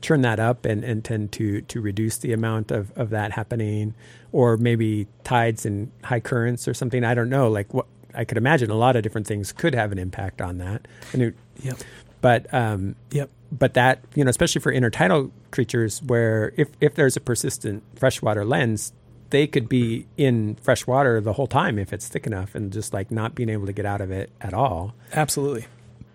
churn 0.00 0.22
that 0.22 0.38
up 0.38 0.64
and, 0.64 0.84
and 0.84 1.04
tend 1.04 1.32
to 1.32 1.60
to 1.62 1.80
reduce 1.80 2.18
the 2.18 2.32
amount 2.32 2.70
of, 2.70 2.96
of 2.96 3.10
that 3.10 3.32
happening 3.32 3.94
or 4.30 4.56
maybe 4.56 5.08
tides 5.24 5.66
and 5.66 5.90
high 6.04 6.20
currents 6.20 6.68
or 6.68 6.74
something 6.74 7.02
i 7.04 7.14
don't 7.14 7.30
know 7.30 7.48
like 7.48 7.72
what 7.72 7.86
i 8.16 8.24
could 8.24 8.36
imagine 8.38 8.70
a 8.70 8.74
lot 8.76 8.96
of 8.96 9.02
different 9.02 9.26
things 9.26 9.52
could 9.52 9.74
have 9.74 9.92
an 9.92 9.98
impact 9.98 10.40
on 10.40 10.58
that 10.58 10.86
and 11.12 11.22
it, 11.22 11.34
Yep. 11.62 11.76
but 12.20 12.52
um 12.54 12.94
Yep. 13.12 13.30
but 13.52 13.74
that 13.74 14.00
you 14.14 14.24
know 14.24 14.30
especially 14.30 14.60
for 14.60 14.72
intertidal 14.72 15.30
creatures 15.50 16.02
where 16.02 16.52
if 16.56 16.68
if 16.80 16.94
there's 16.94 17.16
a 17.16 17.20
persistent 17.20 17.82
freshwater 17.96 18.44
lens 18.44 18.92
they 19.30 19.46
could 19.46 19.68
be 19.68 20.06
in 20.16 20.54
fresh 20.56 20.86
water 20.86 21.20
the 21.20 21.32
whole 21.32 21.46
time 21.46 21.78
if 21.78 21.92
it's 21.92 22.08
thick 22.08 22.26
enough 22.26 22.54
and 22.54 22.72
just 22.72 22.92
like 22.92 23.10
not 23.10 23.34
being 23.34 23.48
able 23.48 23.66
to 23.66 23.72
get 23.72 23.86
out 23.86 24.00
of 24.00 24.10
it 24.10 24.30
at 24.40 24.52
all 24.54 24.94
Absolutely. 25.12 25.66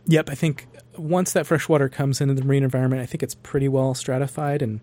Yep. 0.07 0.29
I 0.29 0.35
think 0.35 0.65
once 0.97 1.33
that 1.33 1.45
fresh 1.45 1.67
water 1.69 1.87
comes 1.89 2.19
into 2.19 2.33
the 2.33 2.43
marine 2.43 2.63
environment, 2.63 3.01
I 3.01 3.05
think 3.05 3.21
it's 3.21 3.35
pretty 3.35 3.67
well 3.67 3.93
stratified. 3.93 4.61
And 4.63 4.79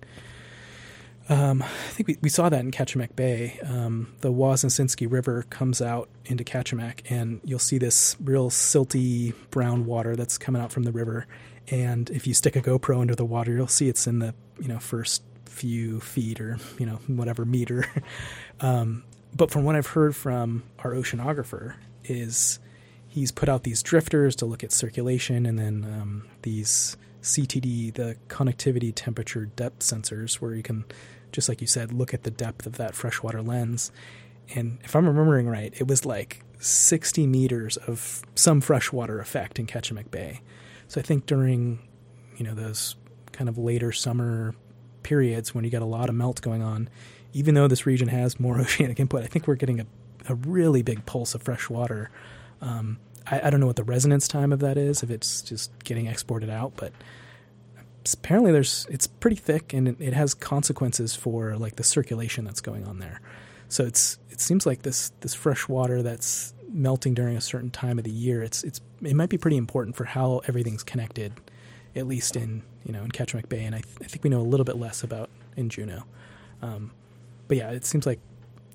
um, 1.28 1.62
I 1.62 1.66
think 1.66 2.08
we, 2.08 2.18
we 2.22 2.28
saw 2.28 2.48
that 2.48 2.60
in 2.60 2.70
Kachemak 2.70 3.16
Bay. 3.16 3.58
Um, 3.64 4.14
the 4.20 4.32
Wosnesenski 4.32 5.10
River 5.10 5.44
comes 5.50 5.82
out 5.82 6.08
into 6.24 6.44
Kachemak, 6.44 7.00
and 7.10 7.40
you'll 7.44 7.58
see 7.58 7.78
this 7.78 8.16
real 8.22 8.50
silty 8.50 9.34
brown 9.50 9.86
water 9.86 10.14
that's 10.16 10.38
coming 10.38 10.62
out 10.62 10.72
from 10.72 10.84
the 10.84 10.92
river. 10.92 11.26
And 11.68 12.10
if 12.10 12.26
you 12.26 12.34
stick 12.34 12.54
a 12.54 12.62
GoPro 12.62 13.02
into 13.02 13.16
the 13.16 13.24
water, 13.24 13.52
you'll 13.52 13.66
see 13.66 13.88
it's 13.88 14.06
in 14.06 14.20
the 14.20 14.34
you 14.60 14.68
know 14.68 14.78
first 14.78 15.22
few 15.46 16.00
feet 16.00 16.40
or 16.40 16.58
you 16.78 16.86
know 16.86 16.96
whatever 17.06 17.44
meter. 17.44 17.86
um, 18.60 19.02
but 19.34 19.50
from 19.50 19.64
what 19.64 19.74
I've 19.76 19.88
heard 19.88 20.14
from 20.14 20.62
our 20.78 20.92
oceanographer, 20.92 21.74
is 22.04 22.60
he's 23.08 23.32
put 23.32 23.48
out 23.48 23.64
these 23.64 23.82
drifters 23.82 24.36
to 24.36 24.46
look 24.46 24.62
at 24.62 24.72
circulation 24.72 25.46
and 25.46 25.58
then 25.58 25.84
um, 25.84 26.28
these 26.42 26.96
CTD, 27.22 27.92
the 27.92 28.16
conductivity 28.28 28.92
temperature 28.92 29.46
depth 29.46 29.80
sensors, 29.80 30.34
where 30.34 30.54
you 30.54 30.62
can, 30.62 30.84
just 31.36 31.50
like 31.50 31.60
you 31.60 31.66
said, 31.66 31.92
look 31.92 32.14
at 32.14 32.22
the 32.22 32.30
depth 32.30 32.64
of 32.64 32.78
that 32.78 32.94
freshwater 32.94 33.42
lens. 33.42 33.92
And 34.54 34.78
if 34.84 34.96
I'm 34.96 35.06
remembering 35.06 35.46
right, 35.46 35.70
it 35.78 35.86
was 35.86 36.06
like 36.06 36.42
60 36.60 37.26
meters 37.26 37.76
of 37.76 38.22
some 38.34 38.62
freshwater 38.62 39.20
effect 39.20 39.58
in 39.58 39.66
Kachemak 39.66 40.10
Bay. 40.10 40.40
So 40.88 40.98
I 40.98 41.04
think 41.04 41.26
during, 41.26 41.78
you 42.38 42.44
know, 42.46 42.54
those 42.54 42.96
kind 43.32 43.50
of 43.50 43.58
later 43.58 43.92
summer 43.92 44.54
periods 45.02 45.54
when 45.54 45.62
you 45.62 45.70
get 45.70 45.82
a 45.82 45.86
lot 45.86 46.08
of 46.08 46.14
melt 46.14 46.40
going 46.40 46.62
on, 46.62 46.88
even 47.34 47.54
though 47.54 47.68
this 47.68 47.84
region 47.84 48.08
has 48.08 48.40
more 48.40 48.58
oceanic 48.60 48.98
input, 48.98 49.22
I 49.22 49.26
think 49.26 49.46
we're 49.46 49.56
getting 49.56 49.80
a, 49.80 49.86
a 50.30 50.36
really 50.36 50.80
big 50.80 51.04
pulse 51.04 51.34
of 51.34 51.42
fresh 51.42 51.68
water. 51.68 52.10
Um, 52.62 52.96
I, 53.26 53.42
I 53.44 53.50
don't 53.50 53.60
know 53.60 53.66
what 53.66 53.76
the 53.76 53.84
residence 53.84 54.26
time 54.26 54.54
of 54.54 54.60
that 54.60 54.78
is, 54.78 55.02
if 55.02 55.10
it's 55.10 55.42
just 55.42 55.70
getting 55.84 56.06
exported 56.06 56.48
out, 56.48 56.72
but 56.76 56.94
apparently 58.14 58.52
there's 58.52 58.86
it's 58.90 59.06
pretty 59.06 59.36
thick 59.36 59.72
and 59.72 59.88
it, 59.88 59.96
it 60.00 60.12
has 60.12 60.34
consequences 60.34 61.14
for 61.14 61.56
like 61.56 61.76
the 61.76 61.84
circulation 61.84 62.44
that's 62.44 62.60
going 62.60 62.84
on 62.86 62.98
there. 62.98 63.20
So 63.68 63.84
it's 63.84 64.18
it 64.30 64.40
seems 64.40 64.66
like 64.66 64.82
this 64.82 65.12
this 65.20 65.34
fresh 65.34 65.68
water 65.68 66.02
that's 66.02 66.54
melting 66.68 67.14
during 67.14 67.36
a 67.36 67.40
certain 67.40 67.70
time 67.70 67.98
of 67.98 68.04
the 68.04 68.10
year. 68.10 68.42
It's 68.42 68.62
it's 68.64 68.80
it 69.02 69.14
might 69.14 69.28
be 69.28 69.38
pretty 69.38 69.56
important 69.56 69.96
for 69.96 70.04
how 70.04 70.42
everything's 70.46 70.82
connected, 70.82 71.32
at 71.94 72.06
least 72.06 72.36
in 72.36 72.62
you 72.84 72.92
know 72.92 73.02
in 73.02 73.10
Kachemak 73.10 73.48
Bay, 73.48 73.64
and 73.64 73.74
I, 73.74 73.80
th- 73.80 73.96
I 74.02 74.04
think 74.04 74.24
we 74.24 74.30
know 74.30 74.40
a 74.40 74.42
little 74.42 74.64
bit 74.64 74.76
less 74.76 75.02
about 75.02 75.30
in 75.56 75.68
Juneau. 75.68 76.02
Um, 76.62 76.92
but 77.48 77.56
yeah, 77.56 77.70
it 77.70 77.84
seems 77.84 78.06
like 78.06 78.20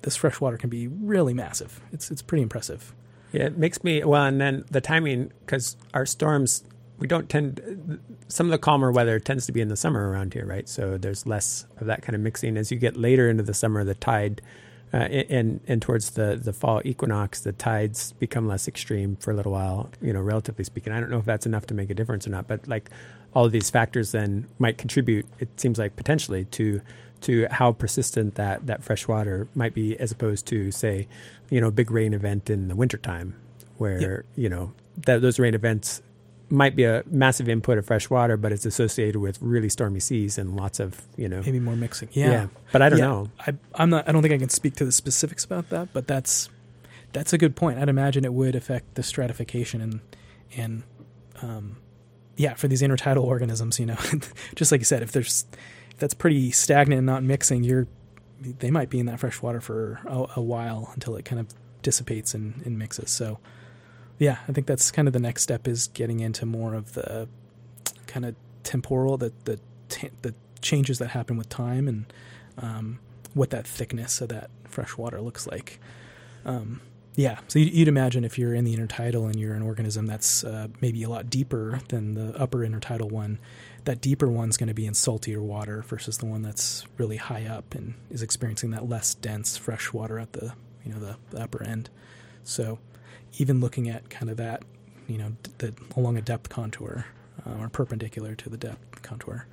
this 0.02 0.16
fresh 0.16 0.40
water 0.40 0.56
can 0.56 0.70
be 0.70 0.88
really 0.88 1.34
massive. 1.34 1.80
It's 1.92 2.10
it's 2.10 2.22
pretty 2.22 2.42
impressive. 2.42 2.94
Yeah, 3.32 3.44
it 3.44 3.56
makes 3.56 3.82
me 3.82 4.04
well, 4.04 4.24
and 4.24 4.40
then 4.40 4.64
the 4.70 4.80
timing 4.80 5.32
because 5.40 5.76
our 5.94 6.06
storms 6.06 6.64
we 7.02 7.08
don't 7.08 7.28
tend 7.28 8.00
some 8.28 8.46
of 8.46 8.52
the 8.52 8.58
calmer 8.58 8.92
weather 8.92 9.18
tends 9.18 9.44
to 9.46 9.52
be 9.52 9.60
in 9.60 9.66
the 9.66 9.76
summer 9.76 10.08
around 10.08 10.34
here, 10.34 10.46
right? 10.46 10.68
So 10.68 10.96
there's 10.96 11.26
less 11.26 11.66
of 11.78 11.88
that 11.88 12.02
kind 12.02 12.14
of 12.14 12.22
mixing 12.22 12.56
as 12.56 12.70
you 12.70 12.78
get 12.78 12.96
later 12.96 13.28
into 13.28 13.42
the 13.42 13.54
summer. 13.54 13.82
The 13.82 13.96
tide 13.96 14.40
uh, 14.94 14.98
and 14.98 15.60
and 15.66 15.82
towards 15.82 16.10
the 16.10 16.38
the 16.40 16.52
fall 16.52 16.80
equinox, 16.84 17.40
the 17.40 17.50
tides 17.50 18.12
become 18.12 18.46
less 18.46 18.68
extreme 18.68 19.16
for 19.16 19.32
a 19.32 19.34
little 19.34 19.50
while. 19.50 19.90
You 20.00 20.12
know, 20.12 20.20
relatively 20.20 20.64
speaking, 20.64 20.92
I 20.92 21.00
don't 21.00 21.10
know 21.10 21.18
if 21.18 21.24
that's 21.24 21.44
enough 21.44 21.66
to 21.66 21.74
make 21.74 21.90
a 21.90 21.94
difference 21.94 22.24
or 22.24 22.30
not, 22.30 22.46
but 22.46 22.68
like 22.68 22.88
all 23.34 23.46
of 23.46 23.50
these 23.50 23.68
factors 23.68 24.12
then 24.12 24.46
might 24.60 24.78
contribute. 24.78 25.26
It 25.40 25.48
seems 25.58 25.80
like 25.80 25.96
potentially 25.96 26.44
to 26.44 26.82
to 27.22 27.48
how 27.50 27.72
persistent 27.72 28.36
that 28.36 28.68
that 28.68 28.84
fresh 28.84 29.08
water 29.08 29.48
might 29.56 29.74
be, 29.74 29.98
as 29.98 30.12
opposed 30.12 30.46
to 30.46 30.70
say, 30.70 31.08
you 31.50 31.60
know, 31.60 31.66
a 31.66 31.72
big 31.72 31.90
rain 31.90 32.14
event 32.14 32.48
in 32.48 32.68
the 32.68 32.76
wintertime, 32.76 33.34
where 33.76 34.00
you 34.36 34.48
know 34.48 34.72
that 34.98 35.20
those 35.20 35.40
rain 35.40 35.54
events 35.54 36.00
might 36.52 36.76
be 36.76 36.84
a 36.84 37.02
massive 37.06 37.48
input 37.48 37.78
of 37.78 37.86
fresh 37.86 38.10
water, 38.10 38.36
but 38.36 38.52
it's 38.52 38.66
associated 38.66 39.18
with 39.18 39.40
really 39.40 39.68
stormy 39.70 40.00
seas 40.00 40.36
and 40.38 40.54
lots 40.54 40.78
of 40.78 41.00
you 41.16 41.28
know. 41.28 41.40
Maybe 41.40 41.58
more 41.58 41.74
mixing. 41.76 42.08
Yeah. 42.12 42.48
but 42.70 42.82
I 42.82 42.88
don't 42.90 42.98
Yeah. 42.98 43.06
know. 43.06 43.30
I, 43.46 43.54
I'm 43.74 43.90
not. 43.90 44.08
I 44.08 44.12
don't 44.12 44.22
think 44.22 44.34
I 44.34 44.38
can 44.38 44.50
speak 44.50 44.74
to 44.76 44.84
the 44.84 44.92
specifics 44.92 45.44
about 45.44 45.70
that, 45.70 45.88
but 45.92 46.06
that's 46.06 46.48
that's 47.12 47.32
a 47.32 47.38
good 47.38 47.56
point. 47.56 47.78
I'd 47.78 47.88
imagine 47.88 48.24
it 48.24 48.32
would 48.34 48.54
affect 48.54 48.94
the 48.94 49.02
stratification 49.02 49.80
and 49.80 50.00
and 50.56 50.82
um, 51.40 51.76
yeah, 52.36 52.54
for 52.54 52.68
these 52.68 52.82
intertidal 52.82 53.24
organisms, 53.24 53.80
you 53.80 53.86
know, 53.86 53.96
just 54.54 54.70
like 54.70 54.80
you 54.80 54.84
said, 54.84 55.02
if 55.02 55.12
there's 55.12 55.46
if 55.90 55.96
that's 55.98 56.14
pretty 56.14 56.50
stagnant 56.50 56.98
and 56.98 57.06
not 57.06 57.22
mixing, 57.22 57.64
you're 57.64 57.86
they 58.40 58.70
might 58.70 58.90
be 58.90 58.98
in 58.98 59.06
that 59.06 59.20
fresh 59.20 59.40
water 59.40 59.60
for 59.60 60.00
a, 60.06 60.26
a 60.36 60.40
while 60.42 60.90
until 60.94 61.16
it 61.16 61.24
kind 61.24 61.38
of 61.40 61.46
dissipates 61.82 62.34
and, 62.34 62.60
and 62.66 62.78
mixes. 62.78 63.10
So 63.10 63.38
yeah, 64.18 64.38
I 64.48 64.52
think 64.52 64.66
that's 64.66 64.90
kind 64.90 65.08
of 65.08 65.14
the 65.14 65.20
next 65.20 65.42
step 65.42 65.66
is 65.66 65.88
getting 65.88 66.20
into 66.20 66.46
more 66.46 66.74
of 66.74 66.92
the 66.94 67.28
kind 68.06 68.24
of 68.24 68.34
temporal, 68.62 69.16
the 69.16 69.32
the 69.44 69.58
the 70.22 70.34
changes 70.60 70.98
that 70.98 71.08
happen 71.08 71.36
with 71.36 71.48
time 71.48 71.88
and 71.88 72.12
um, 72.58 72.98
what 73.34 73.50
that 73.50 73.66
thickness 73.66 74.20
of 74.20 74.28
that 74.28 74.50
fresh 74.64 74.96
water 74.96 75.20
looks 75.20 75.46
like. 75.46 75.80
Um, 76.44 76.80
yeah, 77.14 77.40
so 77.46 77.58
you'd 77.58 77.88
imagine 77.88 78.24
if 78.24 78.38
you're 78.38 78.54
in 78.54 78.64
the 78.64 78.74
intertidal 78.74 79.26
and 79.26 79.38
you're 79.38 79.52
an 79.54 79.62
organism 79.62 80.06
that's 80.06 80.44
uh, 80.44 80.68
maybe 80.80 81.02
a 81.02 81.10
lot 81.10 81.28
deeper 81.28 81.80
than 81.88 82.14
the 82.14 82.34
upper 82.40 82.58
intertidal 82.58 83.10
one, 83.10 83.38
that 83.84 84.00
deeper 84.00 84.28
one's 84.28 84.56
going 84.56 84.68
to 84.68 84.74
be 84.74 84.86
in 84.86 84.94
saltier 84.94 85.42
water 85.42 85.82
versus 85.82 86.18
the 86.18 86.26
one 86.26 86.40
that's 86.40 86.86
really 86.96 87.18
high 87.18 87.44
up 87.44 87.74
and 87.74 87.94
is 88.10 88.22
experiencing 88.22 88.70
that 88.70 88.88
less 88.88 89.14
dense 89.14 89.58
fresh 89.58 89.92
water 89.92 90.18
at 90.18 90.32
the 90.32 90.54
you 90.84 90.92
know 90.92 90.98
the, 90.98 91.16
the 91.30 91.42
upper 91.42 91.62
end. 91.62 91.90
So 92.44 92.78
even 93.38 93.60
looking 93.60 93.88
at 93.88 94.10
kind 94.10 94.30
of 94.30 94.36
that, 94.36 94.62
you 95.06 95.18
know, 95.18 95.32
along 95.96 96.16
a 96.16 96.22
depth 96.22 96.48
contour 96.48 97.06
uh, 97.46 97.62
or 97.62 97.68
perpendicular 97.68 98.34
to 98.34 98.48
the 98.48 98.56
depth 98.56 99.02
contour. 99.02 99.46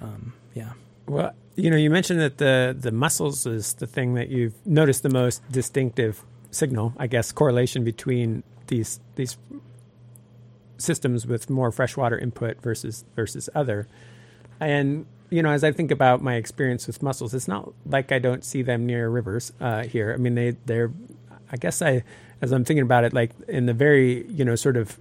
Um, 0.00 0.32
yeah. 0.54 0.72
Well, 1.06 1.32
you 1.56 1.70
know, 1.70 1.76
you 1.76 1.90
mentioned 1.90 2.20
that 2.20 2.38
the 2.38 2.76
the 2.78 2.92
mussels 2.92 3.46
is 3.46 3.74
the 3.74 3.86
thing 3.86 4.14
that 4.14 4.28
you've 4.28 4.54
noticed 4.66 5.02
the 5.02 5.10
most 5.10 5.42
distinctive 5.50 6.22
signal, 6.50 6.94
I 6.96 7.06
guess, 7.06 7.32
correlation 7.32 7.84
between 7.84 8.42
these 8.68 9.00
these 9.16 9.36
systems 10.76 11.26
with 11.26 11.50
more 11.50 11.72
freshwater 11.72 12.18
input 12.18 12.60
versus 12.62 13.04
versus 13.16 13.48
other. 13.54 13.88
And 14.60 15.06
you 15.30 15.42
know, 15.42 15.50
as 15.50 15.64
I 15.64 15.72
think 15.72 15.90
about 15.90 16.22
my 16.22 16.34
experience 16.34 16.86
with 16.86 17.02
mussels, 17.02 17.34
it's 17.34 17.48
not 17.48 17.72
like 17.84 18.12
I 18.12 18.18
don't 18.18 18.44
see 18.44 18.62
them 18.62 18.86
near 18.86 19.08
rivers 19.10 19.52
uh, 19.60 19.84
here. 19.84 20.12
I 20.12 20.16
mean, 20.16 20.34
they 20.34 20.50
they're. 20.66 20.92
I 21.50 21.56
guess 21.56 21.80
I, 21.80 22.02
as 22.40 22.52
I'm 22.52 22.64
thinking 22.64 22.82
about 22.82 23.04
it, 23.04 23.12
like 23.12 23.30
in 23.48 23.66
the 23.66 23.74
very 23.74 24.26
you 24.28 24.44
know 24.44 24.54
sort 24.54 24.76
of 24.76 24.98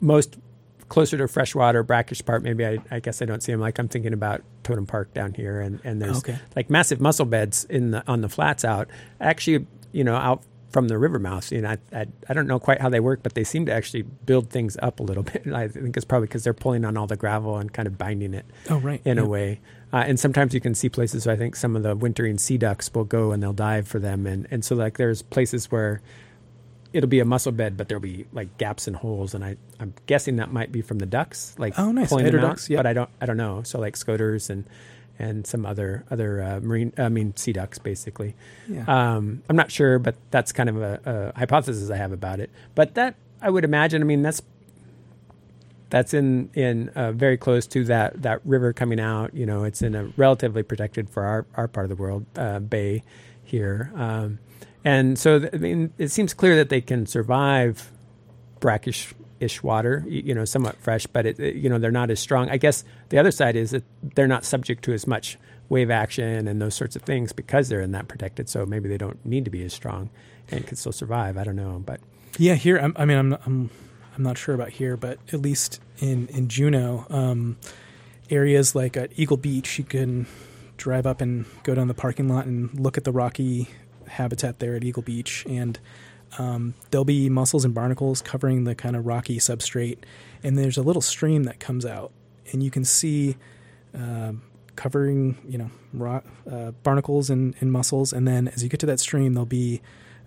most 0.00 0.36
closer 0.88 1.18
to 1.18 1.28
freshwater, 1.28 1.82
brackish 1.82 2.24
part, 2.24 2.42
maybe 2.42 2.64
I, 2.64 2.78
I 2.90 3.00
guess 3.00 3.20
I 3.20 3.26
don't 3.26 3.42
see 3.42 3.52
them. 3.52 3.60
Like 3.60 3.78
I'm 3.78 3.88
thinking 3.88 4.12
about 4.14 4.42
Totem 4.62 4.86
Park 4.86 5.12
down 5.12 5.34
here, 5.34 5.60
and, 5.60 5.80
and 5.84 6.00
there's 6.00 6.18
Okay. 6.18 6.38
like 6.56 6.70
massive 6.70 7.00
mussel 7.00 7.26
beds 7.26 7.64
in 7.64 7.90
the 7.90 8.02
on 8.06 8.20
the 8.22 8.28
flats 8.28 8.64
out. 8.64 8.88
Actually, 9.20 9.66
you 9.92 10.04
know, 10.04 10.14
out 10.16 10.42
from 10.70 10.88
the 10.88 10.98
river 10.98 11.18
mouth. 11.18 11.50
You 11.52 11.62
know, 11.62 11.70
I, 11.70 11.78
I 11.92 12.06
I 12.28 12.32
don't 12.34 12.46
know 12.46 12.58
quite 12.58 12.80
how 12.80 12.88
they 12.88 13.00
work, 13.00 13.20
but 13.22 13.34
they 13.34 13.44
seem 13.44 13.66
to 13.66 13.72
actually 13.72 14.02
build 14.02 14.50
things 14.50 14.76
up 14.80 15.00
a 15.00 15.02
little 15.02 15.22
bit. 15.32 15.46
I 15.48 15.68
think 15.68 15.96
it's 15.96 16.06
probably 16.06 16.28
because 16.28 16.44
they're 16.44 16.54
pulling 16.54 16.84
on 16.84 16.96
all 16.96 17.06
the 17.06 17.16
gravel 17.16 17.58
and 17.58 17.72
kind 17.72 17.86
of 17.86 17.98
binding 17.98 18.32
it 18.34 18.46
Oh, 18.70 18.78
right. 18.78 19.00
in 19.04 19.18
a 19.18 19.26
way. 19.26 19.60
Uh, 19.92 20.04
and 20.06 20.20
sometimes 20.20 20.52
you 20.52 20.60
can 20.60 20.74
see 20.74 20.90
places. 20.90 21.26
I 21.26 21.34
think 21.36 21.56
some 21.56 21.74
of 21.74 21.82
the 21.82 21.96
wintering 21.96 22.36
sea 22.36 22.58
ducks 22.58 22.90
will 22.94 23.04
go 23.04 23.32
and 23.32 23.42
they'll 23.42 23.54
dive 23.54 23.88
for 23.88 23.98
them, 23.98 24.26
and 24.26 24.46
and 24.50 24.64
so 24.64 24.74
like 24.74 24.96
there's 24.96 25.20
places 25.22 25.70
where 25.70 26.00
it'll 26.92 27.08
be 27.08 27.20
a 27.20 27.24
mussel 27.24 27.52
bed, 27.52 27.76
but 27.76 27.88
there'll 27.88 28.00
be 28.00 28.26
like 28.32 28.56
gaps 28.58 28.86
and 28.86 28.96
holes, 28.96 29.34
and 29.34 29.44
I 29.44 29.56
I'm 29.80 29.94
guessing 30.06 30.36
that 30.36 30.52
might 30.52 30.72
be 30.72 30.82
from 30.82 30.98
the 30.98 31.06
ducks, 31.06 31.54
like 31.58 31.78
Oh, 31.78 31.92
nice. 31.92 32.12
Eider 32.12 32.38
ducks, 32.40 32.68
yep. 32.70 32.78
but 32.78 32.86
I 32.86 32.92
don't 32.92 33.10
I 33.20 33.26
don't 33.26 33.36
know. 33.36 33.62
So 33.62 33.78
like 33.78 33.96
scoters 33.96 34.50
and 34.50 34.64
and 35.18 35.46
some 35.46 35.66
other 35.66 36.04
other 36.10 36.40
uh, 36.42 36.60
marine 36.60 36.92
I 36.96 37.08
mean 37.08 37.36
sea 37.36 37.52
ducks 37.52 37.78
basically. 37.78 38.34
Yeah. 38.68 38.84
Um, 38.86 39.42
I'm 39.48 39.56
not 39.56 39.70
sure, 39.70 39.98
but 39.98 40.14
that's 40.30 40.52
kind 40.52 40.68
of 40.68 40.80
a, 40.80 41.32
a 41.34 41.38
hypothesis 41.38 41.90
I 41.90 41.96
have 41.96 42.12
about 42.12 42.40
it. 42.40 42.50
But 42.74 42.94
that 42.94 43.14
I 43.42 43.50
would 43.50 43.64
imagine. 43.64 44.00
I 44.02 44.04
mean, 44.04 44.22
that's 44.22 44.42
that's 45.90 46.12
in 46.12 46.50
in 46.54 46.90
uh, 46.90 47.12
very 47.12 47.36
close 47.36 47.66
to 47.68 47.84
that 47.84 48.22
that 48.22 48.40
river 48.44 48.72
coming 48.72 49.00
out. 49.00 49.34
You 49.34 49.46
know, 49.46 49.64
it's 49.64 49.82
in 49.82 49.94
a 49.94 50.04
relatively 50.16 50.62
protected 50.62 51.08
for 51.10 51.22
our 51.24 51.46
our 51.56 51.68
part 51.68 51.84
of 51.84 51.90
the 51.90 51.96
world 52.02 52.26
uh, 52.36 52.58
bay 52.60 53.02
here, 53.44 53.90
um, 53.96 54.38
and 54.88 55.18
so 55.18 55.30
I 55.52 55.56
mean, 55.58 55.92
it 55.98 56.08
seems 56.08 56.32
clear 56.34 56.56
that 56.56 56.68
they 56.68 56.80
can 56.80 57.06
survive 57.06 57.90
brackish 58.60 59.14
ish 59.40 59.62
water, 59.62 60.04
you 60.08 60.34
know, 60.34 60.44
somewhat 60.44 60.76
fresh, 60.80 61.06
but 61.06 61.24
it, 61.26 61.38
it- 61.38 61.56
you 61.62 61.68
know 61.70 61.78
they're 61.78 61.90
not 62.02 62.10
as 62.10 62.20
strong. 62.20 62.48
I 62.50 62.56
guess 62.56 62.84
the 63.10 63.18
other 63.18 63.30
side 63.30 63.54
is 63.56 63.70
that 63.70 63.84
they're 64.14 64.26
not 64.36 64.44
subject 64.44 64.82
to 64.84 64.92
as 64.92 65.06
much 65.06 65.38
wave 65.68 65.90
action 65.90 66.48
and 66.48 66.60
those 66.62 66.74
sorts 66.74 66.96
of 66.96 67.02
things 67.02 67.32
because 67.32 67.68
they're 67.68 67.82
in 67.82 67.92
that 67.92 68.08
protected. 68.08 68.48
So 68.48 68.64
maybe 68.66 68.88
they 68.88 68.96
don't 68.98 69.20
need 69.24 69.44
to 69.44 69.50
be 69.50 69.62
as 69.64 69.72
strong 69.74 70.08
and 70.50 70.66
can 70.66 70.76
still 70.76 70.92
survive. 70.92 71.36
I 71.36 71.44
don't 71.44 71.56
know, 71.56 71.82
but 71.84 72.00
Yeah, 72.38 72.54
here. 72.54 72.78
I'm, 72.78 72.94
I 72.96 73.04
mean, 73.04 73.18
I'm, 73.18 73.32
I'm, 73.46 73.70
I'm 74.16 74.22
not 74.22 74.38
sure 74.38 74.54
about 74.54 74.70
here, 74.70 74.96
but 74.96 75.18
at 75.32 75.40
least 75.42 75.80
in 75.98 76.26
in 76.28 76.48
Juneau, 76.48 77.04
um, 77.10 77.58
areas 78.30 78.74
like 78.74 78.96
at 78.96 79.10
Eagle 79.16 79.36
Beach, 79.36 79.78
you 79.78 79.84
can 79.84 80.26
drive 80.76 81.06
up 81.06 81.20
and 81.20 81.44
go 81.64 81.74
down 81.74 81.86
the 81.88 81.94
parking 81.94 82.28
lot 82.28 82.46
and 82.46 82.58
look 82.80 82.96
at 82.96 83.04
the 83.04 83.12
rocky 83.12 83.68
habitat 84.08 84.58
there 84.58 84.74
at 84.74 84.84
Eagle 84.84 85.02
Beach, 85.02 85.44
and 85.48 85.78
um, 86.38 86.74
there'll 86.90 87.04
be 87.04 87.28
mussels 87.28 87.64
and 87.64 87.74
barnacles 87.74 88.20
covering 88.20 88.64
the 88.64 88.74
kind 88.74 88.96
of 88.96 89.06
rocky 89.06 89.38
substrate, 89.38 89.98
and 90.42 90.58
there's 90.58 90.76
a 90.76 90.82
little 90.82 91.02
stream 91.02 91.44
that 91.44 91.60
comes 91.60 91.86
out, 91.86 92.12
and 92.52 92.62
you 92.62 92.70
can 92.70 92.84
see. 92.84 93.36
Uh, 93.96 94.32
covering 94.76 95.36
you 95.48 95.58
know 95.58 95.70
rock, 95.92 96.24
uh, 96.48 96.70
barnacles 96.84 97.30
and, 97.30 97.56
and 97.58 97.72
mussels 97.72 98.12
and 98.12 98.28
then 98.28 98.46
as 98.46 98.62
you 98.62 98.68
get 98.68 98.78
to 98.78 98.86
that 98.86 99.00
stream 99.00 99.34
there'll 99.34 99.44
be 99.44 99.80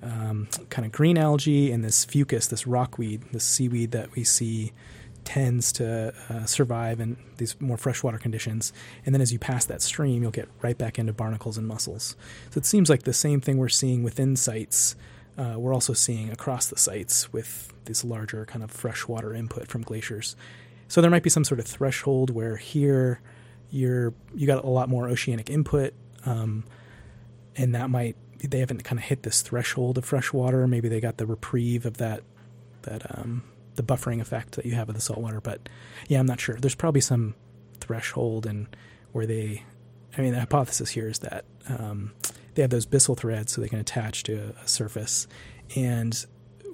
um, 0.04 0.48
kind 0.70 0.86
of 0.86 0.92
green 0.92 1.18
algae 1.18 1.72
and 1.72 1.84
this 1.84 2.06
fucus, 2.06 2.50
this 2.50 2.66
rockweed, 2.66 3.24
this 3.32 3.44
seaweed 3.44 3.92
that 3.92 4.14
we 4.16 4.24
see 4.24 4.72
tends 5.24 5.72
to 5.74 6.14
uh, 6.30 6.46
survive 6.46 7.00
in 7.00 7.18
these 7.38 7.60
more 7.60 7.78
freshwater 7.78 8.18
conditions. 8.18 8.74
And 9.06 9.14
then 9.14 9.22
as 9.22 9.32
you 9.32 9.40
pass 9.40 9.66
that 9.66 9.82
stream, 9.82 10.22
you'll 10.22 10.32
get 10.32 10.50
right 10.62 10.78
back 10.78 10.98
into 11.00 11.14
barnacles 11.14 11.58
and 11.58 11.68
mussels. 11.68 12.16
So 12.50 12.58
it 12.58 12.66
seems 12.66 12.90
like 12.90 13.04
the 13.04 13.14
same 13.14 13.42
thing 13.42 13.58
we're 13.58 13.70
seeing 13.70 14.04
within 14.04 14.36
sites, 14.36 14.96
uh, 15.38 15.56
we're 15.58 15.74
also 15.74 15.94
seeing 15.94 16.30
across 16.30 16.68
the 16.68 16.78
sites 16.78 17.32
with 17.32 17.72
this 17.86 18.04
larger 18.04 18.46
kind 18.46 18.64
of 18.64 18.72
freshwater 18.72 19.34
input 19.34 19.68
from 19.68 19.82
glaciers. 19.82 20.36
So 20.88 21.02
there 21.02 21.12
might 21.12 21.24
be 21.24 21.30
some 21.30 21.44
sort 21.44 21.60
of 21.60 21.66
threshold 21.66 22.32
where 22.32 22.58
here 22.58 23.22
you're 23.70 24.14
you 24.36 24.46
got 24.46 24.64
a 24.64 24.70
lot 24.70 24.90
more 24.90 25.08
oceanic 25.08 25.50
input. 25.50 25.94
Um, 26.26 26.66
and 27.56 27.74
that 27.76 27.90
might 27.90 28.16
they 28.44 28.60
haven't 28.60 28.84
kind 28.84 29.00
of 29.00 29.06
hit 29.06 29.24
this 29.24 29.42
threshold 29.42 29.98
of 29.98 30.06
freshwater. 30.06 30.68
Maybe 30.68 30.90
they 30.90 31.00
got 31.00 31.18
the 31.18 31.26
reprieve 31.26 31.86
of 31.86 31.98
that 31.98 32.24
that 32.84 33.18
um, 33.18 33.44
the 33.82 33.94
buffering 33.94 34.22
effect 34.22 34.56
that 34.56 34.66
you 34.66 34.76
have 34.76 34.90
of 34.90 34.96
the 34.96 35.02
salt 35.02 35.20
water. 35.20 35.42
But 35.42 35.70
yeah, 36.08 36.20
I'm 36.20 36.26
not 36.26 36.40
sure. 36.40 36.56
There's 36.56 36.76
probably 36.76 37.02
some 37.02 37.36
threshold 37.80 38.46
and 38.46 38.68
where 39.12 39.26
they. 39.26 39.64
I 40.18 40.22
mean, 40.22 40.34
the 40.34 40.42
hypothesis 40.42 40.90
here 40.90 41.08
is 41.08 41.20
that 41.20 41.46
um, 41.70 42.12
they 42.54 42.62
have 42.62 42.72
those 42.72 42.86
byssal 42.86 43.18
threads 43.18 43.54
so 43.54 43.62
they 43.62 43.70
can 43.70 43.80
attach 43.80 44.24
to 44.24 44.34
a, 44.34 44.64
a 44.64 44.68
surface, 44.68 45.28
and 45.76 46.26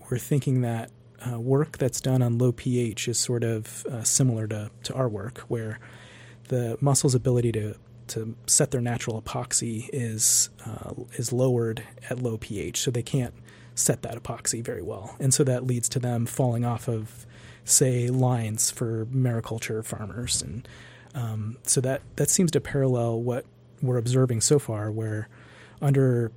we're 0.09 0.17
thinking 0.17 0.61
that 0.61 0.89
uh, 1.31 1.39
work 1.39 1.77
that's 1.77 2.01
done 2.01 2.21
on 2.21 2.37
low 2.37 2.51
pH 2.51 3.07
is 3.07 3.19
sort 3.19 3.43
of 3.43 3.85
uh, 3.85 4.03
similar 4.03 4.47
to 4.47 4.71
to 4.83 4.93
our 4.95 5.07
work, 5.07 5.39
where 5.47 5.79
the 6.47 6.77
mussel's 6.81 7.15
ability 7.15 7.51
to 7.51 7.75
to 8.07 8.35
set 8.47 8.71
their 8.71 8.81
natural 8.81 9.21
epoxy 9.21 9.89
is 9.93 10.49
uh, 10.65 10.93
is 11.13 11.31
lowered 11.31 11.83
at 12.09 12.21
low 12.21 12.37
pH, 12.37 12.81
so 12.81 12.91
they 12.91 13.03
can't 13.03 13.33
set 13.77 14.01
that 14.01 14.21
epoxy 14.21 14.63
very 14.63 14.81
well, 14.81 15.15
and 15.19 15.33
so 15.33 15.43
that 15.43 15.65
leads 15.65 15.87
to 15.89 15.99
them 15.99 16.25
falling 16.25 16.65
off 16.65 16.87
of, 16.87 17.25
say, 17.63 18.09
lines 18.09 18.71
for 18.71 19.05
mariculture 19.07 19.85
farmers, 19.85 20.41
and 20.41 20.67
um, 21.13 21.57
so 21.63 21.79
that 21.81 22.01
that 22.15 22.29
seems 22.29 22.51
to 22.51 22.59
parallel 22.59 23.21
what 23.21 23.45
we're 23.81 23.97
observing 23.97 24.41
so 24.41 24.57
far, 24.57 24.91
where 24.91 25.29
under 25.81 26.31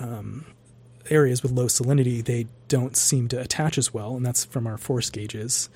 um, 0.00 0.46
areas 1.10 1.42
with 1.42 1.52
low 1.52 1.66
salinity, 1.66 2.24
they 2.24 2.46
don't 2.68 2.96
seem 2.96 3.28
to 3.28 3.40
attach 3.40 3.76
as 3.76 3.92
well, 3.92 4.16
and 4.16 4.24
that's 4.24 4.44
from 4.44 4.66
our 4.66 4.78
force 4.78 5.10
gauges, 5.10 5.68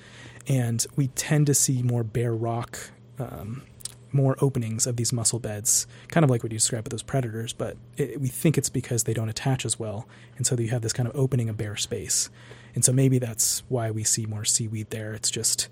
and 0.47 0.85
we 0.95 1.07
tend 1.09 1.45
to 1.47 1.53
see 1.53 1.83
more 1.83 2.03
bare 2.03 2.33
rock. 2.33 2.77
Um, 3.19 3.63
more 4.13 4.35
openings 4.41 4.85
of 4.87 4.95
these 4.97 5.13
mussel 5.13 5.39
beds, 5.39 5.87
kind 6.09 6.23
of 6.23 6.29
like 6.29 6.43
what 6.43 6.51
you 6.51 6.57
described 6.57 6.85
with 6.85 6.91
those 6.91 7.03
predators, 7.03 7.53
but 7.53 7.77
it, 7.97 8.19
we 8.19 8.27
think 8.27 8.57
it's 8.57 8.69
because 8.69 9.03
they 9.05 9.13
don't 9.13 9.29
attach 9.29 9.65
as 9.65 9.79
well, 9.79 10.07
and 10.37 10.45
so 10.45 10.55
you 10.57 10.69
have 10.69 10.81
this 10.81 10.93
kind 10.93 11.07
of 11.07 11.15
opening 11.15 11.49
of 11.49 11.57
bare 11.57 11.75
space, 11.75 12.29
and 12.75 12.83
so 12.85 12.91
maybe 12.91 13.19
that's 13.19 13.63
why 13.69 13.89
we 13.91 14.03
see 14.03 14.25
more 14.25 14.45
seaweed 14.45 14.89
there. 14.89 15.13
It's 15.13 15.31
just 15.31 15.69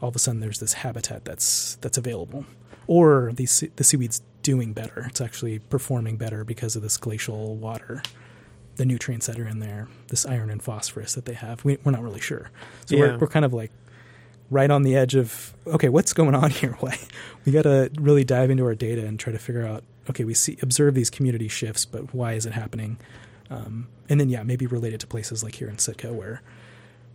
all 0.00 0.08
of 0.10 0.16
a 0.16 0.18
sudden 0.18 0.40
there's 0.40 0.60
this 0.60 0.74
habitat 0.74 1.24
that's 1.24 1.76
that's 1.80 1.98
available, 1.98 2.44
or 2.86 3.32
the 3.34 3.46
the 3.76 3.84
seaweed's 3.84 4.22
doing 4.42 4.72
better. 4.72 5.06
It's 5.08 5.20
actually 5.20 5.58
performing 5.58 6.16
better 6.16 6.44
because 6.44 6.76
of 6.76 6.82
this 6.82 6.96
glacial 6.96 7.56
water, 7.56 8.02
the 8.76 8.84
nutrients 8.86 9.26
that 9.26 9.38
are 9.38 9.46
in 9.48 9.58
there, 9.58 9.88
this 10.08 10.24
iron 10.24 10.50
and 10.50 10.62
phosphorus 10.62 11.14
that 11.14 11.24
they 11.24 11.34
have. 11.34 11.64
We, 11.64 11.78
we're 11.84 11.92
not 11.92 12.02
really 12.02 12.20
sure, 12.20 12.50
so 12.86 12.96
Yeah. 12.96 13.00
we're 13.12 13.18
we're 13.18 13.26
kind 13.28 13.44
of 13.44 13.52
like 13.52 13.72
right 14.50 14.70
on 14.70 14.82
the 14.82 14.96
edge 14.96 15.14
of 15.14 15.54
okay, 15.66 15.88
what's 15.88 16.12
going 16.12 16.34
on 16.34 16.50
here? 16.50 16.72
Why 16.80 16.98
we 17.44 17.52
got 17.52 17.62
to 17.62 17.90
really 17.98 18.24
dive 18.24 18.50
into 18.50 18.64
our 18.64 18.74
data 18.74 19.06
and 19.06 19.18
try 19.18 19.32
to 19.32 19.38
figure 19.38 19.66
out 19.66 19.84
okay, 20.10 20.24
we 20.24 20.34
see 20.34 20.58
observe 20.62 20.94
these 20.94 21.10
community 21.10 21.48
shifts, 21.48 21.84
but 21.84 22.14
why 22.14 22.32
is 22.32 22.46
it 22.46 22.52
happening? 22.52 22.98
Um, 23.50 23.88
and 24.08 24.18
then 24.18 24.28
yeah, 24.28 24.42
maybe 24.42 24.66
related 24.66 25.00
to 25.00 25.06
places 25.06 25.42
like 25.42 25.54
here 25.54 25.68
in 25.68 25.78
Sitka 25.78 26.12
where 26.12 26.42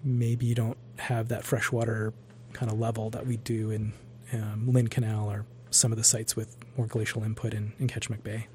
maybe 0.03 0.45
you 0.45 0.55
don't 0.55 0.77
have 0.99 1.29
that 1.29 1.43
freshwater 1.43 2.13
kind 2.53 2.71
of 2.71 2.79
level 2.79 3.09
that 3.11 3.25
we 3.25 3.37
do 3.37 3.71
in 3.71 3.93
um, 4.31 4.71
Lynn 4.71 4.87
Canal 4.87 5.31
or 5.31 5.45
some 5.71 5.91
of 5.91 5.97
the 5.97 6.03
sites 6.03 6.35
with 6.35 6.55
more 6.77 6.87
glacial 6.87 7.23
input 7.23 7.53
in, 7.53 7.73
in 7.79 7.87
Kachemak 7.87 8.23
Bay. 8.23 8.47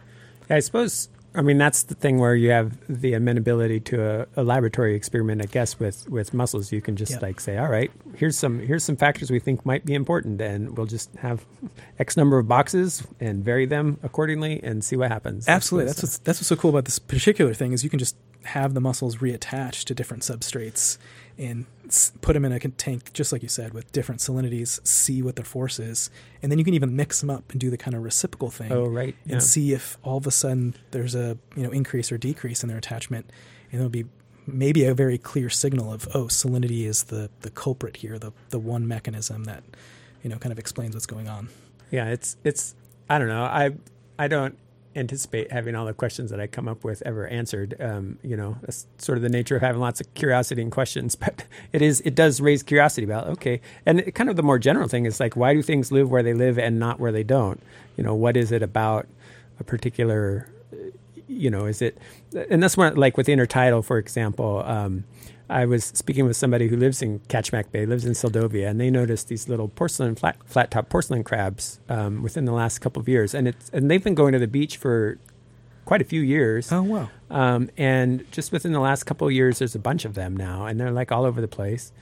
Yeah, 0.49 0.57
I 0.57 0.61
suppose. 0.61 1.09
I 1.35 1.43
mean, 1.43 1.59
that's 1.59 1.83
the 1.85 1.95
thing 1.95 2.19
where 2.19 2.35
you 2.35 2.51
have 2.51 2.77
the 2.89 3.13
amenability 3.13 3.81
to 3.81 4.03
a, 4.37 4.41
a 4.41 4.43
laboratory 4.43 4.95
experiment. 4.95 5.43
I 5.43 5.47
guess 5.47 5.79
with 5.79 6.09
with 6.09 6.33
mussels, 6.33 6.73
you 6.73 6.81
can 6.81 6.97
just 6.97 7.13
Yeah. 7.13 7.19
like 7.21 7.39
say, 7.39 7.59
"All 7.59 7.69
right, 7.69 7.91
here's 8.17 8.37
some 8.37 8.59
here's 8.61 8.83
some 8.83 8.97
factors 8.97 9.31
we 9.31 9.39
think 9.39 9.65
might 9.67 9.85
be 9.85 9.95
important, 9.95 10.41
and 10.41 10.77
we'll 10.77 10.87
just 10.87 11.15
have 11.17 11.45
X 11.99 12.17
number 12.17 12.39
of 12.39 12.49
boxes 12.49 13.07
and 13.21 13.45
vary 13.45 13.67
them 13.67 13.99
accordingly, 14.03 14.61
and 14.65 14.83
see 14.83 14.97
what 14.97 15.11
happens." 15.13 15.47
Absolutely, 15.49 15.87
that's 15.87 15.99
suppose. 16.01 16.11
what's 16.15 16.19
that's 16.25 16.39
what's 16.41 16.49
so 16.49 16.57
cool 16.57 16.71
about 16.71 16.87
this 16.87 16.99
particular 16.99 17.53
thing 17.55 17.73
is 17.73 17.85
you 17.85 17.91
can 17.91 17.99
just 17.99 18.17
have 18.45 18.73
the 18.75 18.81
mussels 18.81 19.17
reattach 19.17 19.85
to 19.85 19.95
different 19.95 20.23
substrates 20.23 20.97
and 21.39 21.67
put 22.21 22.33
them 22.33 22.45
in 22.45 22.53
a 22.53 22.59
tank, 22.59 23.13
just 23.13 23.33
like 23.33 23.43
you 23.43 23.49
said, 23.49 23.73
with 23.73 23.91
different 23.93 24.21
salinities. 24.21 24.85
See 24.87 25.23
what 25.23 25.37
their 25.37 25.45
force 25.45 25.79
is, 25.79 26.11
and 26.43 26.51
then 26.51 26.59
you 26.59 26.65
can 26.65 26.75
even 26.75 26.97
mix 26.97 27.21
them 27.21 27.31
up 27.31 27.51
and 27.51 27.61
do 27.61 27.71
the 27.71 27.79
kind 27.79 27.95
of 27.95 28.03
reciprocal 28.03 28.51
thing 28.51 28.73
oh 28.73 28.87
right, 28.87 29.15
and 29.25 29.35
yeah. 29.35 29.39
see 29.39 29.73
if 29.73 29.99
all 30.03 30.17
of 30.17 30.27
a 30.27 30.31
sudden 30.31 30.75
there's 30.91 31.15
a 31.15 31.39
you 31.57 31.63
know 31.63 31.71
increase 31.71 32.11
or 32.11 32.19
decrease 32.19 32.63
in 32.63 32.69
their 32.69 32.79
attachment, 32.79 33.31
and 33.71 33.81
it'll 33.81 33.91
be 33.91 34.05
maybe 34.47 34.85
a 34.85 34.95
very 34.95 35.19
clear 35.19 35.49
signal 35.49 35.93
of 35.93 36.09
oh 36.15 36.25
salinity 36.25 36.85
is 36.85 37.05
the 37.05 37.31
the 37.41 37.51
culprit 37.51 37.99
here, 37.99 38.19
the 38.19 38.33
the 38.51 38.59
one 38.59 38.87
mechanism 38.87 39.45
that 39.45 39.63
you 40.23 40.31
know 40.31 40.39
kind 40.39 40.53
of 40.53 40.59
explains 40.59 40.95
what's 40.95 41.07
going 41.07 41.29
on. 41.29 41.49
yeah. 41.91 42.09
It's 42.09 42.37
it's 42.45 42.75
I 43.09 43.19
don't 43.19 43.29
know. 43.29 43.45
I 43.45 43.71
I 44.19 44.29
don't 44.29 44.59
anticipate 44.99 45.51
having 45.53 45.75
all 45.75 45.87
the 45.87 45.95
questions 45.95 46.31
that 46.31 46.41
I 46.41 46.47
come 46.47 46.69
up 46.69 46.85
with 46.85 47.03
ever 47.07 47.27
answered. 47.27 47.77
Um, 47.81 48.19
you 48.23 48.37
know, 48.37 48.57
that's 48.61 48.87
sort 48.99 49.19
of 49.19 49.23
the 49.23 49.29
nature 49.29 49.57
of 49.57 49.63
having 49.63 49.81
lots 49.81 50.01
of 50.01 50.13
curiosity 50.15 50.63
and 50.63 50.73
questions. 50.73 51.17
But 51.29 51.45
it 51.73 51.83
is 51.83 52.01
it 52.03 52.15
does 52.15 52.41
raise 52.41 52.63
curiosity 52.63 53.05
about 53.05 53.27
okay, 53.27 53.61
and 53.85 54.01
it, 54.01 54.15
kind 54.15 54.31
of 54.31 54.37
the 54.37 54.43
more 54.43 54.59
general 54.59 54.89
thing 54.89 55.05
is 55.05 55.21
like 55.21 55.37
why 55.37 55.53
do 55.53 55.63
things 55.63 55.93
live 55.93 56.11
where 56.11 56.23
they 56.23 56.33
live 56.33 56.59
and 56.59 56.79
not 56.79 56.99
where 57.01 57.13
they 57.13 57.25
don't? 57.25 57.61
You 57.97 58.05
know, 58.05 58.15
what 58.15 58.37
is 58.37 58.53
it 58.53 58.63
about 58.63 59.07
a 59.61 59.65
particular? 59.65 60.49
You 61.27 61.51
know, 61.51 61.67
is 61.67 61.83
it? 61.83 61.99
And 62.51 62.63
that's 62.63 62.77
one 62.77 62.95
like 62.97 63.17
with 63.17 63.27
intertidal, 63.27 63.85
for 63.85 63.99
example. 63.99 64.63
Um, 64.65 65.05
I 65.51 65.65
was 65.65 65.85
speaking 65.85 66.27
with 66.27 66.37
somebody 66.37 66.69
who 66.69 66.77
lives 66.77 67.01
in 67.01 67.21
Kachemak 67.21 67.71
Bay, 67.73 67.87
lives 67.87 68.05
in 68.05 68.13
Seldovia, 68.13 68.69
and 68.69 68.79
they 68.79 68.91
noticed 68.91 69.29
these 69.29 69.49
little 69.49 69.69
porcelain 69.69 70.15
flat 70.15 70.37
flat 70.45 70.71
top 70.71 70.89
porcelain 70.89 71.25
crabs 71.25 71.81
um, 71.89 72.23
within 72.23 72.45
the 72.45 72.53
last 72.53 72.81
couple 72.81 73.01
of 73.01 73.09
years, 73.09 73.35
and 73.35 73.49
it's 73.49 73.71
and 73.71 73.91
they've 73.91 74.05
been 74.05 74.15
going 74.15 74.33
to 74.33 74.39
the 74.39 74.47
beach 74.47 74.77
for 74.77 75.19
quite 75.87 76.03
a 76.03 76.05
few 76.05 76.21
years. 76.21 76.71
Oh 76.71 76.83
wow! 76.83 77.09
Um, 77.31 77.71
and 77.79 78.31
just 78.31 78.53
within 78.53 78.73
the 78.73 78.81
last 78.81 79.05
couple 79.05 79.27
of 79.27 79.33
years, 79.33 79.59
there's 79.59 79.75
a 79.75 79.79
bunch 79.79 80.05
of 80.05 80.15
them 80.15 80.37
now, 80.37 80.67
and 80.67 80.79
they're 80.79 80.93
like 80.93 81.11
all 81.11 81.25
over 81.25 81.41
the 81.41 81.49
place. 81.49 81.93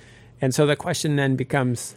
And 0.41 0.55
so 0.55 0.67
the 0.67 0.77
question 0.77 1.17
then 1.17 1.37
becomes, 1.37 1.95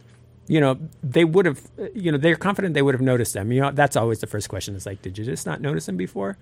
you 0.48 0.62
know, 0.62 0.78
they 1.04 1.26
would 1.26 1.46
have, 1.46 1.62
you 1.94 2.12
know, 2.12 2.18
they're 2.18 2.36
confident 2.36 2.74
they 2.74 2.82
would 2.82 2.94
have 2.94 3.02
noticed 3.02 3.34
them. 3.34 3.52
You 3.52 3.62
know, 3.62 3.72
that's 3.72 3.96
always 3.96 4.20
the 4.20 4.28
first 4.28 4.50
question. 4.50 4.76
Is 4.76 4.86
like, 4.86 5.02
did 5.02 5.18
you 5.18 5.26
just 5.26 5.46
not 5.46 5.62
notice 5.62 5.88
them 5.88 5.98
before? 5.98 6.38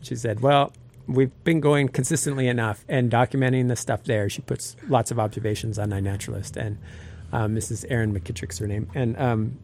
She 0.00 0.16
said, 0.16 0.40
well, 0.40 0.72
we've 1.06 1.32
been 1.44 1.60
going 1.60 1.88
consistently 1.88 2.48
enough 2.48 2.84
and 2.88 3.10
documenting 3.10 3.68
the 3.68 3.76
stuff 3.76 4.04
there. 4.04 4.28
She 4.28 4.42
puts 4.42 4.76
lots 4.88 5.10
of 5.10 5.18
observations 5.18 5.78
on 5.78 5.90
iNaturalist, 5.90 6.56
and 6.56 6.78
um, 7.32 7.54
Mrs. 7.54 7.84
Erin 7.88 8.12
McKittrick's 8.14 8.58
her 8.58 8.66
name, 8.66 8.88
and 8.94 9.18
um, 9.18 9.58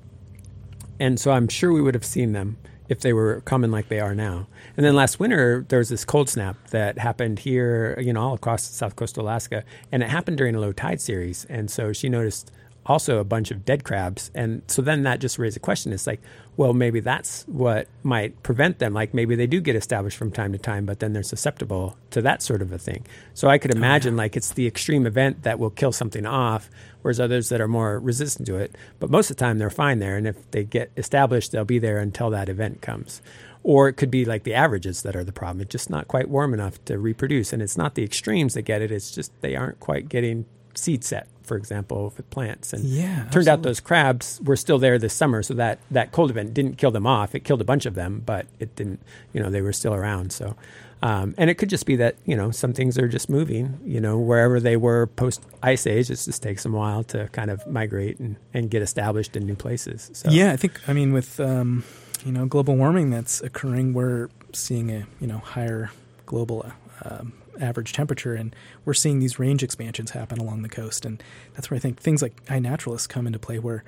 and 1.01 1.19
so 1.21 1.31
I'm 1.31 1.49
sure 1.49 1.73
we 1.73 1.81
would 1.81 1.95
have 1.95 2.05
seen 2.05 2.33
them 2.33 2.59
if 2.89 3.01
they 3.01 3.13
were 3.13 3.43
common 3.43 3.71
like 3.71 3.89
they 3.89 4.01
are 4.01 4.15
now. 4.15 4.47
And 4.77 4.85
then 4.85 4.95
last 4.95 5.21
winter 5.21 5.65
there 5.69 5.79
was 5.79 5.91
this 5.91 6.05
cold 6.05 6.29
snap 6.29 6.57
that 6.71 6.99
happened 6.99 7.41
here, 7.41 7.99
you 8.01 8.13
know, 8.13 8.23
all 8.23 8.35
across 8.35 8.65
south 8.65 8.97
coastal 8.97 9.25
Alaska, 9.25 9.65
and 9.93 10.03
it 10.03 10.09
happened 10.09 10.39
during 10.39 10.55
a 10.55 10.61
low 10.61 10.73
tide 10.73 11.01
series, 11.01 11.45
and 11.47 11.71
so 11.71 11.93
she 11.93 12.09
noticed 12.09 12.51
also 12.89 13.19
a 13.19 13.25
bunch 13.25 13.51
of 13.51 13.65
dead 13.65 13.85
crabs. 13.85 14.31
And 14.35 14.63
so 14.67 14.81
then 14.81 15.03
that 15.03 15.21
just 15.21 15.39
raised 15.39 15.57
a 15.57 15.61
question. 15.61 15.93
It's 15.93 16.07
like, 16.07 16.21
well, 16.57 16.73
maybe 16.73 17.01
that's 17.01 17.45
what 17.45 17.87
might 18.03 18.43
prevent 18.43 18.79
them. 18.79 18.95
Like 18.95 19.13
maybe 19.13 19.37
they 19.37 19.47
do 19.47 19.61
get 19.61 19.77
established 19.77 20.17
from 20.17 20.33
time 20.33 20.53
to 20.53 20.59
time, 20.59 20.87
but 20.87 20.99
then 20.99 21.13
they're 21.13 21.23
susceptible 21.23 21.97
to 22.11 22.23
that 22.23 22.43
sort 22.43 22.63
of 22.63 22.73
a 22.73 22.79
thing. 22.79 23.07
So 23.35 23.49
I 23.49 23.59
could 23.59 23.75
imagine 23.75 24.15
oh, 24.15 24.17
yeah. 24.17 24.23
like 24.23 24.37
it's 24.37 24.53
the 24.53 24.67
extreme 24.67 25.07
event 25.07 25.43
that 25.43 25.59
will 25.59 25.71
kill 25.71 25.93
something 25.93 26.25
off, 26.25 26.71
whereas 27.03 27.21
others 27.21 27.51
that 27.51 27.61
are 27.61 27.69
more 27.69 27.99
resistant 27.99 28.47
to 28.47 28.57
it. 28.57 28.75
But 28.99 29.11
most 29.11 29.31
of 29.31 29.37
the 29.37 29.45
time 29.45 29.59
they're 29.59 29.71
fine 29.71 29.99
there. 29.99 30.17
And 30.17 30.27
if 30.27 30.51
they 30.51 30.65
get 30.65 30.91
established, 30.97 31.53
they'll 31.53 31.65
be 31.65 31.79
there 31.79 31.99
until 31.99 32.31
that 32.31 32.49
event 32.49 32.81
comes. 32.81 33.21
Or 33.63 33.89
it 33.89 33.95
could 33.95 34.11
be 34.11 34.25
like 34.25 34.45
the 34.45 34.55
averages 34.55 35.03
that 35.03 35.15
are 35.15 35.25
the 35.25 35.33
problem. 35.33 35.61
It's 35.61 35.73
just 35.73 35.91
not 35.91 36.09
quite 36.09 36.29
warm 36.29 36.55
enough 36.55 36.83
to 36.87 36.99
reproduce. 36.99 37.53
And 37.53 37.61
it's 37.61 37.77
not 37.77 37.97
the 37.97 38.05
extremes 38.05 38.55
that 38.55 38.63
get 38.63 38.81
it, 38.81 38.91
it's 38.91 39.11
just 39.11 39.31
they 39.43 39.57
aren't 39.57 39.79
quite 39.79 40.09
getting 40.09 40.47
seed 40.75 41.05
set 41.05 41.29
for 41.49 41.57
example, 41.57 42.13
with 42.17 42.31
plants. 42.31 42.73
And 42.73 42.85
yeah, 42.85 43.07
turned 43.07 43.27
absolutely. 43.27 43.51
out 43.51 43.63
those 43.63 43.81
crabs 43.81 44.41
were 44.45 44.57
still 44.57 44.79
there 44.79 44.99
this 44.99 45.15
summer, 45.15 45.43
so 45.43 45.55
that 45.55 45.81
that 45.91 46.13
cold 46.13 46.31
event 46.31 46.55
didn't 46.55 46.77
kill 46.77 46.91
them 46.91 47.07
off. 47.07 47.35
It 47.35 47.41
killed 47.41 47.61
a 47.61 47.65
bunch 47.65 47.87
of 47.87 47.95
them, 47.95 48.23
but 48.25 48.47
it 48.59 48.77
didn't. 48.77 49.01
You 49.33 49.43
know, 49.43 49.51
they 49.51 49.63
were 49.63 49.73
still 49.73 49.95
around. 49.95 50.33
So. 50.33 50.55
Um, 51.01 51.35
and 51.39 51.49
it 51.49 51.55
could 51.55 51.71
just 51.71 51.87
be 51.87 51.95
that 51.97 52.17
you 52.25 52.35
know 52.35 52.51
some 52.51 52.73
things 52.73 52.99
are 52.99 53.07
just 53.07 53.31
moving. 53.31 53.79
You 53.85 54.01
know 54.01 54.19
wherever 54.19 54.59
they 54.59 54.77
were 54.77 55.07
post 55.07 55.45
ice 55.63 55.87
age, 55.87 56.11
it 56.11 56.17
just 56.17 56.43
takes 56.43 56.65
them 56.65 56.75
a 56.75 56.77
while 56.77 57.05
to 57.05 57.29
kind 57.29 57.51
of 57.51 57.65
migrate 57.69 58.19
and, 58.19 58.37
and 58.53 58.69
get 58.69 58.83
established 58.83 59.37
in 59.37 59.47
new 59.47 59.55
places. 59.55 60.11
So. 60.13 60.29
Yeah, 60.29 60.53
I 60.53 60.57
think 60.57 60.81
I 60.89 60.93
mean 60.93 61.13
with 61.13 61.39
um, 61.39 61.85
you 62.27 62.33
know 62.33 62.47
global 62.47 62.75
warming 62.75 63.11
that's 63.11 63.41
occurring, 63.41 63.95
we're 63.95 64.29
seeing 64.53 64.91
a 64.91 65.07
you 65.21 65.29
know 65.29 65.39
higher 65.39 65.93
global 66.27 66.67
um, 67.05 67.33
average 67.61 67.93
temperature, 67.93 68.35
and 68.35 68.55
we're 68.85 68.95
seeing 68.95 69.19
these 69.19 69.39
range 69.39 69.63
expansions 69.63 70.11
happen 70.11 70.39
along 70.39 70.63
the 70.63 70.69
coast, 70.69 71.05
and 71.05 71.23
that's 71.55 71.71
where 71.71 71.77
I 71.77 71.81
think 71.81 72.01
things 72.01 72.23
like 72.23 72.45
iNaturalist 72.47 73.09
come 73.09 73.27
into 73.27 73.39
play, 73.39 73.59
where 73.59 73.85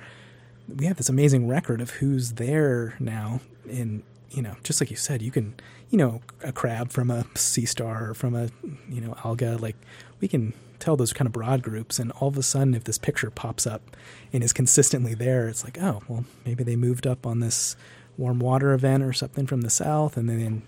we 0.67 0.85
have 0.85 0.97
this 0.97 1.09
amazing 1.09 1.47
record 1.47 1.81
of 1.81 1.91
who's 1.91 2.33
there 2.33 2.95
now. 2.99 3.41
In 3.67 4.03
you 4.29 4.41
know, 4.41 4.55
just 4.63 4.81
like 4.81 4.89
you 4.89 4.97
said, 4.97 5.21
you 5.21 5.31
can 5.31 5.55
you 5.89 5.97
know 5.97 6.21
a 6.43 6.51
crab 6.51 6.91
from 6.91 7.11
a 7.11 7.25
sea 7.35 7.65
star 7.65 8.09
or 8.09 8.13
from 8.13 8.35
a 8.35 8.49
you 8.89 9.01
know 9.01 9.15
alga, 9.23 9.57
like 9.57 9.75
we 10.19 10.27
can 10.27 10.53
tell 10.79 10.97
those 10.97 11.13
kind 11.13 11.27
of 11.27 11.31
broad 11.31 11.61
groups, 11.61 11.99
and 11.99 12.11
all 12.13 12.27
of 12.27 12.37
a 12.37 12.43
sudden, 12.43 12.73
if 12.73 12.83
this 12.83 12.97
picture 12.97 13.29
pops 13.29 13.67
up 13.67 13.95
and 14.33 14.43
is 14.43 14.51
consistently 14.51 15.13
there, 15.13 15.47
it's 15.47 15.63
like, 15.63 15.77
oh, 15.79 16.01
well, 16.07 16.25
maybe 16.45 16.63
they 16.63 16.75
moved 16.75 17.05
up 17.05 17.25
on 17.25 17.39
this 17.39 17.75
warm 18.17 18.39
water 18.39 18.73
event 18.73 19.03
or 19.03 19.13
something 19.13 19.45
from 19.47 19.61
the 19.61 19.69
south, 19.69 20.17
and 20.17 20.27
then 20.27 20.63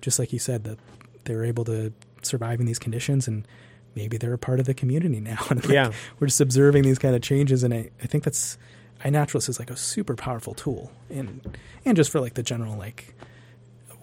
just 0.00 0.18
like 0.18 0.32
you 0.32 0.38
said, 0.38 0.64
that 0.64 0.78
they 1.24 1.34
were 1.34 1.44
able 1.44 1.64
to 1.64 1.92
surviving 2.26 2.66
these 2.66 2.78
conditions 2.78 3.28
and 3.28 3.46
maybe 3.94 4.16
they're 4.16 4.32
a 4.32 4.38
part 4.38 4.60
of 4.60 4.66
the 4.66 4.74
community 4.74 5.20
now. 5.20 5.38
and 5.50 5.64
like, 5.64 5.72
yeah. 5.72 5.92
We're 6.18 6.26
just 6.26 6.40
observing 6.40 6.82
these 6.82 6.98
kind 6.98 7.14
of 7.14 7.22
changes. 7.22 7.62
And 7.62 7.72
I, 7.72 7.90
I 8.02 8.06
think 8.06 8.24
that's, 8.24 8.58
iNaturalist 9.04 9.48
is 9.48 9.58
like 9.58 9.70
a 9.70 9.76
super 9.76 10.14
powerful 10.14 10.54
tool. 10.54 10.90
And, 11.10 11.58
and 11.84 11.96
just 11.96 12.10
for 12.10 12.20
like 12.20 12.34
the 12.34 12.42
general, 12.42 12.76
like, 12.76 13.14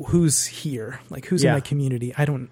who's 0.08 0.46
here? 0.46 1.00
Like, 1.10 1.26
who's 1.26 1.44
yeah. 1.44 1.52
in 1.52 1.56
my 1.56 1.62
community? 1.62 2.14
I 2.18 2.26
don't, 2.26 2.50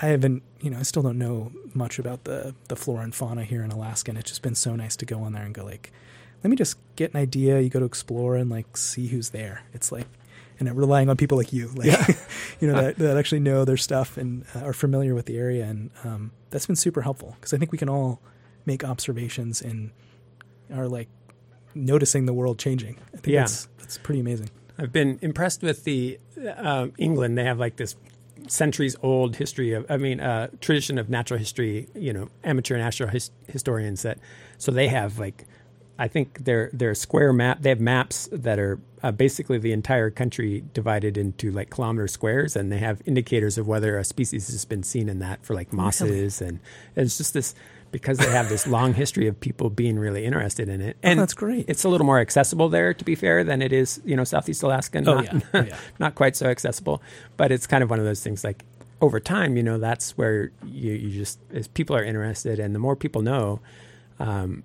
I 0.00 0.06
haven't, 0.06 0.42
you 0.60 0.70
know, 0.70 0.78
I 0.78 0.82
still 0.82 1.02
don't 1.02 1.18
know 1.18 1.52
much 1.74 1.98
about 1.98 2.24
the, 2.24 2.54
the 2.68 2.76
flora 2.76 3.02
and 3.02 3.14
fauna 3.14 3.44
here 3.44 3.62
in 3.62 3.70
Alaska. 3.70 4.10
And 4.10 4.18
it's 4.18 4.30
just 4.30 4.42
been 4.42 4.54
so 4.54 4.76
nice 4.76 4.96
to 4.96 5.04
go 5.04 5.22
on 5.22 5.32
there 5.32 5.44
and 5.44 5.54
go, 5.54 5.64
like, 5.64 5.92
let 6.42 6.50
me 6.50 6.56
just 6.56 6.78
get 6.96 7.12
an 7.12 7.20
idea. 7.20 7.60
You 7.60 7.68
go 7.68 7.80
to 7.80 7.86
explore 7.86 8.36
and 8.36 8.50
like 8.50 8.76
see 8.76 9.08
who's 9.08 9.30
there. 9.30 9.62
It's 9.72 9.92
like 9.92 10.06
and 10.60 10.76
relying 10.76 11.08
on 11.08 11.16
people 11.16 11.36
like 11.36 11.52
you, 11.52 11.68
like 11.68 11.86
yeah. 11.86 12.06
you 12.60 12.68
know 12.68 12.80
that, 12.80 12.96
that 12.98 13.16
actually 13.16 13.40
know 13.40 13.64
their 13.64 13.78
stuff 13.78 14.16
and 14.16 14.44
uh, 14.54 14.60
are 14.60 14.72
familiar 14.72 15.14
with 15.14 15.26
the 15.26 15.38
area, 15.38 15.64
and 15.64 15.90
um, 16.04 16.30
that's 16.50 16.66
been 16.66 16.76
super 16.76 17.00
helpful 17.02 17.34
because 17.40 17.52
I 17.52 17.56
think 17.56 17.72
we 17.72 17.78
can 17.78 17.88
all 17.88 18.20
make 18.66 18.84
observations 18.84 19.62
and 19.62 19.90
are 20.72 20.86
like 20.86 21.08
noticing 21.74 22.26
the 22.26 22.32
world 22.32 22.58
changing. 22.58 22.96
I 23.08 23.16
think 23.16 23.32
yeah. 23.34 23.40
that's 23.40 23.68
that's 23.78 23.98
pretty 23.98 24.20
amazing. 24.20 24.50
I've 24.78 24.92
been 24.92 25.18
impressed 25.20 25.62
with 25.62 25.84
the 25.84 26.18
uh, 26.56 26.88
England. 26.98 27.36
They 27.36 27.44
have 27.44 27.58
like 27.58 27.76
this 27.76 27.96
centuries 28.48 28.96
old 29.02 29.36
history 29.36 29.72
of, 29.74 29.84
I 29.90 29.96
mean, 29.96 30.20
uh, 30.20 30.48
tradition 30.60 30.98
of 30.98 31.10
natural 31.10 31.38
history. 31.38 31.88
You 31.94 32.12
know, 32.12 32.28
amateur 32.44 32.76
natural 32.76 33.08
his- 33.08 33.30
historians 33.46 34.02
that 34.02 34.18
so 34.58 34.70
they 34.70 34.88
have 34.88 35.18
like 35.18 35.46
I 36.00 36.08
think 36.08 36.44
they're 36.44 36.70
they're 36.72 36.94
square 36.94 37.30
map. 37.30 37.60
They 37.60 37.68
have 37.68 37.78
maps 37.78 38.26
that 38.32 38.58
are 38.58 38.80
uh, 39.02 39.12
basically 39.12 39.58
the 39.58 39.72
entire 39.72 40.08
country 40.08 40.64
divided 40.72 41.18
into 41.18 41.50
like 41.50 41.68
kilometer 41.68 42.08
squares, 42.08 42.56
and 42.56 42.72
they 42.72 42.78
have 42.78 43.02
indicators 43.04 43.58
of 43.58 43.68
whether 43.68 43.98
a 43.98 44.04
species 44.04 44.48
has 44.48 44.64
been 44.64 44.82
seen 44.82 45.10
in 45.10 45.18
that 45.18 45.44
for 45.44 45.54
like 45.54 45.74
mosses, 45.74 46.40
and 46.40 46.58
it's 46.96 47.18
just 47.18 47.34
this 47.34 47.54
because 47.92 48.16
they 48.16 48.30
have 48.30 48.48
this 48.48 48.66
long 48.66 48.94
history 48.94 49.26
of 49.26 49.38
people 49.40 49.68
being 49.68 49.98
really 49.98 50.24
interested 50.24 50.70
in 50.70 50.80
it. 50.80 50.96
Oh, 51.04 51.08
and 51.10 51.18
oh, 51.18 51.22
that's 51.22 51.34
great. 51.34 51.66
It's 51.68 51.84
a 51.84 51.90
little 51.90 52.06
more 52.06 52.18
accessible 52.18 52.70
there, 52.70 52.94
to 52.94 53.04
be 53.04 53.14
fair, 53.14 53.44
than 53.44 53.60
it 53.60 53.72
is 53.72 54.00
you 54.02 54.16
know 54.16 54.24
Southeast 54.24 54.62
Alaska. 54.62 55.02
Not, 55.02 55.18
oh, 55.18 55.20
yeah. 55.20 55.40
Oh, 55.52 55.64
yeah. 55.64 55.76
not 55.98 56.14
quite 56.14 56.34
so 56.34 56.46
accessible, 56.46 57.02
but 57.36 57.52
it's 57.52 57.66
kind 57.66 57.84
of 57.84 57.90
one 57.90 57.98
of 57.98 58.06
those 58.06 58.24
things 58.24 58.42
like 58.42 58.64
over 59.02 59.20
time, 59.20 59.54
you 59.54 59.62
know, 59.62 59.78
that's 59.78 60.16
where 60.16 60.50
you, 60.64 60.92
you 60.92 61.10
just 61.10 61.38
as 61.52 61.68
people 61.68 61.94
are 61.94 62.04
interested, 62.04 62.58
and 62.58 62.74
the 62.74 62.78
more 62.78 62.96
people 62.96 63.20
know. 63.20 63.60
Um, 64.18 64.64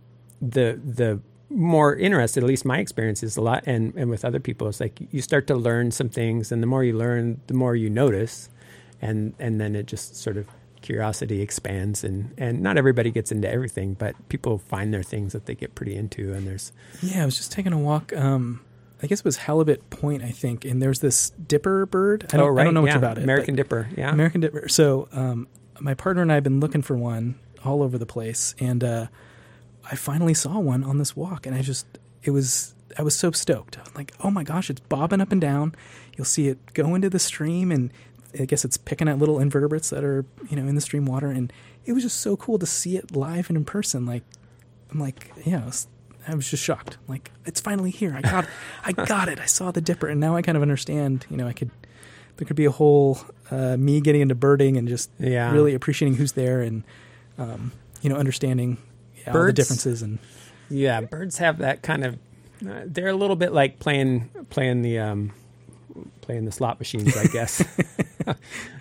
the 0.52 0.80
the 0.84 1.20
more 1.50 1.96
interested, 1.96 2.44
at 2.44 2.48
least 2.48 2.66
my 2.66 2.80
experience 2.80 3.24
is 3.24 3.38
a 3.38 3.42
lot, 3.42 3.64
and, 3.66 3.94
and 3.96 4.10
with 4.10 4.26
other 4.26 4.40
people, 4.40 4.68
it's 4.68 4.80
like 4.80 5.00
you 5.12 5.22
start 5.22 5.48
to 5.48 5.56
learn 5.56 5.92
some 5.92 6.10
things, 6.10 6.52
and 6.52 6.62
the 6.62 6.68
more 6.68 6.84
you 6.84 6.98
learn, 6.98 7.40
the 7.48 7.54
more 7.54 7.76
you 7.76 7.90
notice, 7.90 8.50
and 9.02 9.34
and 9.40 9.60
then 9.60 9.76
it 9.76 9.86
just 9.86 10.16
sort 10.16 10.38
of 10.38 10.48
curiosity 10.82 11.42
expands, 11.42 12.04
and 12.04 12.34
and 12.38 12.62
not 12.62 12.78
everybody 12.78 13.12
gets 13.12 13.32
into 13.32 13.50
everything, 13.50 13.94
but 13.94 14.16
people 14.30 14.58
find 14.58 14.94
their 14.94 15.04
things 15.04 15.34
that 15.34 15.46
they 15.46 15.56
get 15.56 15.76
pretty 15.76 15.96
into, 15.96 16.34
and 16.34 16.48
there's 16.48 16.72
yeah, 17.02 17.24
I 17.24 17.26
was 17.26 17.38
just 17.38 17.52
taking 17.52 17.74
a 17.74 17.80
walk. 17.80 18.16
Um, 18.16 18.62
I 19.04 19.08
guess 19.08 19.20
it 19.20 19.26
was 19.26 19.38
Halibut 19.38 19.90
Point, 19.90 20.24
I 20.24 20.32
think, 20.32 20.66
and 20.66 20.82
there's 20.82 21.00
this 21.00 21.30
dipper 21.32 21.86
bird. 21.86 22.26
I 22.34 22.38
don't, 22.38 22.48
oh, 22.48 22.50
right. 22.50 22.62
I 22.62 22.64
don't 22.64 22.74
know 22.74 22.82
yeah. 22.82 22.94
much 22.94 22.98
about 22.98 23.18
it. 23.18 23.24
American 23.24 23.56
dipper, 23.56 23.88
yeah, 23.96 24.12
American 24.12 24.42
dipper. 24.42 24.68
So 24.68 25.08
um, 25.12 25.48
my 25.80 25.94
partner 25.94 26.22
and 26.22 26.32
I 26.32 26.36
have 26.36 26.44
been 26.44 26.60
looking 26.60 26.82
for 26.82 26.98
one 26.98 27.36
all 27.64 27.84
over 27.84 27.98
the 27.98 28.06
place, 28.06 28.56
and 28.60 28.84
uh, 28.84 29.08
I 29.92 29.96
finally 29.96 30.34
saw 30.34 30.60
one 30.60 30.84
on 30.84 30.98
this 30.98 31.16
walk, 31.16 31.46
and 31.46 31.56
I 31.56 31.62
just 31.62 31.86
it 32.24 32.32
was 32.32 32.74
I 32.98 33.04
was 33.04 33.16
so 33.16 33.32
stoked. 33.32 33.78
I'm 33.78 33.94
like, 33.96 34.14
oh 34.24 34.32
my 34.32 34.44
gosh, 34.44 34.70
it's 34.70 34.82
bobbing 34.82 35.22
up 35.22 35.32
and 35.32 35.42
down. 35.42 35.76
You'll 36.18 36.26
see 36.26 36.48
it 36.48 36.74
go 36.74 36.96
into 36.96 37.10
the 37.10 37.20
stream, 37.20 37.72
and 37.72 37.92
I 38.40 38.46
guess 38.46 38.66
it's 38.66 38.78
picking 38.78 39.08
at 39.08 39.20
little 39.20 39.40
invertebrates 39.40 39.90
that 39.90 40.04
are 40.04 40.26
you 40.50 40.56
know 40.56 40.68
in 40.68 40.76
the 40.76 40.82
stream 40.82 41.06
water, 41.06 41.28
and 41.28 41.52
it 41.86 41.94
was 41.94 42.04
just 42.04 42.20
so 42.20 42.36
cool 42.36 42.60
to 42.60 42.66
see 42.66 42.98
it 42.98 43.16
live 43.16 43.50
and 43.50 43.58
in 43.58 43.66
person. 43.66 44.06
Like 44.06 44.24
I'm 44.92 45.00
like, 45.00 45.32
yeah, 45.46 45.62
I 45.62 45.66
was, 45.66 45.88
I 46.28 46.36
was 46.36 46.50
just 46.50 46.64
shocked. 46.64 46.98
Like 47.08 47.32
it's 47.46 47.60
finally 47.60 47.92
here. 47.92 48.16
I 48.16 48.22
got 48.22 48.48
I 48.84 48.92
got 49.06 49.30
it. 49.30 49.40
I 49.40 49.46
saw 49.46 49.72
the 49.72 49.82
dipper, 49.82 50.08
and 50.08 50.20
now 50.20 50.36
I 50.36 50.42
kind 50.42 50.56
of 50.56 50.62
understand. 50.62 51.26
You 51.30 51.38
know, 51.38 51.48
I 51.48 51.54
could 51.54 51.72
there 52.38 52.46
could 52.46 52.56
be 52.56 52.66
a 52.66 52.72
whole 52.72 53.20
uh, 53.52 53.78
me 53.78 54.02
getting 54.02 54.22
into 54.22 54.36
birding 54.36 54.78
and 54.78 54.88
just 54.88 55.10
yeah. 55.20 55.52
really 55.52 55.74
appreciating 55.74 56.18
who's 56.18 56.34
there 56.34 56.62
and 56.62 56.84
um, 57.38 57.72
you 58.02 58.10
know 58.10 58.16
understanding 58.16 58.78
all 59.28 59.46
the 59.46 59.54
differences 59.54 60.02
and 60.02 60.20
yeah, 60.70 61.02
birds 61.02 61.38
have 61.38 61.60
that 61.60 61.82
kind 61.82 62.04
of. 62.04 62.16
Uh, 62.68 62.82
they're 62.86 63.08
a 63.08 63.16
little 63.16 63.36
bit 63.36 63.52
like 63.54 63.80
playing 63.80 64.30
playing 64.50 64.82
the 64.82 65.00
um, 65.00 65.32
playing 66.22 66.46
the 66.46 66.52
slot 66.52 66.80
machines, 66.80 67.16
I 67.16 67.28
guess. 67.28 67.64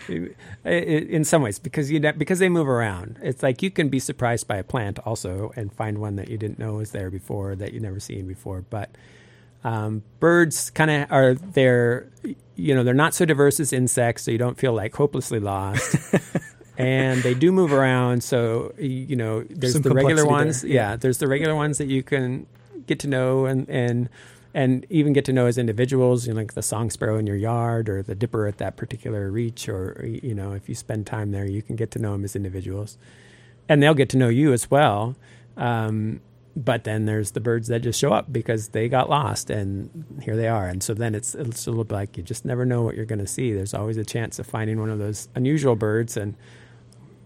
in 0.65 1.25
some 1.25 1.43
ways, 1.43 1.59
because 1.59 1.91
you 1.91 2.01
because 2.01 2.39
they 2.39 2.49
move 2.49 2.69
around, 2.69 3.19
it's 3.23 3.43
like 3.43 3.63
you 3.63 3.71
can 3.71 3.89
be 3.89 3.99
surprised 3.99 4.49
by 4.49 4.57
a 4.57 4.65
plant 4.65 4.99
also 5.01 5.53
and 5.57 5.73
find 5.73 5.99
one 5.99 6.17
that 6.17 6.29
you 6.29 6.39
didn't 6.39 6.59
know 6.59 6.75
was 6.75 6.93
there 6.93 7.11
before 7.11 7.55
that 7.57 7.73
you've 7.73 7.83
never 7.83 8.01
seen 8.01 8.27
before. 8.27 8.65
But 8.71 8.91
um, 9.63 10.03
birds 10.21 10.71
kind 10.71 10.91
of 10.91 11.13
are 11.13 11.35
they're 11.35 12.09
you 12.57 12.75
know 12.75 12.85
they're 12.85 12.95
not 12.95 13.15
so 13.15 13.25
diverse 13.25 13.61
as 13.61 13.73
insects, 13.73 14.25
so 14.25 14.31
you 14.31 14.39
don't 14.39 14.59
feel 14.59 14.73
like 14.73 14.95
hopelessly 14.95 15.41
lost. 15.41 15.97
and 16.77 17.23
they 17.23 17.35
do 17.35 17.53
move 17.53 17.73
around. 17.73 18.23
So 18.23 18.75
you 18.79 19.17
know, 19.17 19.45
there's 19.49 19.75
Some 19.75 19.83
the 19.83 19.95
regular 19.95 20.27
ones. 20.27 20.63
there. 20.63 20.71
Yeah, 20.71 20.97
there's 20.97 21.19
the 21.19 21.29
regular 21.29 21.55
ones 21.55 21.79
that 21.79 21.87
you 21.87 22.03
can 22.03 22.47
get 22.87 22.99
to 23.01 23.09
know 23.09 23.47
and 23.47 23.69
and 23.69 24.09
and 24.53 24.87
even 24.91 25.13
get 25.13 25.25
to 25.27 25.33
know 25.33 25.47
as 25.47 25.59
individuals. 25.59 26.27
You 26.27 26.35
know, 26.35 26.41
like 26.41 26.55
the 26.55 26.63
song 26.63 26.91
sparrow 26.91 27.19
in 27.19 27.27
your 27.27 27.37
yard 27.37 27.89
or 27.89 28.03
the 28.03 28.15
dipper 28.15 28.47
at 28.47 28.59
that 28.59 28.77
particular 28.77 29.31
reach, 29.31 29.69
or 29.69 30.05
you 30.07 30.35
know, 30.35 30.53
if 30.53 30.69
you 30.69 30.75
spend 30.75 31.07
time 31.07 31.31
there, 31.31 31.47
you 31.47 31.63
can 31.63 31.77
get 31.77 31.91
to 31.93 31.99
know 31.99 32.13
them 32.13 32.25
as 32.25 32.37
individuals, 32.37 32.99
and 33.69 33.83
they'll 33.83 33.95
get 33.95 34.09
to 34.11 34.17
know 34.17 34.29
you 34.29 34.53
as 34.53 34.71
well. 34.71 35.17
Um, 35.57 36.21
but 36.57 36.85
then 36.85 37.05
there's 37.05 37.33
the 37.33 37.41
birds 37.41 37.69
that 37.69 37.81
just 37.81 37.99
show 37.99 38.13
up 38.13 38.33
because 38.33 38.69
they 38.69 38.89
got 38.89 39.11
lost 39.11 39.51
and 39.51 40.21
here 40.23 40.37
they 40.37 40.47
are. 40.47 40.69
And 40.69 40.83
so 40.83 40.95
then 40.95 41.15
it's, 41.15 41.35
it's 41.35 41.67
a 41.67 41.71
little 41.71 41.85
bit 41.85 41.95
like 41.95 42.17
you 42.17 42.23
just 42.23 42.45
never 42.45 42.65
know 42.65 42.83
what 42.83 42.95
you're 42.95 43.05
going 43.07 43.19
to 43.19 43.27
see. 43.27 43.53
There's 43.53 43.75
always 43.75 43.97
a 43.97 44.05
chance 44.05 44.39
of 44.39 44.47
finding 44.47 44.79
one 44.79 44.91
of 44.91 44.99
those 44.99 45.29
unusual 45.35 45.75
birds. 45.75 46.17
And 46.17 46.37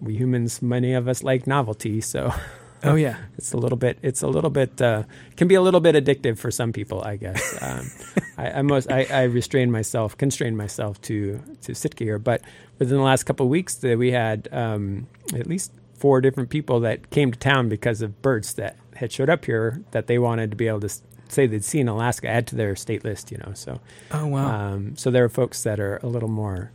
we 0.01 0.15
humans, 0.17 0.63
many 0.63 0.95
of 0.95 1.09
us 1.09 1.23
like 1.23 1.47
novelty. 1.47 2.01
So 2.01 2.33
Oh 2.85 2.95
yeah. 2.95 3.17
it's 3.39 3.53
a 3.53 3.57
little 3.57 3.79
bit, 3.79 3.99
it's 4.03 4.23
a 4.23 4.29
little 4.29 4.51
bit, 4.51 4.81
uh, 4.81 5.03
can 5.37 5.49
be 5.49 5.55
a 5.57 5.63
little 5.63 5.81
bit 5.81 5.95
addictive 5.95 6.39
for 6.39 6.51
some 6.51 6.73
people, 6.73 7.03
I 7.03 7.17
guess. 7.17 7.59
Um, 7.63 7.91
I, 8.37 8.51
I 8.59 8.63
most, 8.63 8.91
I, 8.93 9.05
I 9.11 9.23
restrain 9.25 9.73
myself, 9.73 10.17
constrain 10.17 10.57
myself 10.57 11.01
to, 11.03 11.41
to 11.63 11.75
sit 11.75 11.99
here. 11.99 12.21
But 12.21 12.43
within 12.79 12.97
the 12.97 13.03
last 13.03 13.25
couple 13.25 13.47
of 13.47 13.51
weeks 13.51 13.75
that 13.77 13.99
we 13.99 14.13
had, 14.13 14.49
um, 14.53 15.09
at 15.35 15.49
least 15.49 15.73
four 15.95 16.21
different 16.21 16.49
people 16.49 16.79
that 16.81 17.11
came 17.11 17.33
to 17.33 17.39
town 17.39 17.69
because 17.69 18.01
of 18.01 18.23
birds 18.23 18.55
that 18.55 18.77
had 18.95 19.11
showed 19.11 19.29
up 19.29 19.45
here 19.45 19.83
that 19.91 20.07
they 20.07 20.19
wanted 20.21 20.51
to 20.51 20.57
be 20.57 20.69
able 20.69 20.81
to 20.81 20.89
say 21.29 21.49
they'd 21.49 21.65
seen 21.65 21.89
Alaska, 21.89 22.29
add 22.29 22.47
to 22.47 22.55
their 22.55 22.77
state 22.77 23.03
list, 23.05 23.33
you 23.33 23.39
know. 23.39 23.53
So, 23.55 23.81
Oh 24.13 24.29
wow. 24.29 24.75
um, 24.75 24.97
so 24.97 25.11
there 25.11 25.25
are 25.25 25.29
folks 25.29 25.65
that 25.65 25.81
are 25.81 25.97
a 25.97 26.07
little 26.07 26.29
more 26.29 26.71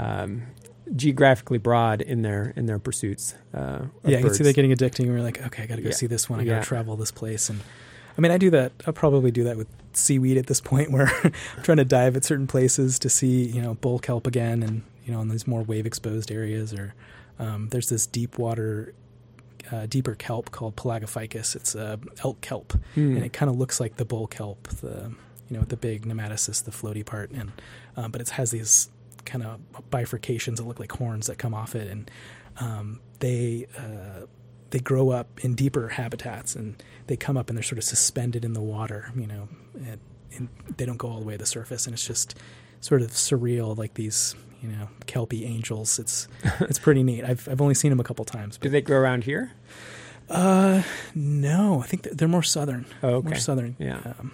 um, 0.00 0.42
geographically 0.94 1.58
broad 1.58 2.00
in 2.02 2.22
their 2.22 2.52
in 2.56 2.66
their 2.66 2.78
pursuits. 2.78 3.34
Uh, 3.52 3.86
yeah, 4.04 4.18
I 4.18 4.22
can 4.22 4.34
see 4.34 4.44
that 4.44 4.54
getting 4.54 4.70
addicting. 4.72 5.00
And 5.06 5.10
we're 5.14 5.20
like, 5.22 5.44
okay, 5.46 5.64
I 5.64 5.66
got 5.66 5.76
to 5.76 5.82
go 5.82 5.88
Yeah. 5.88 5.94
see 5.94 6.06
this 6.06 6.28
one. 6.30 6.40
I 6.40 6.44
got 6.44 6.62
to 6.62 6.66
travel 6.68 6.96
this 6.96 7.10
place. 7.10 7.48
And 7.50 7.60
I 8.16 8.20
mean, 8.20 8.32
I 8.32 8.38
do 8.38 8.50
that. 8.50 8.72
I'll 8.86 8.92
probably 8.92 9.30
do 9.30 9.44
that 9.44 9.56
with 9.56 9.66
seaweed 9.92 10.36
at 10.38 10.46
this 10.46 10.60
point, 10.60 10.90
where 10.92 11.10
I'm 11.24 11.62
trying 11.62 11.78
to 11.78 11.84
dive 11.84 12.16
at 12.16 12.24
certain 12.24 12.46
places 12.46 12.98
to 13.00 13.08
see, 13.08 13.44
you 13.44 13.60
know, 13.60 13.74
bull 13.74 13.98
kelp 13.98 14.26
again, 14.26 14.62
and 14.62 14.82
you 15.04 15.12
know, 15.12 15.20
in 15.20 15.28
these 15.28 15.46
more 15.46 15.62
wave 15.62 15.86
exposed 15.86 16.30
areas. 16.30 16.72
Or 16.72 16.94
um, 17.38 17.68
there's 17.70 17.88
this 17.88 18.06
deep 18.06 18.38
water, 18.38 18.94
uh, 19.72 19.86
deeper 19.86 20.14
kelp 20.14 20.50
called 20.52 20.76
Pelagophycus. 20.76 21.54
It's 21.56 21.74
uh, 21.74 21.96
elk 22.24 22.40
kelp, 22.40 22.72
Hmm. 22.94 23.16
and 23.16 23.24
it 23.24 23.32
kind 23.32 23.50
of 23.50 23.56
looks 23.56 23.80
like 23.80 23.96
the 23.96 24.04
bull 24.04 24.26
kelp, 24.28 24.68
the 24.68 25.12
you 25.48 25.56
know, 25.56 25.62
the 25.64 25.76
big 25.76 26.04
pneumatocyst, 26.06 26.64
the 26.64 26.72
floaty 26.72 27.04
part, 27.06 27.30
and 27.30 27.52
um, 27.96 28.10
but 28.10 28.20
it 28.20 28.30
has 28.30 28.50
these 28.50 28.88
kind 29.26 29.44
of 29.44 29.60
bifurcations 29.90 30.56
that 30.56 30.66
look 30.66 30.80
like 30.80 30.92
horns 30.92 31.26
that 31.26 31.38
come 31.38 31.52
off 31.54 31.74
it, 31.74 31.88
and 31.88 32.10
um, 32.60 33.00
they 33.18 33.66
uh, 33.78 34.26
they 34.70 34.78
grow 34.78 35.10
up 35.10 35.44
in 35.44 35.54
deeper 35.54 35.88
habitats, 35.88 36.54
and 36.56 36.82
they 37.06 37.16
come 37.16 37.36
up 37.36 37.48
and 37.50 37.56
they're 37.56 37.62
sort 37.62 37.78
of 37.78 37.84
suspended 37.84 38.44
in 38.44 38.52
the 38.52 38.60
water, 38.62 39.12
you 39.14 39.26
know, 39.26 39.48
and, 39.74 40.00
and 40.36 40.48
they 40.76 40.86
don't 40.86 40.96
go 40.96 41.08
all 41.08 41.20
the 41.20 41.26
way 41.26 41.34
to 41.34 41.38
the 41.38 41.46
surface, 41.46 41.86
and 41.86 41.94
it's 41.94 42.06
just 42.06 42.36
sort 42.80 43.02
of 43.02 43.08
surreal, 43.10 43.76
like 43.76 43.94
these 43.94 44.34
you 44.62 44.68
know 44.68 44.88
kelpie 45.06 45.44
angels. 45.44 45.98
It's 45.98 46.28
it's 46.60 46.78
pretty 46.78 47.02
neat. 47.02 47.24
I've 47.24 47.48
I've 47.48 47.60
only 47.60 47.74
seen 47.74 47.90
them 47.90 48.00
a 48.00 48.04
couple 48.04 48.24
times. 48.24 48.58
Do 48.58 48.68
they 48.68 48.80
grow 48.80 48.98
around 48.98 49.24
here? 49.24 49.52
Uh, 50.28 50.82
no, 51.14 51.80
I 51.82 51.86
think 51.86 52.02
they're 52.02 52.26
more 52.26 52.42
southern. 52.42 52.86
Oh, 53.02 53.16
okay. 53.16 53.28
More 53.28 53.38
southern. 53.38 53.76
Yeah. 53.78 54.00
Um, 54.18 54.32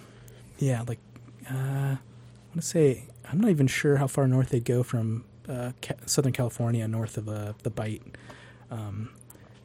yeah, 0.59 0.85
like 0.87 1.01
uh, 1.51 1.97
want 2.53 2.63
to 2.63 2.67
say 2.69 3.05
I'm 3.31 3.41
not 3.41 3.51
even 3.51 3.67
sure 3.67 3.97
how 3.97 4.07
far 4.07 4.27
north 4.29 4.51
they 4.51 4.61
go 4.61 4.83
from 4.83 5.25
uh, 5.49 5.73
Ca- 5.83 5.95
Southern 6.07 6.33
California, 6.33 6.87
north 6.89 7.17
of 7.17 7.29
uh, 7.29 7.53
the 7.63 7.71
Bight. 7.71 8.03
Um, 8.71 9.11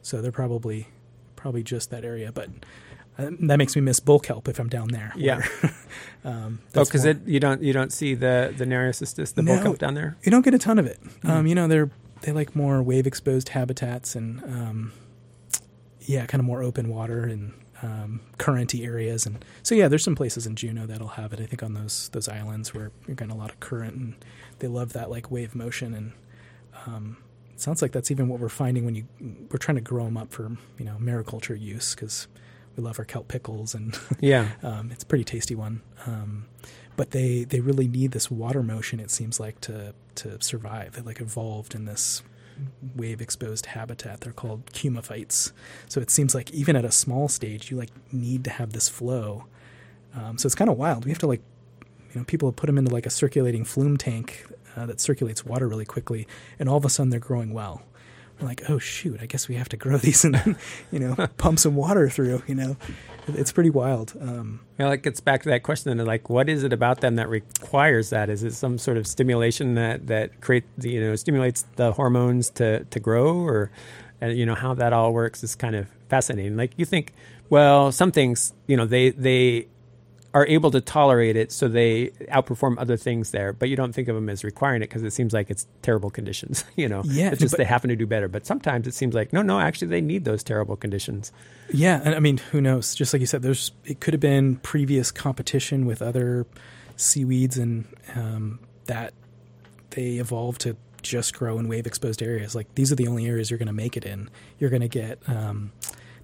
so 0.02 0.20
they're 0.22 0.32
probably 0.32 0.88
probably 1.36 1.62
just 1.62 1.90
that 1.90 2.04
area, 2.04 2.32
but. 2.32 2.50
Uh, 3.20 3.30
that 3.40 3.56
makes 3.56 3.74
me 3.74 3.82
miss 3.82 3.98
bull 3.98 4.20
kelp 4.20 4.46
if 4.46 4.60
I'm 4.60 4.68
down 4.68 4.90
there. 4.90 5.12
Yeah. 5.16 5.40
where, 5.60 5.74
um, 6.24 6.60
Oh, 6.76 6.84
because 6.84 7.04
you 7.26 7.40
don't 7.40 7.60
you 7.60 7.72
don't 7.72 7.92
see 7.92 8.14
the 8.14 8.54
the 8.56 8.64
Nereocystis, 8.64 9.34
the 9.34 9.42
No. 9.42 9.54
bull 9.56 9.62
kelp 9.64 9.78
down 9.78 9.94
there. 9.94 10.16
you 10.22 10.30
don't 10.30 10.44
get 10.44 10.54
a 10.54 10.58
ton 10.58 10.78
of 10.78 10.86
it. 10.86 11.00
Mm. 11.22 11.28
Um, 11.28 11.46
you 11.48 11.56
know, 11.56 11.66
they're 11.66 11.90
they 12.20 12.30
like 12.30 12.54
more 12.54 12.80
wave 12.80 13.08
exposed 13.08 13.48
habitats 13.48 14.14
and 14.14 14.40
um, 14.44 14.92
yeah, 16.02 16.26
kind 16.26 16.38
of 16.40 16.44
more 16.44 16.62
open 16.62 16.88
water 16.88 17.24
and 17.24 17.54
um, 17.82 18.20
currenty 18.38 18.84
areas. 18.84 19.26
And 19.26 19.44
so 19.62 19.74
yeah, 19.74 19.88
there's 19.88 20.04
some 20.04 20.16
places 20.16 20.46
in 20.46 20.56
Juneau 20.56 20.86
that'll 20.86 21.08
have 21.08 21.32
it. 21.32 21.40
I 21.40 21.46
think 21.46 21.62
on 21.62 21.74
those 21.74 22.08
those 22.10 22.28
islands 22.28 22.74
where 22.74 22.90
you're 23.06 23.16
getting 23.16 23.34
a 23.34 23.38
lot 23.38 23.50
of 23.50 23.60
current 23.60 23.94
and 23.94 24.14
they 24.58 24.68
love 24.68 24.92
that 24.94 25.10
like 25.10 25.30
wave 25.30 25.54
motion. 25.54 25.94
And 25.94 26.12
um, 26.86 27.18
it 27.52 27.60
sounds 27.60 27.82
like 27.82 27.92
that's 27.92 28.10
even 28.10 28.28
what 28.28 28.40
we're 28.40 28.48
finding 28.48 28.84
when 28.84 28.94
you 28.94 29.04
we're 29.50 29.58
trying 29.58 29.76
to 29.76 29.80
grow 29.82 30.04
them 30.04 30.16
up 30.16 30.32
for 30.32 30.56
you 30.78 30.84
know 30.84 30.96
mariculture 31.00 31.60
use 31.60 31.94
because 31.94 32.26
we 32.76 32.82
love 32.84 32.98
our 32.98 33.04
kelp 33.04 33.28
pickles 33.28 33.74
and 33.74 33.98
Yeah. 34.20 34.50
um, 34.62 34.90
it's 34.92 35.02
a 35.02 35.06
pretty 35.06 35.24
tasty 35.24 35.54
one. 35.54 35.82
Um, 36.06 36.46
but 36.96 37.12
they, 37.12 37.44
they 37.44 37.60
really 37.60 37.86
need 37.86 38.10
this 38.10 38.28
water 38.28 38.60
motion, 38.60 38.98
it 38.98 39.12
seems 39.12 39.38
like, 39.38 39.60
to, 39.60 39.94
to 40.16 40.40
survive. 40.42 40.94
They 40.94 41.02
like 41.02 41.20
evolved 41.20 41.76
in 41.76 41.84
this 41.84 42.22
wave 42.96 43.20
exposed 43.20 43.66
habitat. 43.66 44.20
They're 44.20 44.32
called 44.32 44.66
cumophytes. 44.66 45.52
So 45.88 46.00
it 46.00 46.10
seems 46.10 46.34
like 46.34 46.50
even 46.52 46.76
at 46.76 46.84
a 46.84 46.92
small 46.92 47.28
stage, 47.28 47.70
you 47.70 47.76
like 47.76 47.90
need 48.12 48.44
to 48.44 48.50
have 48.50 48.72
this 48.72 48.88
flow. 48.88 49.44
Um, 50.14 50.38
so 50.38 50.46
it's 50.46 50.54
kind 50.54 50.70
of 50.70 50.76
wild. 50.76 51.04
We 51.04 51.10
have 51.10 51.18
to 51.20 51.26
like, 51.26 51.42
you 52.12 52.20
know, 52.20 52.24
people 52.24 52.50
put 52.52 52.66
them 52.66 52.78
into 52.78 52.92
like 52.92 53.06
a 53.06 53.10
circulating 53.10 53.64
flume 53.64 53.96
tank 53.96 54.46
uh, 54.76 54.86
that 54.86 55.00
circulates 55.00 55.44
water 55.44 55.68
really 55.68 55.84
quickly, 55.84 56.26
and 56.58 56.68
all 56.68 56.76
of 56.76 56.84
a 56.84 56.88
sudden 56.88 57.10
they're 57.10 57.20
growing 57.20 57.52
well. 57.52 57.82
We're 58.40 58.48
like, 58.48 58.62
oh 58.68 58.78
shoot, 58.78 59.18
I 59.20 59.26
guess 59.26 59.48
we 59.48 59.56
have 59.56 59.68
to 59.70 59.76
grow 59.76 59.96
these 59.98 60.24
and 60.24 60.56
you 60.90 60.98
know 60.98 61.14
pump 61.38 61.58
some 61.58 61.74
water 61.74 62.08
through. 62.08 62.42
You 62.46 62.54
know, 62.54 62.76
it's 63.28 63.52
pretty 63.52 63.70
wild. 63.70 64.14
Um, 64.20 64.60
Well, 64.78 64.92
it 64.92 65.02
gets 65.02 65.20
back 65.20 65.42
to 65.42 65.48
that 65.50 65.62
question 65.62 65.98
of 65.98 66.06
like, 66.06 66.30
what 66.30 66.48
is 66.48 66.62
it 66.64 66.72
about 66.72 67.00
them 67.00 67.16
that 67.16 67.28
requires 67.28 68.10
that? 68.10 68.30
Is 68.30 68.42
it 68.42 68.54
some 68.54 68.78
sort 68.78 68.96
of 68.96 69.06
stimulation 69.06 69.74
that 69.74 70.06
that 70.06 70.40
create 70.40 70.64
the, 70.76 70.90
you 70.90 71.00
know 71.00 71.16
stimulates 71.16 71.64
the 71.76 71.92
hormones 71.92 72.50
to 72.50 72.84
to 72.84 73.00
grow, 73.00 73.36
or 73.36 73.70
uh, 74.22 74.26
you 74.26 74.46
know 74.46 74.54
how 74.54 74.74
that 74.74 74.92
all 74.92 75.12
works 75.12 75.42
is 75.42 75.54
kind 75.54 75.74
of 75.74 75.88
fascinating. 76.08 76.56
Like 76.56 76.72
you 76.76 76.84
think, 76.84 77.12
well, 77.50 77.92
some 77.92 78.12
things 78.12 78.52
you 78.66 78.76
know 78.76 78.86
they 78.86 79.10
they 79.10 79.66
are 80.38 80.46
able 80.46 80.70
to 80.70 80.80
tolerate 80.80 81.36
it, 81.36 81.50
so 81.52 81.68
they 81.68 82.08
outperform 82.30 82.76
other 82.78 82.96
things 82.96 83.30
there. 83.32 83.52
But 83.52 83.68
you 83.68 83.76
don't 83.76 83.92
think 83.92 84.08
of 84.08 84.14
them 84.14 84.28
as 84.28 84.44
requiring 84.44 84.82
it 84.82 84.88
because 84.88 85.02
it 85.02 85.12
seems 85.12 85.32
like 85.32 85.50
it's 85.50 85.66
terrible 85.82 86.10
conditions. 86.10 86.64
You 86.76 86.88
know, 86.88 87.02
Yeah, 87.04 87.30
it's 87.30 87.40
just 87.40 87.52
but- 87.52 87.58
they 87.58 87.64
happen 87.64 87.90
to 87.90 87.96
do 87.96 88.06
better. 88.06 88.28
But 88.28 88.46
sometimes 88.46 88.86
it 88.86 88.94
seems 88.94 89.14
like 89.14 89.32
no, 89.32 89.42
no, 89.42 89.58
actually 89.58 89.88
they 89.88 90.00
need 90.00 90.24
those 90.24 90.42
terrible 90.42 90.76
conditions. 90.76 91.32
Yeah, 91.72 92.00
and 92.04 92.14
I 92.14 92.20
mean, 92.20 92.38
who 92.38 92.60
knows? 92.60 92.94
Just 92.94 93.12
like 93.12 93.20
you 93.20 93.26
said, 93.26 93.42
there's 93.42 93.72
it 93.84 94.00
could 94.00 94.14
have 94.14 94.20
been 94.20 94.56
previous 94.56 95.10
competition 95.10 95.84
with 95.86 96.00
other 96.02 96.46
seaweeds, 96.96 97.58
and 97.58 97.86
um, 98.14 98.60
that 98.86 99.12
they 99.90 100.16
evolved 100.18 100.60
to 100.62 100.76
just 101.02 101.34
grow 101.34 101.58
in 101.58 101.68
wave 101.68 101.86
exposed 101.86 102.22
areas. 102.22 102.54
Like 102.54 102.74
these 102.74 102.90
are 102.92 102.96
the 102.96 103.06
only 103.08 103.26
areas 103.26 103.50
you're 103.50 103.58
going 103.58 103.66
to 103.68 103.72
make 103.72 103.96
it 103.96 104.04
in. 104.04 104.28
You're 104.58 104.70
going 104.70 104.82
to 104.82 104.88
get 104.88 105.18
um, 105.28 105.72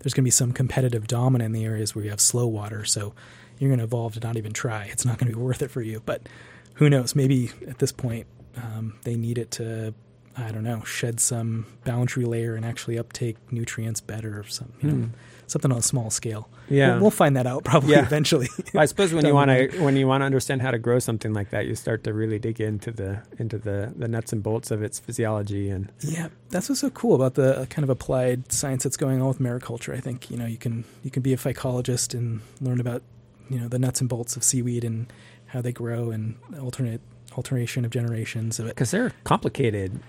there's 0.00 0.12
going 0.14 0.22
to 0.22 0.26
be 0.26 0.30
some 0.30 0.52
competitive 0.52 1.06
dominant 1.06 1.46
in 1.46 1.52
the 1.52 1.64
areas 1.64 1.94
where 1.94 2.04
you 2.04 2.10
have 2.10 2.20
slow 2.20 2.46
water, 2.46 2.84
so 2.84 3.14
you're 3.58 3.68
going 3.70 3.78
to 3.78 3.84
evolve 3.84 4.14
to 4.14 4.20
not 4.20 4.36
even 4.36 4.52
try. 4.52 4.84
It's 4.84 5.04
not 5.04 5.18
going 5.18 5.30
to 5.30 5.36
be 5.36 5.42
worth 5.48 5.62
it 5.62 5.70
for 5.70 5.82
you. 5.82 6.02
But 6.04 6.28
who 6.74 6.88
knows? 6.90 7.14
Maybe 7.14 7.50
at 7.68 7.78
this 7.78 7.92
point 7.92 8.26
um, 8.56 8.94
they 9.04 9.16
need 9.16 9.38
it 9.38 9.50
to. 9.52 9.94
I 10.36 10.50
don't 10.50 10.64
know, 10.64 10.82
shed 10.82 11.20
some 11.20 11.64
boundary 11.84 12.24
layer 12.24 12.56
and 12.56 12.64
actually 12.66 12.98
uptake 12.98 13.36
nutrients 13.52 14.00
better 14.00 14.40
or 14.40 14.42
something, 14.42 14.74
you 14.82 14.88
know, 14.90 15.04
Hmm. 15.04 15.10
something 15.46 15.70
on 15.70 15.78
a 15.78 15.82
small 15.82 16.10
scale. 16.10 16.48
Yeah. 16.68 16.94
We'll, 16.94 17.02
we'll 17.02 17.10
find 17.12 17.36
that 17.36 17.46
out 17.46 17.62
probably 17.62 17.92
Yeah. 17.92 18.02
eventually. 18.04 18.48
Well, 18.72 18.82
I 18.82 18.86
suppose 18.86 19.12
when 19.12 19.24
you 19.30 19.32
want 19.32 19.50
to 19.52 19.68
when 19.80 19.94
you 19.96 20.08
want 20.08 20.22
to 20.22 20.24
understand 20.24 20.60
how 20.60 20.72
to 20.72 20.78
grow 20.78 20.98
something 20.98 21.32
like 21.32 21.50
that, 21.50 21.66
you 21.68 21.76
start 21.76 22.02
to 22.02 22.12
really 22.12 22.40
dig 22.40 22.60
into 22.60 22.90
the 22.90 23.22
into 23.38 23.58
the 23.58 23.92
the 23.96 24.08
nuts 24.08 24.32
and 24.32 24.42
bolts 24.42 24.72
of 24.72 24.82
its 24.82 24.98
physiology 24.98 25.70
and 25.70 25.92
yeah, 26.00 26.26
that's 26.50 26.68
what's 26.68 26.80
so 26.80 26.90
cool 26.90 27.14
about 27.14 27.34
the 27.34 27.60
uh, 27.60 27.66
kind 27.66 27.84
of 27.84 27.90
applied 27.90 28.50
science 28.50 28.82
that's 28.82 28.96
going 28.96 29.22
on 29.22 29.28
with 29.28 29.38
mariculture. 29.38 29.94
I 29.96 30.00
think 30.00 30.32
you 30.32 30.36
know 30.36 30.46
you 30.46 30.58
can 30.58 30.82
you 31.04 31.12
can 31.12 31.22
be 31.22 31.32
a 31.32 31.36
phycologist 31.36 32.12
and 32.12 32.40
learn 32.60 32.80
about 32.80 33.02
you 33.50 33.58
know 33.58 33.68
the 33.68 33.78
nuts 33.78 34.00
and 34.00 34.08
bolts 34.08 34.36
of 34.36 34.44
seaweed 34.44 34.84
and 34.84 35.12
how 35.46 35.60
they 35.60 35.72
grow 35.72 36.10
and 36.10 36.36
alternate 36.60 37.00
alternation 37.36 37.84
of 37.84 37.90
generations 37.90 38.58
of 38.58 38.66
it. 38.66 38.70
because 38.70 38.90
they're 38.90 39.12
complicated. 39.24 40.00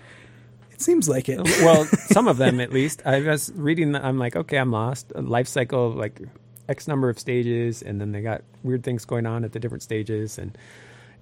It 0.72 0.80
seems 0.80 1.08
like 1.08 1.28
it. 1.28 1.40
well, 1.62 1.84
some 1.86 2.28
of 2.28 2.36
them 2.36 2.60
at 2.60 2.72
least. 2.72 3.02
I 3.06 3.20
was 3.20 3.50
reading. 3.54 3.92
the- 3.92 4.04
I'm 4.04 4.18
like, 4.18 4.36
okay, 4.36 4.58
I'm 4.58 4.70
lost. 4.70 5.10
A 5.14 5.22
life 5.22 5.48
cycle 5.48 5.90
like 5.90 6.20
X 6.68 6.86
number 6.88 7.08
of 7.08 7.18
stages, 7.18 7.82
and 7.82 8.00
then 8.00 8.12
they 8.12 8.20
got 8.20 8.42
weird 8.62 8.82
things 8.84 9.04
going 9.04 9.24
on 9.26 9.44
at 9.44 9.52
the 9.52 9.58
different 9.60 9.82
stages, 9.82 10.36
and 10.38 10.56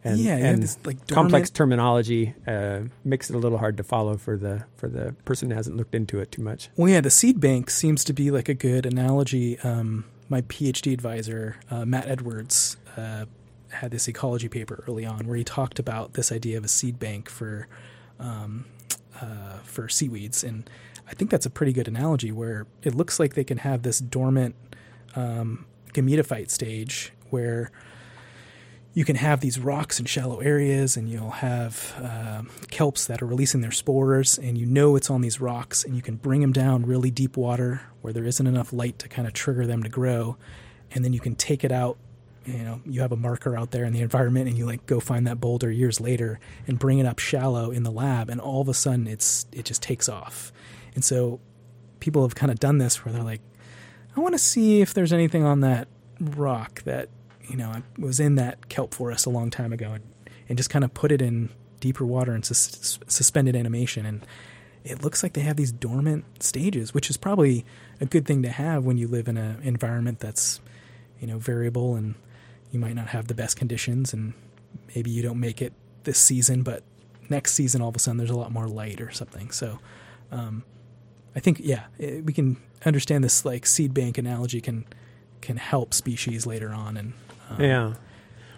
and, 0.02 0.18
yeah, 0.18 0.36
and 0.36 0.62
this 0.62 0.78
like 0.84 1.06
complex 1.08 1.50
terminology 1.50 2.34
uh, 2.46 2.80
makes 3.04 3.30
it 3.30 3.36
a 3.36 3.38
little 3.38 3.58
hard 3.58 3.76
to 3.78 3.82
follow 3.84 4.16
for 4.16 4.36
the 4.36 4.64
for 4.76 4.88
the 4.88 5.14
person 5.24 5.50
who 5.50 5.56
hasn't 5.56 5.76
looked 5.76 5.94
into 5.94 6.18
it 6.20 6.32
too 6.32 6.42
much. 6.42 6.68
Well, 6.76 6.90
yeah, 6.90 7.00
the 7.00 7.10
seed 7.10 7.40
bank 7.40 7.70
seems 7.70 8.04
to 8.04 8.12
be 8.12 8.30
like 8.30 8.48
a 8.48 8.54
good 8.54 8.84
analogy. 8.86 9.58
Um, 9.60 10.04
my 10.28 10.42
PhD 10.42 10.92
advisor, 10.92 11.56
uh, 11.70 11.84
Matt 11.84 12.08
Edwards, 12.08 12.76
uh, 12.96 13.26
had 13.70 13.90
this 13.90 14.08
ecology 14.08 14.48
paper 14.48 14.84
early 14.86 15.04
on 15.04 15.26
where 15.26 15.36
he 15.36 15.44
talked 15.44 15.78
about 15.78 16.14
this 16.14 16.30
idea 16.30 16.56
of 16.56 16.64
a 16.64 16.68
seed 16.68 16.98
bank 16.98 17.28
for 17.28 17.66
um, 18.20 18.66
uh, 19.20 19.58
for 19.64 19.88
seaweeds, 19.88 20.44
and 20.44 20.68
I 21.08 21.14
think 21.14 21.30
that's 21.30 21.46
a 21.46 21.50
pretty 21.50 21.72
good 21.72 21.88
analogy 21.88 22.32
where 22.32 22.66
it 22.82 22.94
looks 22.94 23.18
like 23.18 23.34
they 23.34 23.44
can 23.44 23.58
have 23.58 23.82
this 23.82 23.98
dormant 23.98 24.54
um, 25.16 25.66
gametophyte 25.92 26.50
stage 26.50 27.12
where 27.30 27.70
you 28.94 29.04
can 29.04 29.16
have 29.16 29.40
these 29.40 29.58
rocks 29.58 29.98
in 29.98 30.06
shallow 30.06 30.38
areas 30.40 30.96
and 30.96 31.08
you'll 31.08 31.30
have 31.30 31.94
uh, 31.98 32.42
kelps 32.68 33.06
that 33.08 33.20
are 33.20 33.26
releasing 33.26 33.60
their 33.60 33.72
spores 33.72 34.38
and 34.38 34.56
you 34.56 34.66
know 34.66 34.94
it's 34.96 35.10
on 35.10 35.20
these 35.20 35.40
rocks 35.40 35.84
and 35.84 35.96
you 35.96 36.02
can 36.02 36.14
bring 36.16 36.40
them 36.40 36.52
down 36.52 36.86
really 36.86 37.10
deep 37.10 37.36
water 37.36 37.82
where 38.00 38.12
there 38.12 38.24
isn't 38.24 38.46
enough 38.46 38.72
light 38.72 38.98
to 38.98 39.08
kind 39.08 39.26
of 39.26 39.34
trigger 39.34 39.66
them 39.66 39.82
to 39.82 39.88
grow 39.88 40.36
and 40.92 41.04
then 41.04 41.12
you 41.12 41.20
can 41.20 41.34
take 41.34 41.64
it 41.64 41.72
out 41.72 41.98
you 42.46 42.58
know 42.58 42.80
you 42.86 43.00
have 43.00 43.12
a 43.12 43.16
marker 43.16 43.56
out 43.56 43.70
there 43.72 43.84
in 43.84 43.92
the 43.92 44.00
environment 44.00 44.48
and 44.48 44.56
you 44.56 44.64
like 44.64 44.84
go 44.86 45.00
find 45.00 45.26
that 45.26 45.40
boulder 45.40 45.70
years 45.70 46.00
later 46.00 46.38
and 46.66 46.78
bring 46.78 46.98
it 46.98 47.06
up 47.06 47.18
shallow 47.18 47.70
in 47.70 47.82
the 47.82 47.90
lab 47.90 48.28
and 48.28 48.40
all 48.40 48.60
of 48.60 48.68
a 48.68 48.74
sudden 48.74 49.06
it's 49.06 49.46
it 49.52 49.64
just 49.64 49.82
takes 49.82 50.08
off. 50.08 50.52
And 50.94 51.04
so 51.04 51.40
people 52.04 52.22
have 52.22 52.34
kind 52.34 52.52
of 52.52 52.60
done 52.60 52.76
this 52.76 53.02
where 53.02 53.14
they're 53.14 53.22
like 53.22 53.40
i 54.14 54.20
want 54.20 54.34
to 54.34 54.38
see 54.38 54.82
if 54.82 54.92
there's 54.92 55.10
anything 55.10 55.42
on 55.42 55.60
that 55.60 55.88
rock 56.20 56.82
that 56.82 57.08
you 57.48 57.56
know, 57.56 57.70
I 57.70 57.82
was 57.98 58.20
in 58.20 58.36
that 58.36 58.68
kelp 58.68 58.94
forest 58.94 59.26
a 59.26 59.30
long 59.30 59.50
time 59.50 59.72
ago 59.72 59.92
and, 59.92 60.04
and 60.48 60.58
just 60.58 60.70
kind 60.70 60.84
of 60.84 60.94
put 60.94 61.12
it 61.12 61.22
in 61.22 61.50
deeper 61.80 62.04
water 62.04 62.32
and 62.32 62.44
sus- 62.44 62.98
suspended 63.06 63.54
animation. 63.56 64.06
And 64.06 64.26
it 64.84 65.02
looks 65.02 65.22
like 65.22 65.32
they 65.32 65.42
have 65.42 65.56
these 65.56 65.72
dormant 65.72 66.24
stages, 66.42 66.94
which 66.94 67.10
is 67.10 67.16
probably 67.16 67.64
a 68.00 68.06
good 68.06 68.26
thing 68.26 68.42
to 68.42 68.50
have 68.50 68.84
when 68.84 68.98
you 68.98 69.08
live 69.08 69.28
in 69.28 69.36
an 69.36 69.60
environment 69.62 70.20
that's, 70.20 70.60
you 71.20 71.26
know, 71.26 71.38
variable 71.38 71.94
and 71.96 72.14
you 72.70 72.78
might 72.78 72.94
not 72.94 73.08
have 73.08 73.28
the 73.28 73.34
best 73.34 73.56
conditions 73.56 74.12
and 74.12 74.34
maybe 74.94 75.10
you 75.10 75.22
don't 75.22 75.40
make 75.40 75.62
it 75.62 75.72
this 76.04 76.18
season, 76.18 76.62
but 76.62 76.82
next 77.30 77.52
season 77.54 77.80
all 77.80 77.88
of 77.88 77.96
a 77.96 77.98
sudden 77.98 78.18
there's 78.18 78.30
a 78.30 78.36
lot 78.36 78.52
more 78.52 78.66
light 78.66 79.00
or 79.00 79.10
something. 79.10 79.50
So, 79.50 79.78
um, 80.30 80.64
I 81.36 81.40
think 81.40 81.60
yeah, 81.62 81.84
it, 81.98 82.24
we 82.24 82.32
can 82.32 82.56
understand 82.84 83.24
this 83.24 83.44
like 83.44 83.66
seed 83.66 83.94
bank 83.94 84.18
analogy 84.18 84.60
can 84.60 84.84
can 85.40 85.56
help 85.56 85.92
species 85.92 86.46
later 86.46 86.72
on 86.72 86.96
and 86.96 87.12
um, 87.50 87.60
yeah. 87.60 87.94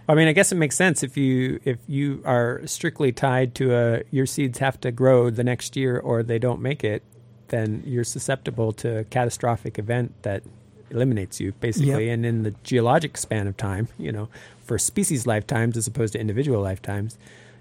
I 0.09 0.15
mean, 0.15 0.29
I 0.29 0.33
guess 0.33 0.53
it 0.53 0.57
makes 0.57 0.77
sense 0.77 1.03
if 1.03 1.17
you 1.17 1.61
if 1.65 1.79
you 1.89 2.23
are 2.25 2.63
strictly 2.67 3.11
tied 3.13 3.55
to 3.57 3.75
a 3.75 4.03
your 4.11 4.27
seeds 4.27 4.59
have 4.59 4.81
to 4.83 4.93
grow 4.93 5.31
the 5.31 5.43
next 5.43 5.77
year 5.77 5.99
or 5.99 6.23
they 6.23 6.39
don't 6.39 6.61
make 6.61 6.85
it, 6.85 7.03
then 7.49 7.83
you're 7.85 8.05
susceptible 8.05 8.73
to 8.75 8.99
a 8.99 9.05
catastrophic 9.05 9.79
event 9.79 10.15
that 10.23 10.43
eliminates 10.91 11.41
you 11.41 11.53
basically. 11.61 12.07
Yep. 12.07 12.15
And 12.15 12.27
in 12.27 12.43
the 12.45 12.55
geologic 12.63 13.17
span 13.17 13.49
of 13.49 13.57
time, 13.57 13.89
you 13.99 14.13
know, 14.13 14.29
for 14.65 14.79
species 14.79 15.27
lifetimes 15.27 15.77
as 15.77 15.87
opposed 15.89 16.13
to 16.13 16.21
individual 16.21 16.63
lifetimes, 16.63 17.19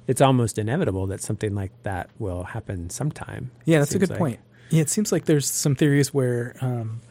it's 0.08 0.22
almost 0.22 0.60
inevitable 0.60 1.08
that 1.08 1.22
something 1.22 1.56
like 1.56 1.72
that 1.84 2.10
will 2.20 2.44
happen 2.44 2.90
sometime. 2.92 3.50
Yeah, 3.66 3.80
that's 3.80 3.96
a 3.96 4.00
good 4.00 4.12
like. 4.12 4.20
point. 4.20 4.40
Yeah, 4.70 4.82
it 4.82 4.90
seems 4.90 5.12
like 5.12 5.26
there's 5.26 5.50
some 5.50 5.76
theories 5.76 6.14
where 6.14 6.56
um, 6.62 7.02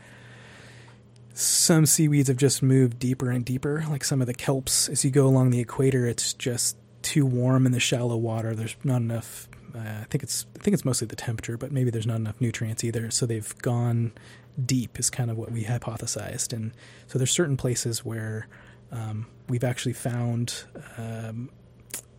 some 1.34 1.84
seaweeds 1.84 2.28
have 2.28 2.36
just 2.36 2.62
moved 2.62 3.00
deeper 3.00 3.30
and 3.30 3.44
deeper. 3.44 3.84
Like 3.90 4.04
some 4.04 4.20
of 4.20 4.28
the 4.28 4.34
kelps, 4.34 4.88
as 4.88 5.04
you 5.04 5.10
go 5.10 5.26
along 5.26 5.50
the 5.50 5.60
equator, 5.60 6.06
it's 6.06 6.32
just 6.32 6.76
too 7.02 7.26
warm 7.26 7.66
in 7.66 7.72
the 7.72 7.80
shallow 7.80 8.16
water. 8.16 8.54
There's 8.54 8.76
not 8.84 9.02
enough. 9.02 9.48
Uh, 9.74 9.80
I 9.80 10.06
think 10.08 10.22
it's 10.22 10.46
I 10.58 10.62
think 10.62 10.74
it's 10.74 10.84
mostly 10.84 11.08
the 11.08 11.16
temperature, 11.16 11.56
but 11.56 11.72
maybe 11.72 11.90
there's 11.90 12.06
not 12.06 12.16
enough 12.16 12.40
nutrients 12.40 12.84
either. 12.84 13.10
So 13.10 13.26
they've 13.26 13.56
gone 13.58 14.12
deep 14.64 15.00
is 15.00 15.10
kind 15.10 15.28
of 15.28 15.36
what 15.36 15.50
we 15.50 15.64
hypothesized. 15.64 16.52
And 16.52 16.72
so 17.08 17.18
there's 17.18 17.32
certain 17.32 17.56
places 17.56 18.04
where 18.04 18.46
um, 18.92 19.26
we've 19.48 19.64
actually 19.64 19.94
found 19.94 20.64
um, 20.96 21.50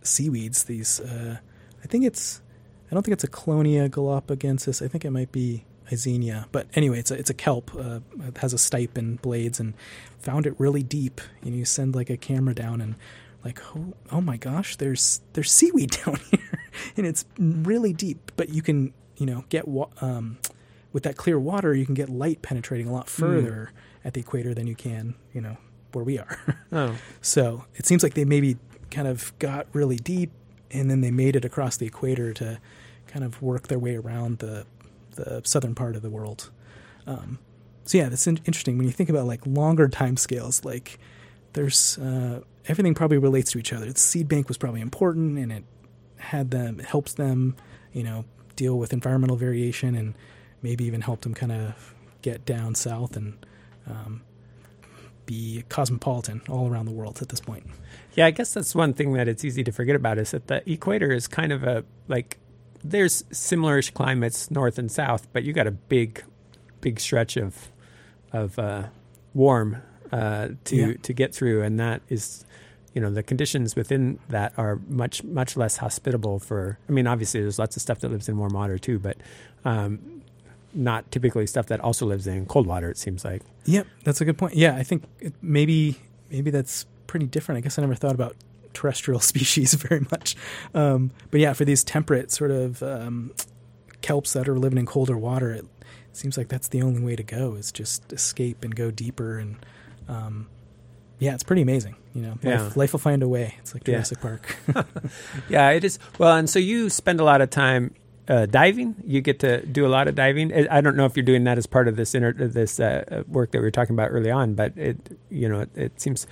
seaweeds. 0.02 0.64
These 0.64 1.00
uh, 1.00 1.38
I 1.82 1.86
think 1.86 2.04
it's 2.04 2.42
I 2.90 2.94
don't 2.94 3.02
think 3.02 3.14
it's 3.14 3.24
Ecklonia 3.24 3.88
galapagensis. 3.88 4.84
I 4.84 4.88
think 4.88 5.06
it 5.06 5.10
might 5.10 5.32
be 5.32 5.64
Eisenia. 5.90 6.46
But 6.52 6.66
anyway, 6.74 6.98
it's 6.98 7.10
a, 7.10 7.14
it's 7.14 7.30
a 7.30 7.34
kelp. 7.34 7.74
Uh, 7.74 8.00
it 8.26 8.38
has 8.38 8.52
a 8.52 8.56
stipe 8.56 8.96
and 8.96 9.20
blades, 9.20 9.60
and 9.60 9.74
found 10.18 10.46
it 10.46 10.54
really 10.58 10.82
deep. 10.82 11.20
And 11.42 11.54
you 11.54 11.64
send 11.64 11.94
like 11.94 12.10
a 12.10 12.16
camera 12.16 12.54
down, 12.54 12.80
and 12.80 12.96
like, 13.44 13.60
oh, 13.76 13.94
oh 14.10 14.20
my 14.20 14.36
gosh, 14.36 14.76
there's 14.76 15.20
there's 15.32 15.50
seaweed 15.50 15.90
down 16.04 16.18
here, 16.30 16.60
and 16.96 17.06
it's 17.06 17.24
really 17.38 17.92
deep. 17.92 18.32
But 18.36 18.50
you 18.50 18.62
can 18.62 18.92
you 19.16 19.26
know 19.26 19.44
get 19.48 19.68
wa- 19.68 19.90
um, 20.00 20.38
with 20.92 21.04
that 21.04 21.16
clear 21.16 21.38
water, 21.38 21.74
you 21.74 21.86
can 21.86 21.94
get 21.94 22.08
light 22.08 22.42
penetrating 22.42 22.88
a 22.88 22.92
lot 22.92 23.08
hmm. 23.08 23.20
further 23.22 23.72
mm. 23.72 24.06
at 24.06 24.14
the 24.14 24.20
equator 24.20 24.54
than 24.54 24.66
you 24.66 24.74
can 24.74 25.14
you 25.32 25.40
know 25.40 25.56
where 25.92 26.04
we 26.04 26.18
are. 26.18 26.58
oh, 26.72 26.96
so 27.20 27.64
it 27.74 27.86
seems 27.86 28.02
like 28.02 28.14
they 28.14 28.24
maybe 28.24 28.58
kind 28.90 29.08
of 29.08 29.36
got 29.38 29.66
really 29.72 29.96
deep, 29.96 30.30
and 30.70 30.90
then 30.90 31.00
they 31.00 31.10
made 31.10 31.36
it 31.36 31.44
across 31.44 31.76
the 31.76 31.86
equator 31.86 32.32
to 32.34 32.60
kind 33.06 33.24
of 33.24 33.40
work 33.40 33.68
their 33.68 33.78
way 33.78 33.96
around 33.96 34.40
the 34.40 34.66
the 35.16 35.42
southern 35.44 35.74
part 35.74 35.96
of 35.96 36.02
the 36.02 36.10
world. 36.10 36.50
Um, 37.06 37.38
so 37.84 37.98
yeah, 37.98 38.08
that's 38.08 38.26
in- 38.26 38.40
interesting 38.44 38.78
when 38.78 38.86
you 38.86 38.92
think 38.92 39.10
about 39.10 39.26
like 39.26 39.46
longer 39.46 39.88
time 39.88 40.16
scales. 40.16 40.64
Like 40.64 40.98
there's 41.52 41.98
uh, 41.98 42.40
everything 42.66 42.94
probably 42.94 43.18
relates 43.18 43.52
to 43.52 43.58
each 43.58 43.72
other. 43.72 43.90
The 43.92 43.98
seed 43.98 44.28
bank 44.28 44.48
was 44.48 44.58
probably 44.58 44.80
important, 44.80 45.38
and 45.38 45.52
it 45.52 45.64
had 46.18 46.50
them 46.50 46.80
it 46.80 46.86
helps 46.86 47.14
them, 47.14 47.56
you 47.92 48.02
know, 48.02 48.24
deal 48.56 48.78
with 48.78 48.92
environmental 48.92 49.36
variation, 49.36 49.94
and 49.94 50.14
maybe 50.62 50.84
even 50.84 51.00
helped 51.00 51.22
them 51.22 51.34
kind 51.34 51.52
of 51.52 51.94
get 52.22 52.44
down 52.44 52.74
south 52.74 53.16
and 53.16 53.46
um, 53.88 54.22
be 55.26 55.64
cosmopolitan 55.68 56.40
all 56.48 56.68
around 56.68 56.86
the 56.86 56.92
world 56.92 57.20
at 57.22 57.28
this 57.28 57.40
point. 57.40 57.66
Yeah, 58.14 58.26
I 58.26 58.30
guess 58.30 58.54
that's 58.54 58.74
one 58.74 58.94
thing 58.94 59.12
that 59.12 59.28
it's 59.28 59.44
easy 59.44 59.62
to 59.64 59.72
forget 59.72 59.94
about 59.94 60.18
is 60.18 60.30
that 60.30 60.46
the 60.46 60.68
equator 60.70 61.12
is 61.12 61.28
kind 61.28 61.52
of 61.52 61.62
a 61.62 61.84
like 62.08 62.38
there's 62.84 63.22
similarish 63.24 63.92
climates 63.92 64.50
north 64.50 64.78
and 64.78 64.90
south, 64.90 65.28
but 65.32 65.44
you 65.44 65.52
got 65.52 65.66
a 65.66 65.72
big, 65.72 66.22
big 66.80 67.00
stretch 67.00 67.36
of 67.36 67.70
of 68.32 68.58
uh, 68.58 68.84
warm 69.34 69.82
uh, 70.12 70.48
to 70.64 70.76
yeah. 70.76 70.92
to 71.02 71.12
get 71.12 71.34
through, 71.34 71.62
and 71.62 71.78
that 71.80 72.02
is, 72.08 72.44
you 72.94 73.00
know, 73.00 73.10
the 73.10 73.22
conditions 73.22 73.76
within 73.76 74.18
that 74.28 74.52
are 74.56 74.80
much 74.88 75.24
much 75.24 75.56
less 75.56 75.78
hospitable 75.78 76.38
for. 76.38 76.78
I 76.88 76.92
mean, 76.92 77.06
obviously, 77.06 77.40
there's 77.40 77.58
lots 77.58 77.76
of 77.76 77.82
stuff 77.82 78.00
that 78.00 78.10
lives 78.10 78.28
in 78.28 78.36
warm 78.38 78.52
water 78.52 78.78
too, 78.78 78.98
but 78.98 79.16
um, 79.64 80.22
not 80.72 81.10
typically 81.10 81.46
stuff 81.46 81.66
that 81.66 81.80
also 81.80 82.06
lives 82.06 82.26
in 82.26 82.46
cold 82.46 82.66
water. 82.66 82.90
It 82.90 82.98
seems 82.98 83.24
like. 83.24 83.42
Yep, 83.64 83.86
that's 84.04 84.20
a 84.20 84.24
good 84.24 84.38
point. 84.38 84.54
Yeah, 84.54 84.76
I 84.76 84.82
think 84.82 85.04
it, 85.20 85.32
maybe 85.42 85.96
maybe 86.30 86.50
that's 86.50 86.86
pretty 87.06 87.26
different. 87.26 87.58
I 87.58 87.60
guess 87.62 87.78
I 87.78 87.82
never 87.82 87.94
thought 87.94 88.14
about 88.14 88.36
terrestrial 88.76 89.20
species 89.32 89.74
very 89.74 90.06
much. 90.10 90.36
Um, 90.74 91.10
but 91.30 91.40
yeah, 91.40 91.52
for 91.52 91.64
these 91.64 91.82
temperate 91.82 92.30
sort 92.30 92.50
of 92.50 92.82
um, 92.82 93.32
kelps 94.02 94.32
that 94.34 94.48
are 94.48 94.58
living 94.58 94.78
in 94.78 94.86
colder 94.86 95.16
water, 95.16 95.52
it 95.52 95.64
seems 96.12 96.36
like 96.36 96.48
that's 96.48 96.68
the 96.68 96.82
only 96.82 97.02
way 97.02 97.16
to 97.16 97.22
go 97.22 97.54
is 97.54 97.72
just 97.72 98.12
escape 98.12 98.62
and 98.62 98.74
go 98.76 98.90
deeper. 98.90 99.38
And 99.38 99.56
um, 100.08 100.48
yeah, 101.18 101.34
it's 101.34 101.42
pretty 101.42 101.62
amazing. 101.62 101.96
You 102.14 102.22
know, 102.22 102.30
life, 102.30 102.44
yeah. 102.44 102.70
life 102.76 102.92
will 102.92 103.00
find 103.00 103.22
a 103.22 103.28
way. 103.28 103.56
It's 103.58 103.74
like 103.74 103.84
Jurassic 103.84 104.18
yeah. 104.18 104.22
Park. 104.22 104.86
yeah, 105.48 105.70
it 105.70 105.84
is. 105.84 105.98
Well, 106.18 106.36
and 106.36 106.48
so 106.48 106.58
you 106.58 106.88
spend 106.88 107.20
a 107.20 107.24
lot 107.24 107.40
of 107.40 107.50
time 107.50 107.94
uh, 108.28 108.46
diving. 108.46 108.96
You 109.04 109.20
get 109.20 109.40
to 109.40 109.64
do 109.66 109.86
a 109.86 109.88
lot 109.88 110.08
of 110.08 110.14
diving. 110.14 110.68
I 110.68 110.80
don't 110.80 110.96
know 110.96 111.04
if 111.04 111.16
you're 111.16 111.24
doing 111.24 111.44
that 111.44 111.58
as 111.58 111.66
part 111.66 111.88
of 111.88 111.96
this 111.96 112.14
inter- 112.14 112.32
this 112.32 112.80
uh, 112.80 113.22
work 113.28 113.52
that 113.52 113.58
we 113.58 113.64
were 113.64 113.70
talking 113.70 113.94
about 113.94 114.10
early 114.10 114.30
on, 114.30 114.54
but 114.54 114.76
it 114.76 115.18
you 115.30 115.48
know 115.48 115.60
it, 115.60 115.70
it 115.74 116.00
seems 116.00 116.26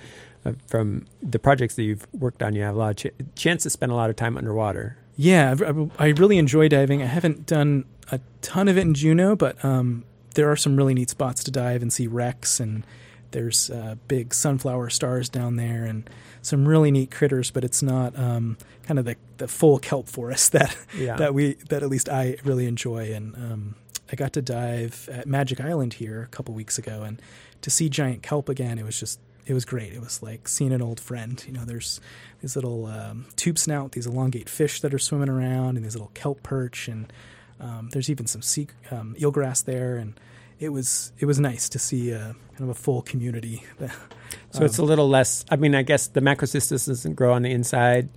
uh, 0.45 0.53
from 0.67 1.05
the 1.21 1.39
projects 1.39 1.75
that 1.75 1.83
you've 1.83 2.05
worked 2.13 2.43
on, 2.43 2.53
you 2.53 2.61
have 2.61 2.75
a 2.75 2.77
lot 2.77 2.89
of 2.91 3.11
ch- 3.11 3.35
chance 3.35 3.63
to 3.63 3.69
spend 3.69 3.91
a 3.91 3.95
lot 3.95 4.09
of 4.09 4.15
time 4.15 4.37
underwater. 4.37 4.97
Yeah, 5.17 5.55
I, 5.59 6.05
I, 6.05 6.07
really 6.09 6.37
enjoy 6.37 6.67
diving. 6.67 7.01
I 7.01 7.05
haven't 7.05 7.45
done 7.45 7.85
a 8.11 8.19
ton 8.41 8.67
of 8.67 8.77
it 8.77 8.81
in 8.81 8.93
Juneau, 8.93 9.35
but 9.35 9.63
um, 9.63 10.03
there 10.35 10.51
are 10.51 10.55
some 10.55 10.75
really 10.75 10.93
neat 10.93 11.09
spots 11.09 11.43
to 11.45 11.51
dive 11.51 11.81
and 11.81 11.91
see 11.91 12.07
wrecks, 12.07 12.59
and 12.59 12.85
there's 13.31 13.69
uh, 13.69 13.95
big 14.07 14.33
sunflower 14.33 14.89
stars 14.89 15.29
down 15.29 15.55
there, 15.55 15.85
and 15.85 16.09
some 16.41 16.67
really 16.67 16.91
neat 16.91 17.11
critters. 17.11 17.49
But 17.49 17.63
it's 17.63 17.81
not 17.81 18.17
um, 18.19 18.57
kind 18.83 18.99
of 18.99 19.05
the, 19.05 19.15
the 19.37 19.47
full 19.47 19.79
kelp 19.79 20.07
forest 20.09 20.51
that 20.51 20.75
yeah. 20.97 21.15
that 21.15 21.33
we 21.33 21.53
that 21.69 21.81
at 21.81 21.89
least 21.89 22.09
I 22.09 22.37
really 22.43 22.67
enjoy. 22.67 23.13
And 23.13 23.35
um, 23.35 23.75
I 24.11 24.15
got 24.15 24.33
to 24.33 24.41
dive 24.41 25.09
at 25.11 25.27
Magic 25.27 25.61
Island 25.61 25.93
here 25.93 26.21
a 26.21 26.27
couple 26.27 26.53
weeks 26.53 26.77
ago, 26.77 27.03
and 27.03 27.21
to 27.61 27.69
see 27.69 27.89
giant 27.89 28.21
kelp 28.21 28.49
again, 28.49 28.77
it 28.77 28.83
was 28.83 28.99
just 28.99 29.19
it 29.45 29.53
was 29.53 29.65
great. 29.65 29.93
It 29.93 30.01
was 30.01 30.23
like 30.23 30.47
seeing 30.47 30.73
an 30.73 30.81
old 30.81 30.99
friend. 30.99 31.43
You 31.45 31.53
know, 31.53 31.65
there's 31.65 32.01
these 32.41 32.55
little 32.55 32.87
um, 32.87 33.27
tube 33.35 33.57
snout, 33.57 33.91
these 33.91 34.07
elongate 34.07 34.49
fish 34.49 34.81
that 34.81 34.93
are 34.93 34.99
swimming 34.99 35.29
around, 35.29 35.77
and 35.77 35.85
these 35.85 35.95
little 35.95 36.11
kelp 36.13 36.41
perch, 36.43 36.87
and 36.87 37.11
um, 37.59 37.89
there's 37.91 38.09
even 38.09 38.27
some 38.27 38.41
sea, 38.41 38.67
um, 38.91 39.15
eelgrass 39.19 39.63
there, 39.63 39.97
and 39.97 40.19
it 40.59 40.69
was 40.69 41.11
it 41.19 41.25
was 41.25 41.39
nice 41.39 41.69
to 41.69 41.79
see 41.79 42.13
uh, 42.13 42.33
kind 42.33 42.61
of 42.61 42.69
a 42.69 42.73
full 42.73 43.01
community. 43.01 43.63
so 44.51 44.65
it's 44.65 44.79
a 44.79 44.81
um, 44.81 44.87
little 44.87 45.07
less. 45.07 45.45
I 45.49 45.57
mean, 45.57 45.75
I 45.75 45.83
guess 45.83 46.07
the 46.07 46.21
macrocystis 46.21 46.87
doesn't 46.87 47.13
grow 47.13 47.33
on 47.33 47.43
the 47.43 47.51
inside. 47.51 48.09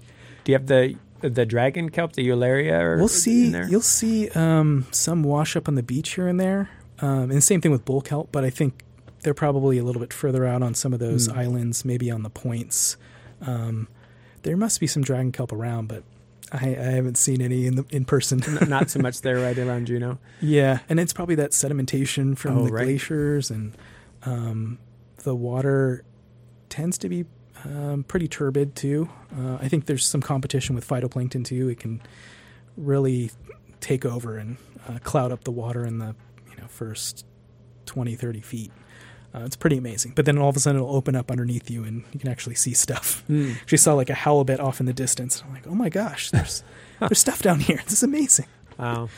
Do 0.45 0.53
you 0.53 0.59
have 0.59 0.67
the 0.67 0.97
the 1.21 1.45
dragon 1.45 1.91
kelp, 1.91 2.15
the 2.15 2.27
Eualaria? 2.27 2.81
Or 2.81 2.97
we'll 2.97 3.09
see. 3.09 3.49
You'll 3.49 3.81
see 3.83 4.31
um, 4.31 4.87
some 4.93 5.23
wash 5.23 5.57
up 5.57 5.69
on 5.69 5.75
the 5.75 5.83
beach 5.83 6.15
here 6.15 6.27
and 6.27 6.41
there, 6.41 6.71
um, 7.01 7.23
and 7.23 7.33
the 7.33 7.43
same 7.43 7.61
thing 7.61 7.73
with 7.73 7.85
bull 7.85 8.01
kelp. 8.01 8.31
But 8.33 8.45
I 8.45 8.51
think 8.51 8.83
they're 9.23 9.35
probably 9.35 9.79
a 9.79 9.85
little 9.85 10.01
bit 10.01 10.13
further 10.13 10.45
out 10.45 10.63
on 10.63 10.75
some 10.75 10.93
of 10.93 11.01
those 11.01 11.29
mm. 11.29 11.37
islands, 11.37 11.85
maybe 11.85 12.11
on 12.11 12.23
the 12.23 12.31
points. 12.31 12.97
Um, 13.41 13.89
there 14.43 14.57
must 14.57 14.81
be 14.81 14.87
some 14.87 15.03
dragon 15.03 15.33
kelp 15.33 15.53
around, 15.53 15.89
but 15.89 16.05
I, 16.53 16.69
I 16.69 16.91
haven't 16.93 17.19
seen 17.19 17.43
any 17.43 17.67
in 17.67 17.77
the 17.77 17.85
in 17.91 18.05
person. 18.05 18.43
Not 18.69 18.91
so 18.91 19.01
much 19.01 19.21
there 19.23 19.39
right 19.39 19.59
around 19.59 19.87
Juneau. 19.87 20.19
Yeah, 20.41 20.81
and 20.89 20.99
it's 21.01 21.13
probably 21.13 21.35
that 21.37 21.51
sedimentation 21.51 22.37
from 22.37 22.59
Oh, 22.59 22.67
the 22.67 22.73
right. 22.73 22.85
glaciers, 22.85 23.51
and 23.51 23.77
um, 24.23 24.79
the 25.25 25.35
water 25.35 26.05
tends 26.69 26.99
to 26.99 27.09
be 27.09 27.27
um, 27.65 28.05
pretty 28.05 28.29
turbid 28.29 28.77
too. 28.77 29.09
Uh, 29.37 29.57
I 29.61 29.69
think 29.69 29.87
there's 29.87 30.07
some 30.07 30.23
competition 30.23 30.75
with 30.75 30.87
phytoplankton 30.87 31.45
too. 31.45 31.69
It 31.69 31.81
can 31.81 32.01
really 32.77 33.31
take 33.81 34.05
over 34.05 34.39
and 34.39 34.57
uh, 34.89 34.99
cloud 35.03 35.33
up 35.33 35.45
the 35.45 35.51
water 35.51 35.85
in 35.85 35.99
the 35.99 36.15
you 36.51 36.57
know 36.57 36.67
first 36.69 37.27
20, 37.87 38.15
30 38.15 38.41
feet. 38.41 38.73
Uh, 39.35 39.41
it's 39.45 39.57
pretty 39.57 39.77
amazing. 39.77 40.13
But 40.17 40.25
then 40.25 40.39
all 40.39 40.49
of 40.49 40.57
a 40.57 40.61
sudden 40.61 40.81
it'll 40.81 40.95
open 40.97 41.15
up 41.15 41.31
underneath 41.31 41.71
you 41.71 41.85
and 41.85 42.03
you 42.13 42.19
can 42.21 42.31
actually 42.31 42.55
see 42.55 42.73
stuff. 42.75 43.23
Actually 43.31 43.79
saw 43.79 43.95
like 43.95 44.09
a 44.11 44.15
halibut 44.15 44.59
off 44.61 44.81
in 44.81 44.87
the 44.87 44.93
distance. 44.95 45.43
I'm 45.47 45.53
like, 45.53 45.67
oh 45.67 45.75
my 45.75 45.89
gosh, 45.91 46.31
there's 46.33 46.63
there's 47.01 47.19
stuff 47.19 47.43
down 47.43 47.61
here. 47.61 47.81
This 47.85 47.93
is 47.95 48.03
amazing. 48.03 48.47
Wow. 48.79 49.09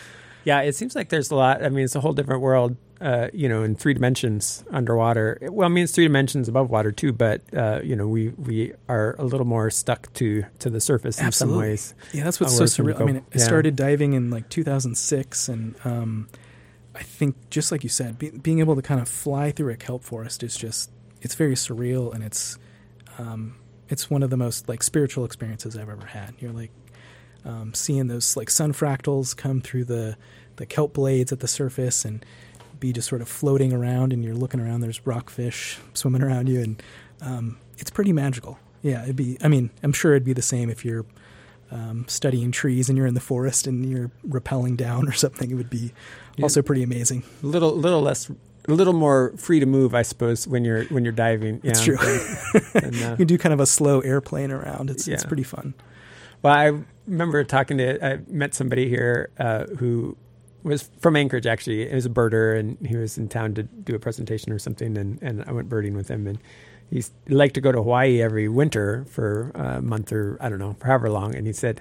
Yeah, 0.44 0.62
it 0.62 0.74
seems 0.74 0.96
like 0.96 1.10
there's 1.10 1.30
a 1.30 1.34
lot. 1.34 1.62
I 1.62 1.68
mean, 1.68 1.84
it's 1.84 1.94
a 1.94 2.00
whole 2.00 2.14
different 2.14 2.40
world, 2.40 2.74
uh, 3.00 3.28
you 3.34 3.46
know, 3.46 3.62
in 3.62 3.74
three 3.76 3.92
dimensions 3.92 4.64
underwater. 4.70 5.38
Well, 5.42 5.66
I 5.66 5.68
mean, 5.70 5.84
it's 5.84 5.92
three 5.92 6.06
dimensions 6.06 6.48
above 6.48 6.70
water 6.70 6.90
too, 6.92 7.12
but 7.12 7.42
uh, 7.54 7.80
you 7.84 7.94
know, 7.94 8.08
we 8.08 8.30
we 8.30 8.72
are 8.88 9.14
a 9.18 9.24
little 9.24 9.46
more 9.46 9.68
stuck 9.70 10.10
to 10.14 10.44
to 10.60 10.70
the 10.70 10.80
surface 10.80 11.20
in 11.20 11.26
Absolutely. 11.26 11.56
some 11.56 11.60
ways. 11.70 11.94
Yeah, 12.14 12.24
that's 12.24 12.40
what's 12.40 12.54
so 12.56 12.60
where 12.82 12.90
it 12.92 12.96
can 12.96 13.06
surreal. 13.06 13.08
I 13.08 13.12
mean, 13.12 13.16
I 13.18 13.38
Yeah. 13.38 13.44
started 13.44 13.76
diving 13.76 14.14
in 14.14 14.30
like 14.30 14.48
2006, 14.48 15.48
and 15.50 15.74
um, 15.84 16.28
I 16.94 17.02
think 17.02 17.50
just 17.50 17.70
like 17.70 17.82
you 17.82 17.88
said, 17.88 18.18
be, 18.18 18.30
being 18.30 18.58
able 18.60 18.76
to 18.76 18.82
kind 18.82 19.00
of 19.00 19.08
fly 19.08 19.52
through 19.52 19.72
a 19.72 19.76
kelp 19.76 20.04
forest 20.04 20.42
is 20.42 20.56
just 20.56 20.90
it's 21.22 21.34
very 21.34 21.54
surreal, 21.54 22.12
and 22.14 22.24
it's 22.24 22.58
um, 23.18 23.56
it's 23.88 24.10
one 24.10 24.22
of 24.22 24.30
the 24.30 24.36
most 24.36 24.68
like 24.68 24.82
spiritual 24.82 25.24
experiences 25.24 25.76
I've 25.76 25.88
ever 25.88 26.06
had. 26.06 26.34
You're 26.38 26.52
like 26.52 26.70
um, 27.44 27.74
seeing 27.74 28.06
those 28.08 28.36
like 28.36 28.50
sun 28.50 28.72
fractals 28.72 29.36
come 29.36 29.60
through 29.60 29.84
the 29.84 30.16
the 30.56 30.66
kelp 30.66 30.94
blades 30.94 31.32
at 31.32 31.40
the 31.40 31.48
surface 31.48 32.04
and 32.04 32.24
be 32.78 32.92
just 32.92 33.08
sort 33.08 33.20
of 33.20 33.28
floating 33.28 33.72
around 33.72 34.12
and 34.12 34.24
you're 34.24 34.34
looking 34.34 34.60
around 34.60 34.80
there's 34.80 35.06
rockfish 35.06 35.78
swimming 35.94 36.22
around 36.22 36.48
you 36.48 36.60
and 36.60 36.82
um, 37.20 37.58
it's 37.78 37.90
pretty 37.90 38.12
magical 38.12 38.58
yeah 38.82 39.02
it'd 39.02 39.16
be 39.16 39.36
i 39.42 39.48
mean 39.48 39.70
i'm 39.82 39.92
sure 39.92 40.12
it'd 40.12 40.24
be 40.24 40.32
the 40.32 40.42
same 40.42 40.70
if 40.70 40.84
you're 40.84 41.04
um, 41.70 42.04
studying 42.08 42.50
trees 42.52 42.88
and 42.88 42.98
you're 42.98 43.06
in 43.06 43.14
the 43.14 43.20
forest 43.20 43.66
and 43.66 43.88
you're 43.88 44.10
rappelling 44.28 44.76
down 44.76 45.08
or 45.08 45.12
something 45.12 45.50
it 45.50 45.54
would 45.54 45.70
be 45.70 45.92
Yeah. 46.36 46.44
also 46.44 46.62
pretty 46.62 46.82
amazing 46.82 47.22
A 47.42 47.46
little 47.46 47.72
little 47.76 48.00
less, 48.02 48.30
a 48.68 48.72
little 48.72 48.92
more 48.92 49.32
free 49.36 49.60
to 49.60 49.66
move, 49.66 49.94
I 49.94 50.02
suppose, 50.02 50.46
when 50.48 50.64
you're 50.64 50.84
when 50.84 51.04
you're 51.04 51.12
diving. 51.12 51.60
It's 51.62 51.82
true. 51.84 51.96
than, 52.74 52.94
uh, 53.02 53.10
you 53.12 53.16
can 53.16 53.26
do 53.26 53.38
kind 53.38 53.52
of 53.52 53.60
a 53.60 53.66
slow 53.66 54.00
airplane 54.00 54.50
around 54.50 54.90
it's, 54.90 55.06
it's 55.08 55.24
pretty 55.24 55.42
fun 55.44 55.74
Well, 56.42 56.54
I 56.54 56.72
remember 57.06 57.42
talking 57.44 57.78
to, 57.78 58.04
I 58.04 58.18
met 58.28 58.54
somebody 58.54 58.88
here 58.88 59.30
uh, 59.38 59.66
who 59.78 60.16
was 60.62 60.90
from 61.00 61.16
Anchorage, 61.16 61.46
actually. 61.46 61.88
He 61.88 61.94
was 61.94 62.04
a 62.06 62.10
birder, 62.10 62.58
and 62.58 62.76
he 62.86 62.96
was 62.96 63.16
in 63.18 63.28
town 63.28 63.54
to 63.54 63.62
do 63.62 63.94
a 63.94 63.98
presentation 63.98 64.52
or 64.52 64.58
something, 64.58 64.96
and, 64.98 65.18
and 65.22 65.42
I 65.46 65.52
went 65.52 65.68
birding 65.70 65.94
with 65.96 66.08
him. 66.08 66.26
And 66.26 66.38
he 66.90 67.04
liked 67.28 67.54
to 67.54 67.60
go 67.60 67.70
to 67.72 67.78
Hawaii 67.78 68.20
every 68.20 68.48
winter 68.48 69.04
for 69.08 69.50
a 69.54 69.80
month 69.80 70.12
or, 70.12 70.36
I 70.40 70.48
don't 70.48 70.58
know, 70.58 70.74
for 70.80 70.86
however 70.86 71.08
long. 71.10 71.34
And 71.36 71.46
he 71.46 71.52
said, 71.52 71.80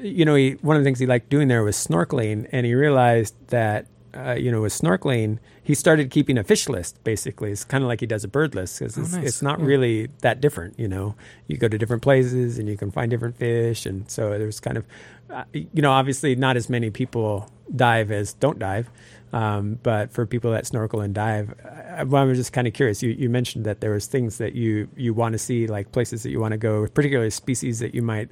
you 0.00 0.24
know, 0.24 0.34
he, 0.34 0.52
one 0.62 0.76
of 0.76 0.82
the 0.82 0.86
things 0.86 0.98
he 0.98 1.06
liked 1.06 1.28
doing 1.28 1.48
there 1.48 1.62
was 1.62 1.76
snorkeling, 1.76 2.48
and 2.52 2.64
he 2.64 2.74
realized 2.74 3.34
that, 3.48 3.86
uh, 4.16 4.32
you 4.32 4.50
know, 4.50 4.62
with 4.62 4.72
snorkeling, 4.72 5.38
he 5.62 5.74
started 5.74 6.10
keeping 6.10 6.38
a 6.38 6.42
fish 6.42 6.68
list. 6.68 7.02
Basically, 7.04 7.50
it's 7.52 7.64
kind 7.64 7.84
of 7.84 7.88
like 7.88 8.00
he 8.00 8.06
does 8.06 8.24
a 8.24 8.28
bird 8.28 8.54
list 8.54 8.78
because 8.78 8.96
Oh, 8.96 9.02
it's, 9.02 9.12
nice. 9.12 9.26
it's 9.26 9.42
not 9.42 9.60
Yeah. 9.60 9.66
really 9.66 10.08
that 10.22 10.40
different. 10.40 10.78
You 10.80 10.88
know, 10.88 11.14
you 11.46 11.58
go 11.58 11.68
to 11.68 11.76
different 11.76 12.02
places 12.02 12.58
and 12.58 12.68
you 12.68 12.76
can 12.78 12.90
find 12.90 13.10
different 13.10 13.36
fish, 13.36 13.84
and 13.84 14.10
so 14.10 14.30
there's 14.30 14.58
kind 14.58 14.78
of, 14.78 14.84
uh, 15.28 15.44
you 15.52 15.82
know, 15.82 15.92
obviously 15.92 16.34
not 16.34 16.56
as 16.56 16.70
many 16.70 16.88
people 16.90 17.50
dive 17.76 18.10
as 18.10 18.32
don't 18.32 18.58
dive. 18.58 18.90
Um, 19.32 19.78
but 19.82 20.10
for 20.10 20.26
people 20.26 20.50
that 20.50 20.66
snorkel 20.66 21.00
and 21.00 21.14
dive, 21.14 21.54
I, 21.96 22.04
well, 22.04 22.22
I 22.22 22.26
was 22.26 22.38
just 22.38 22.52
kind 22.52 22.66
of 22.66 22.74
curious. 22.74 23.02
You, 23.02 23.10
you 23.10 23.30
mentioned 23.30 23.64
that 23.64 23.80
there 23.80 23.92
was 23.92 24.06
things 24.06 24.38
that 24.38 24.54
you 24.54 24.88
you 24.96 25.14
want 25.14 25.34
to 25.34 25.38
see, 25.38 25.66
like 25.66 25.92
places 25.92 26.22
that 26.24 26.30
you 26.30 26.40
want 26.40 26.52
to 26.52 26.58
go, 26.58 26.86
particularly 26.88 27.30
species 27.30 27.78
that 27.78 27.94
you 27.94 28.02
might 28.02 28.30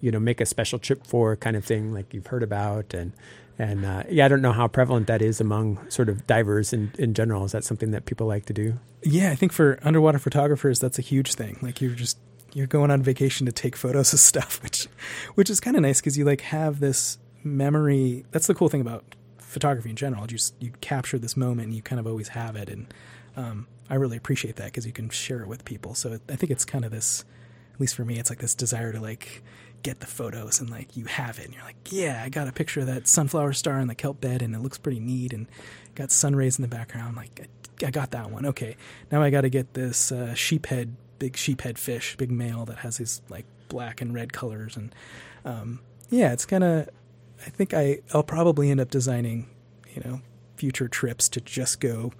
you 0.00 0.10
know 0.10 0.20
make 0.20 0.40
a 0.40 0.46
special 0.46 0.78
trip 0.78 1.06
for 1.06 1.34
kind 1.36 1.56
of 1.56 1.64
thing 1.64 1.94
like 1.94 2.12
you've 2.12 2.26
heard 2.26 2.42
about 2.42 2.92
and 2.92 3.14
and 3.58 3.86
uh, 3.86 4.02
yeah 4.10 4.26
i 4.26 4.28
don't 4.28 4.42
know 4.42 4.52
how 4.52 4.68
prevalent 4.68 5.06
that 5.06 5.22
is 5.22 5.40
among 5.40 5.78
sort 5.88 6.10
of 6.10 6.26
divers 6.26 6.74
in, 6.74 6.92
in 6.98 7.14
general 7.14 7.46
is 7.46 7.52
that 7.52 7.64
something 7.64 7.92
that 7.92 8.04
people 8.04 8.26
like 8.26 8.44
to 8.44 8.52
do 8.52 8.74
Yeah, 9.06 9.30
I 9.30 9.36
think 9.36 9.52
for 9.52 9.78
underwater 9.82 10.18
photographers, 10.18 10.80
that's 10.80 10.98
a 10.98 11.02
huge 11.02 11.34
thing. 11.34 11.58
Like 11.62 11.80
you're 11.80 11.94
just 11.94 12.18
you're 12.54 12.66
going 12.66 12.90
on 12.90 13.02
vacation 13.02 13.46
to 13.46 13.52
take 13.52 13.76
photos 13.76 14.12
of 14.12 14.18
stuff, 14.32 14.60
which 14.62 14.88
which 15.34 15.48
is 15.48 15.60
kind 15.60 15.76
of 15.76 15.82
nice 15.82 16.00
because 16.00 16.18
you 16.18 16.24
like 16.24 16.40
have 16.40 16.80
this 16.80 17.18
memory. 17.44 18.24
That's 18.32 18.48
the 18.48 18.54
cool 18.54 18.68
thing 18.68 18.80
about 18.80 19.04
photography 19.56 19.88
in 19.88 19.96
general. 19.96 20.20
You 20.24 20.28
just 20.28 20.54
you 20.60 20.70
capture 20.82 21.18
this 21.18 21.34
moment 21.34 21.68
and 21.68 21.74
you 21.74 21.80
kind 21.80 21.98
of 21.98 22.06
always 22.06 22.28
have 22.28 22.56
it, 22.56 22.68
and 22.68 22.92
um, 23.36 23.66
I 23.88 23.94
really 23.94 24.18
appreciate 24.18 24.56
that 24.56 24.66
because 24.66 24.84
you 24.84 24.92
can 24.92 25.08
share 25.08 25.40
it 25.40 25.48
with 25.48 25.64
people. 25.64 25.94
So 25.94 26.18
I 26.28 26.36
think 26.36 26.52
it's 26.52 26.66
kind 26.66 26.84
of 26.84 26.90
this, 26.90 27.24
at 27.72 27.80
least 27.80 27.94
for 27.94 28.04
me, 28.04 28.18
it's 28.18 28.28
like 28.28 28.40
this 28.40 28.54
desire 28.54 28.92
to 28.92 29.00
like 29.00 29.42
get 29.82 30.00
the 30.00 30.06
photos 30.06 30.60
and 30.60 30.68
like 30.68 30.94
you 30.94 31.06
have 31.06 31.38
it 31.38 31.44
and 31.44 31.54
you're 31.54 31.62
like 31.62 31.76
yeah 31.90 32.20
i 32.24 32.28
got 32.28 32.48
a 32.48 32.52
picture 32.52 32.80
of 32.80 32.86
that 32.86 33.06
sunflower 33.06 33.52
star 33.52 33.78
in 33.78 33.86
the 33.86 33.94
kelp 33.94 34.20
bed 34.20 34.42
and 34.42 34.52
it 34.52 34.58
looks 34.58 34.78
pretty 34.78 34.98
neat 34.98 35.32
and 35.32 35.46
got 35.94 36.10
sun 36.10 36.34
rays 36.34 36.58
in 36.58 36.62
the 36.62 36.68
background 36.68 37.14
like 37.14 37.48
I, 37.82 37.86
I 37.86 37.90
got 37.90 38.10
that 38.10 38.30
one 38.30 38.46
okay 38.46 38.74
now 39.12 39.22
i 39.22 39.30
got 39.30 39.42
to 39.42 39.48
get 39.50 39.74
this 39.74 40.10
uh, 40.10 40.32
sheephead 40.34 40.92
big 41.20 41.34
sheephead 41.34 41.78
fish 41.78 42.16
big 42.16 42.32
male 42.32 42.64
that 42.64 42.78
has 42.78 42.96
these 42.96 43.20
like 43.28 43.44
black 43.68 44.00
and 44.00 44.12
red 44.12 44.32
colors 44.32 44.76
and 44.76 44.92
um, 45.44 45.80
yeah 46.10 46.32
it's 46.32 46.46
kind 46.46 46.64
of 46.64 46.88
i 47.44 47.50
think 47.50 47.74
I, 47.74 48.00
i'll 48.14 48.22
probably 48.22 48.70
end 48.70 48.80
up 48.80 48.90
designing 48.90 49.48
you 49.94 50.02
know 50.04 50.20
future 50.56 50.88
trips 50.88 51.28
to 51.30 51.40
just 51.40 51.80
go 51.80 52.12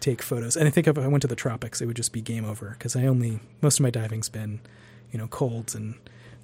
take 0.00 0.22
photos 0.22 0.56
and 0.56 0.66
i 0.66 0.70
think 0.70 0.86
if 0.86 0.98
i 0.98 1.06
went 1.06 1.22
to 1.22 1.28
the 1.28 1.36
tropics 1.36 1.80
it 1.80 1.86
would 1.86 1.96
just 1.96 2.12
be 2.12 2.20
game 2.20 2.44
over 2.44 2.70
because 2.70 2.94
i 2.96 3.04
only 3.04 3.40
most 3.62 3.78
of 3.78 3.82
my 3.82 3.90
diving's 3.90 4.28
been 4.28 4.60
you 5.10 5.18
know 5.18 5.26
colds 5.28 5.74
and 5.74 5.94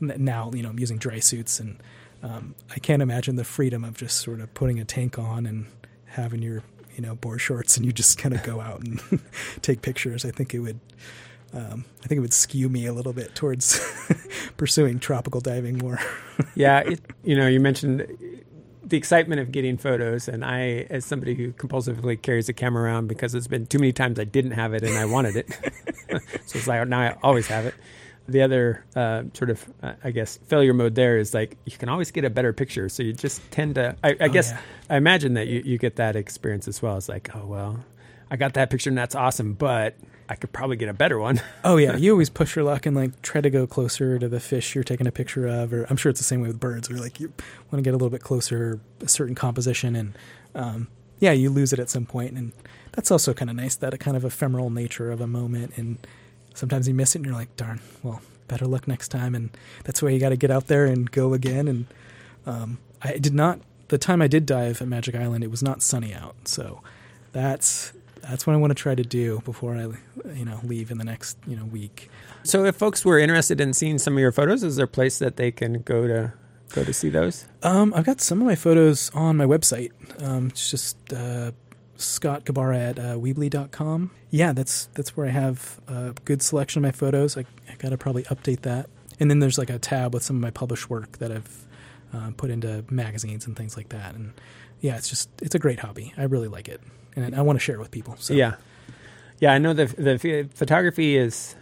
now 0.00 0.50
you 0.54 0.62
know 0.62 0.68
I'm 0.68 0.78
using 0.78 0.98
dry 0.98 1.18
suits 1.18 1.60
and 1.60 1.82
um, 2.22 2.54
I 2.70 2.78
can't 2.78 3.02
imagine 3.02 3.36
the 3.36 3.44
freedom 3.44 3.84
of 3.84 3.96
just 3.96 4.18
sort 4.18 4.40
of 4.40 4.52
putting 4.54 4.80
a 4.80 4.84
tank 4.84 5.18
on 5.18 5.46
and 5.46 5.66
having 6.06 6.42
your 6.42 6.62
you 6.96 7.02
know 7.02 7.14
board 7.14 7.40
shorts 7.40 7.76
and 7.76 7.84
you 7.84 7.92
just 7.92 8.18
kind 8.18 8.34
of 8.34 8.42
go 8.42 8.60
out 8.60 8.80
and 8.80 9.02
take 9.62 9.82
pictures. 9.82 10.24
I 10.24 10.30
think 10.30 10.54
it 10.54 10.60
would 10.60 10.80
um, 11.54 11.84
I 12.02 12.06
think 12.08 12.18
it 12.18 12.22
would 12.22 12.32
skew 12.34 12.68
me 12.68 12.86
a 12.86 12.92
little 12.92 13.12
bit 13.12 13.34
towards 13.34 13.78
pursuing 14.56 14.98
tropical 14.98 15.40
diving 15.40 15.78
more. 15.78 15.98
yeah 16.54 16.80
it, 16.80 17.00
you 17.22 17.36
know 17.36 17.46
you 17.46 17.60
mentioned 17.60 18.06
the 18.82 18.96
excitement 18.98 19.40
of 19.40 19.50
getting 19.52 19.78
photos 19.78 20.28
and 20.28 20.44
i 20.44 20.86
as 20.90 21.04
somebody 21.06 21.34
who 21.34 21.52
compulsively 21.52 22.20
carries 22.20 22.48
a 22.48 22.52
camera 22.52 22.82
around 22.84 23.06
because 23.06 23.34
it's 23.34 23.46
been 23.46 23.64
too 23.66 23.78
many 23.78 23.92
times 23.92 24.18
i 24.20 24.24
didn't 24.24 24.50
have 24.50 24.74
it 24.74 24.82
and 24.82 24.98
i 24.98 25.04
wanted 25.06 25.36
it 25.36 25.46
so 26.44 26.58
it's 26.58 26.66
like 26.66 26.86
now 26.88 27.00
i 27.00 27.16
always 27.22 27.46
have 27.46 27.64
it 27.66 27.74
the 28.28 28.42
other 28.42 28.84
uh, 28.96 29.22
sort 29.32 29.48
of 29.50 29.64
uh, 29.82 29.92
i 30.04 30.10
guess 30.10 30.38
failure 30.48 30.74
mode 30.74 30.94
there 30.96 31.16
is 31.18 31.32
like 31.32 31.56
you 31.64 31.76
can 31.78 31.88
always 31.88 32.10
get 32.10 32.24
a 32.24 32.30
better 32.30 32.52
picture 32.52 32.88
so 32.90 33.02
you 33.02 33.12
just 33.14 33.40
tend 33.50 33.76
to 33.76 33.96
i, 34.04 34.10
I 34.10 34.16
Oh, 34.22 34.28
guess 34.28 34.50
yeah. 34.50 34.60
i 34.90 34.96
imagine 34.96 35.34
that 35.34 35.46
you, 35.46 35.62
you 35.64 35.78
get 35.78 35.96
that 35.96 36.14
experience 36.16 36.68
as 36.68 36.82
well 36.82 36.96
it's 36.98 37.08
like 37.08 37.34
oh 37.34 37.46
well 37.46 37.84
i 38.30 38.36
got 38.36 38.52
that 38.54 38.68
picture 38.70 38.90
and 38.90 38.98
that's 38.98 39.14
awesome 39.14 39.54
but 39.54 39.96
i 40.28 40.34
could 40.34 40.52
probably 40.52 40.76
get 40.76 40.88
a 40.88 40.94
better 40.94 41.18
one. 41.18 41.40
Oh 41.64 41.78
yeah, 41.78 41.96
you 41.96 42.12
always 42.12 42.28
push 42.28 42.56
your 42.56 42.64
luck 42.64 42.84
and 42.84 42.94
like 42.94 43.22
try 43.22 43.40
to 43.40 43.48
go 43.48 43.66
closer 43.66 44.18
to 44.18 44.28
the 44.28 44.40
fish 44.40 44.74
you're 44.74 44.84
taking 44.84 45.06
a 45.06 45.12
picture 45.12 45.46
of, 45.46 45.72
or 45.72 45.86
I'm 45.88 45.96
sure 45.96 46.10
it's 46.10 46.20
the 46.20 46.24
same 46.24 46.42
way 46.42 46.48
with 46.48 46.60
birds, 46.60 46.90
where 46.90 46.98
like 46.98 47.18
you 47.18 47.32
want 47.70 47.76
to 47.76 47.82
get 47.82 47.90
a 47.90 47.96
little 47.96 48.10
bit 48.10 48.22
closer, 48.22 48.80
a 49.00 49.08
certain 49.08 49.34
composition, 49.34 49.96
and 49.96 50.18
um, 50.54 50.88
yeah, 51.20 51.32
you 51.32 51.48
lose 51.48 51.72
it 51.72 51.78
at 51.78 51.88
some 51.88 52.04
point, 52.04 52.32
and 52.32 52.52
that's 52.92 53.10
also 53.10 53.32
kind 53.32 53.50
of 53.50 53.56
nice 53.56 53.76
that 53.76 53.94
a 53.94 53.98
kind 53.98 54.16
of 54.16 54.24
ephemeral 54.24 54.68
nature 54.68 55.10
of 55.10 55.22
a 55.22 55.26
moment, 55.26 55.72
and 55.76 55.98
sometimes 56.52 56.86
you 56.86 56.92
miss 56.92 57.14
it, 57.14 57.20
and 57.20 57.26
you're 57.26 57.34
like, 57.34 57.56
darn, 57.56 57.80
well, 58.02 58.20
better 58.46 58.66
luck 58.66 58.86
next 58.86 59.08
time, 59.08 59.34
and 59.34 59.50
that's 59.84 60.02
why 60.02 60.10
you 60.10 60.20
got 60.20 60.28
to 60.28 60.36
get 60.36 60.50
out 60.50 60.66
there 60.66 60.84
and 60.84 61.10
go 61.10 61.32
again, 61.32 61.66
and 61.66 61.86
um, 62.44 62.78
I 63.00 63.16
did 63.16 63.32
not 63.32 63.60
the 63.88 63.98
time 63.98 64.20
I 64.20 64.26
did 64.26 64.46
dive 64.46 64.82
at 64.82 64.88
Magic 64.88 65.14
Island, 65.14 65.44
it 65.44 65.50
was 65.50 65.62
not 65.62 65.82
sunny 65.82 66.12
out, 66.12 66.34
so 66.44 66.82
that's 67.32 67.92
that's 68.28 68.46
what 68.46 68.54
I 68.54 68.56
want 68.56 68.70
to 68.70 68.74
try 68.74 68.94
to 68.94 69.02
do 69.02 69.40
before 69.44 69.74
I, 69.76 69.86
you 70.34 70.44
know, 70.44 70.60
leave 70.62 70.90
in 70.90 70.98
the 70.98 71.04
next 71.04 71.38
you 71.46 71.56
know 71.56 71.64
week. 71.64 72.10
so 72.42 72.64
if 72.64 72.76
folks 72.76 73.04
were 73.04 73.18
interested 73.18 73.60
in 73.60 73.72
seeing 73.72 73.98
some 73.98 74.14
of 74.14 74.20
your 74.20 74.32
photos 74.32 74.62
is 74.62 74.76
there 74.76 74.84
a 74.84 74.88
place 74.88 75.18
that 75.18 75.36
they 75.36 75.50
can 75.50 75.82
go 75.82 76.06
to 76.06 76.32
go 76.72 76.82
to 76.84 76.92
see 76.92 77.08
those 77.08 77.46
Um, 77.62 77.92
I've 77.94 78.04
got 78.04 78.20
some 78.20 78.40
of 78.40 78.46
my 78.46 78.56
photos 78.56 79.10
on 79.14 79.36
my 79.36 79.44
website. 79.44 79.92
Um, 80.22 80.48
it's 80.48 80.70
just 80.70 80.96
uh, 81.12 81.52
Scott 81.96 82.44
Gabara 82.44 82.90
at 82.90 82.98
uh, 82.98 83.02
Weebly.com. 83.16 84.10
Yeah, 84.30 84.52
that's 84.52 84.86
that's 84.94 85.16
where 85.16 85.26
I 85.26 85.30
have 85.30 85.80
a 85.86 86.14
good 86.24 86.42
selection 86.42 86.80
of 86.84 86.88
my 86.88 86.92
photos. 86.92 87.36
I, 87.36 87.44
I 87.70 87.74
got 87.78 87.90
to 87.90 87.96
probably 87.98 88.24
update 88.24 88.62
that. 88.62 88.88
And 89.20 89.30
then 89.30 89.38
there's 89.38 89.58
like 89.58 89.70
a 89.70 89.78
tab 89.78 90.12
with 90.12 90.24
some 90.24 90.36
of 90.36 90.42
my 90.42 90.50
published 90.50 90.90
work 90.90 91.18
that 91.18 91.30
I've 91.30 91.63
uh, 92.14 92.30
put 92.36 92.50
into 92.50 92.84
magazines 92.90 93.46
and 93.46 93.56
things 93.56 93.76
like 93.76 93.88
that. 93.90 94.14
And 94.14 94.32
yeah, 94.80 94.96
it's 94.96 95.08
just 95.08 95.28
it's 95.42 95.54
a 95.54 95.58
great 95.58 95.80
hobby. 95.80 96.12
I 96.16 96.24
really 96.24 96.48
like 96.48 96.68
it, 96.68 96.80
and 97.16 97.34
I 97.34 97.42
want 97.42 97.56
to 97.56 97.60
share 97.60 97.74
it 97.76 97.80
with 97.80 97.90
people. 97.90 98.16
So 98.18 98.34
Yeah, 98.34 98.54
yeah. 99.40 99.52
I 99.52 99.58
know 99.58 99.72
the 99.74 99.86
the 99.86 100.48
photography 100.54 101.16
is 101.16 101.56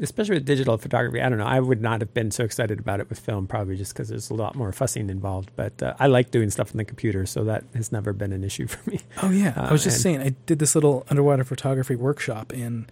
especially 0.00 0.34
with 0.34 0.44
digital 0.44 0.76
photography. 0.76 1.22
I 1.22 1.28
don't 1.30 1.38
know. 1.38 1.46
I 1.46 1.58
would 1.58 1.80
not 1.80 2.02
have 2.02 2.12
been 2.12 2.30
so 2.30 2.44
excited 2.44 2.78
about 2.78 3.00
it 3.00 3.08
with 3.08 3.18
film, 3.18 3.46
probably 3.46 3.76
just 3.76 3.94
because 3.94 4.10
there's 4.10 4.28
a 4.28 4.34
lot 4.34 4.54
more 4.54 4.70
fussing 4.70 5.08
involved. 5.08 5.50
But 5.56 5.82
uh, 5.82 5.94
I 5.98 6.06
like 6.06 6.30
doing 6.30 6.50
stuff 6.50 6.70
on 6.72 6.76
the 6.76 6.84
computer, 6.84 7.24
so 7.26 7.44
that 7.44 7.64
has 7.74 7.92
never 7.92 8.12
been 8.12 8.32
an 8.32 8.44
issue 8.44 8.66
for 8.72 8.90
me. 8.90 9.00
Oh 9.22 9.30
yeah, 9.30 9.54
I 9.56 9.72
was 9.72 9.82
just 9.84 9.96
and- 9.96 10.02
saying 10.02 10.20
I 10.20 10.34
did 10.46 10.58
this 10.58 10.74
little 10.74 11.06
underwater 11.10 11.44
photography 11.44 11.96
workshop, 11.96 12.52
and 12.52 12.90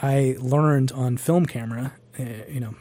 I 0.00 0.36
learned 0.38 0.92
on 0.92 1.16
film 1.16 1.46
camera. 1.46 1.92
Uh, 2.18 2.24
you 2.48 2.60
know, 2.60 2.74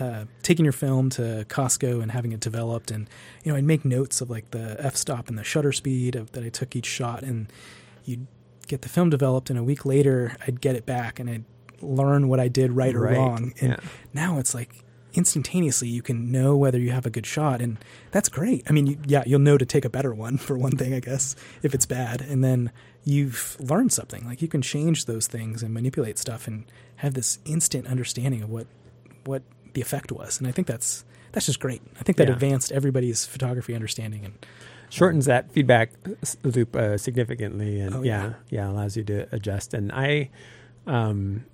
uh, 0.00 0.24
taking 0.42 0.64
your 0.64 0.72
film 0.72 1.10
to 1.10 1.44
Costco 1.48 2.02
and 2.02 2.12
having 2.12 2.32
it 2.32 2.40
developed, 2.40 2.90
and 2.90 3.08
you 3.44 3.52
know, 3.52 3.58
I'd 3.58 3.64
make 3.64 3.84
notes 3.84 4.20
of 4.20 4.30
like 4.30 4.50
the 4.50 4.76
f-stop 4.78 5.28
and 5.28 5.38
the 5.38 5.44
shutter 5.44 5.72
speed 5.72 6.16
of, 6.16 6.32
that 6.32 6.44
I 6.44 6.48
took 6.48 6.76
each 6.76 6.86
shot, 6.86 7.22
and 7.22 7.52
you'd 8.04 8.26
get 8.66 8.82
the 8.82 8.88
film 8.88 9.10
developed, 9.10 9.50
and 9.50 9.58
a 9.58 9.64
week 9.64 9.84
later, 9.84 10.36
I'd 10.46 10.60
get 10.60 10.76
it 10.76 10.86
back, 10.86 11.18
and 11.18 11.28
I'd 11.30 11.44
learn 11.80 12.28
what 12.28 12.40
I 12.40 12.48
did 12.48 12.72
right 12.72 12.94
or 12.94 13.00
Right, 13.02 13.16
wrong. 13.16 13.52
And 13.60 13.70
yeah. 13.72 13.88
now 14.12 14.38
it's 14.38 14.54
like 14.54 14.84
instantaneously 15.16 15.88
you 15.88 16.02
can 16.02 16.30
know 16.30 16.56
whether 16.56 16.78
you 16.78 16.90
have 16.90 17.06
a 17.06 17.10
good 17.10 17.24
shot 17.24 17.62
and 17.62 17.78
that's 18.10 18.28
great 18.28 18.62
i 18.68 18.72
mean 18.72 18.86
you, 18.86 18.98
yeah 19.06 19.22
you'll 19.26 19.40
know 19.40 19.56
to 19.56 19.64
take 19.64 19.84
a 19.84 19.88
better 19.88 20.14
one 20.14 20.36
for 20.36 20.58
one 20.58 20.72
thing 20.72 20.92
i 20.92 21.00
guess 21.00 21.34
if 21.62 21.74
it's 21.74 21.86
bad 21.86 22.20
and 22.20 22.44
then 22.44 22.70
you've 23.02 23.56
learned 23.58 23.90
something 23.90 24.26
like 24.26 24.42
you 24.42 24.48
can 24.48 24.60
change 24.60 25.06
those 25.06 25.26
things 25.26 25.62
and 25.62 25.72
manipulate 25.72 26.18
stuff 26.18 26.46
and 26.46 26.70
have 26.96 27.14
this 27.14 27.38
instant 27.46 27.86
understanding 27.86 28.42
of 28.42 28.50
what 28.50 28.66
what 29.24 29.42
the 29.76 29.80
effect 29.86 30.10
was 30.10 30.38
and 30.40 30.48
i 30.48 30.52
think 30.52 30.66
that's 30.66 31.04
that's 31.32 31.46
just 31.46 31.60
great 31.60 31.82
i 32.00 32.02
think 32.02 32.16
that 32.18 32.26
Yeah. 32.28 32.34
advanced 32.34 32.72
everybody's 32.72 33.24
photography 33.34 33.74
understanding 33.74 34.24
and 34.24 34.34
shortens 34.88 35.26
that 35.26 35.50
feedback 35.52 35.90
loop 36.42 36.74
uh, 36.76 36.96
significantly, 36.96 37.80
and 37.80 37.92
Oh, 37.94 38.02
yeah. 38.02 38.22
yeah. 38.22 38.32
yeah, 38.56 38.70
allows 38.70 38.96
you 38.96 39.02
to 39.12 39.26
adjust. 39.34 39.74
And 39.74 39.90
I, 39.90 40.30
um, 40.86 41.44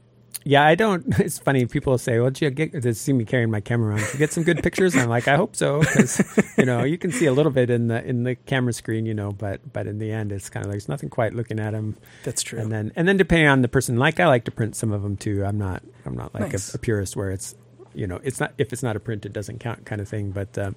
yeah, 0.45 0.63
I 0.67 0.75
don't. 0.75 1.07
It's 1.27 1.39
funny. 1.39 1.65
People 1.67 1.97
say, 1.99 2.19
"Well, 2.21 2.31
you 2.39 2.51
get 2.51 2.83
to 2.83 2.93
see 2.95 3.13
me 3.15 3.25
carrying 3.25 3.51
my 3.51 3.61
camera 3.61 3.95
around? 3.95 4.05
You 4.13 4.19
get 4.19 4.33
some 4.33 4.45
good 4.45 4.63
pictures?" 4.63 4.93
And 4.95 5.03
I'm 5.03 5.09
like, 5.09 5.29
"I 5.29 5.37
hope 5.37 5.57
so," 5.57 5.81
because 5.81 6.21
you 6.59 6.67
know 6.67 6.85
you 6.85 6.99
can 6.99 7.11
see 7.11 7.25
a 7.27 7.33
little 7.33 7.53
bit 7.53 7.71
in 7.71 7.89
the 7.89 8.05
in 8.05 8.25
the 8.25 8.35
camera 8.35 8.73
screen, 8.75 9.07
you 9.07 9.15
know, 9.15 9.33
but 9.33 9.61
but 9.73 9.87
in 9.87 9.99
the 9.99 10.13
end, 10.13 10.31
it's 10.31 10.51
kind 10.51 10.67
of 10.67 10.69
like 10.69 10.75
there's 10.75 10.89
nothing 10.91 11.09
quite 11.09 11.33
looking 11.33 11.59
at 11.59 11.71
them. 11.73 11.97
that's 12.25 12.43
true 12.43 12.59
And 12.61 12.71
then 12.71 12.93
and 12.97 13.09
then 13.09 13.17
depending 13.17 13.49
on 13.49 13.63
the 13.63 13.69
person, 13.69 13.97
like 13.97 14.21
I 14.21 14.27
like 14.27 14.45
to 14.45 14.51
print 14.53 14.77
some 14.77 14.93
of 14.93 15.03
them 15.03 15.17
too. 15.17 15.43
I'm 15.45 15.57
not 15.59 15.83
I'm 16.05 16.17
not 16.17 16.35
like 16.35 16.53
Nice. 16.53 16.75
a, 16.75 16.77
a 16.77 16.81
purist 16.81 17.17
where 17.17 17.31
it's 17.31 17.55
you 17.95 18.07
know 18.07 18.21
it's 18.23 18.41
not 18.41 18.53
if 18.59 18.73
it's 18.73 18.83
not 18.83 18.97
a 18.97 19.01
print 19.01 19.27
it 19.27 19.33
doesn't 19.33 19.61
count 19.61 19.85
kind 19.87 20.01
of 20.01 20.09
thing. 20.09 20.31
But 20.31 20.57
um, 20.59 20.77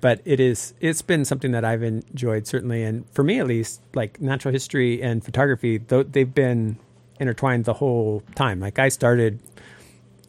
but 0.00 0.20
it 0.24 0.40
is 0.40 0.74
it's 0.80 1.02
been 1.02 1.24
something 1.24 1.52
that 1.52 1.64
I've 1.64 1.82
enjoyed 1.82 2.46
certainly, 2.46 2.82
and 2.82 3.08
for 3.10 3.24
me 3.24 3.40
at 3.40 3.46
least, 3.46 3.80
like 3.94 4.20
natural 4.20 4.52
history 4.52 5.02
and 5.02 5.24
photography, 5.24 5.78
though 5.78 6.02
they've 6.02 6.32
been 6.32 6.78
intertwined 7.20 7.64
the 7.64 7.74
whole 7.74 8.22
time. 8.34 8.60
Like 8.60 8.78
I 8.78 8.88
started 8.88 9.40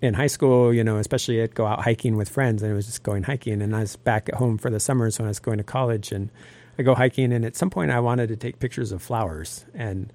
in 0.01 0.13
high 0.13 0.27
school, 0.27 0.73
you 0.73 0.83
know, 0.83 0.97
especially 0.97 1.41
I'd 1.41 1.55
go 1.55 1.65
out 1.65 1.83
hiking 1.83 2.15
with 2.15 2.29
friends 2.29 2.61
and 2.61 2.71
it 2.71 2.75
was 2.75 2.85
just 2.85 3.03
going 3.03 3.23
hiking. 3.23 3.61
And 3.61 3.75
I 3.75 3.81
was 3.81 3.95
back 3.95 4.29
at 4.29 4.35
home 4.35 4.57
for 4.57 4.69
the 4.69 4.79
summers 4.79 5.19
when 5.19 5.25
I 5.25 5.29
was 5.29 5.39
going 5.39 5.57
to 5.57 5.63
college 5.63 6.11
and 6.11 6.29
I 6.77 6.83
go 6.83 6.95
hiking. 6.95 7.33
And 7.33 7.45
at 7.45 7.55
some 7.55 7.69
point 7.69 7.91
I 7.91 7.99
wanted 7.99 8.27
to 8.29 8.35
take 8.35 8.59
pictures 8.59 8.91
of 8.91 9.01
flowers. 9.01 9.65
And 9.73 10.11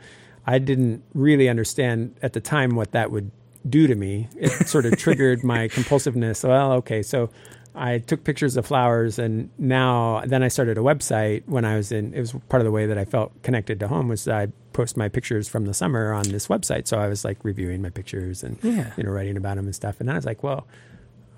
I 0.47 0.59
didn't 0.59 1.03
really 1.15 1.49
understand 1.49 2.17
at 2.23 2.33
the 2.33 2.41
time 2.41 2.77
what 2.77 2.93
that 2.93 3.11
would 3.11 3.31
do 3.69 3.87
to 3.87 3.95
me. 3.95 4.29
It 4.37 4.69
sort 4.69 4.87
of 4.87 4.97
triggered 4.97 5.45
my 5.45 5.69
compulsiveness. 5.69 6.47
Well, 6.47 6.73
okay. 6.75 7.03
So 7.03 7.31
I 7.75 7.99
took 7.99 8.25
pictures 8.25 8.57
of 8.57 8.67
flowers 8.67 9.19
and 9.19 9.51
now 9.59 10.23
then 10.27 10.43
I 10.43 10.49
started 10.49 10.77
a 10.77 10.81
website 10.81 11.43
when 11.47 11.65
I 11.65 11.77
was 11.77 11.93
in 11.93 12.13
it 12.15 12.21
was 12.21 12.33
part 12.49 12.61
of 12.61 12.65
the 12.65 12.71
way 12.73 12.87
that 12.87 12.99
I 12.99 13.05
felt 13.05 13.43
connected 13.43 13.79
to 13.81 13.89
home 13.89 14.09
was 14.09 14.27
I 14.27 14.49
post 14.73 14.97
my 14.97 15.09
pictures 15.09 15.49
from 15.49 15.67
the 15.67 15.75
summer 15.75 16.13
on 16.13 16.25
this 16.25 16.49
website. 16.49 16.87
So 16.89 16.99
I 16.99 17.07
was 17.09 17.25
like 17.25 17.39
reviewing 17.45 17.81
my 17.83 17.91
pictures 17.91 18.43
and 18.43 18.59
Yeah. 18.63 18.93
you 18.97 19.05
know, 19.05 19.11
writing 19.11 19.37
about 19.37 19.57
them 19.57 19.67
and 19.67 19.75
stuff. 19.75 20.01
And 20.01 20.09
then 20.09 20.17
I 20.17 20.19
was 20.19 20.27
like, 20.27 20.43
well, 20.43 20.67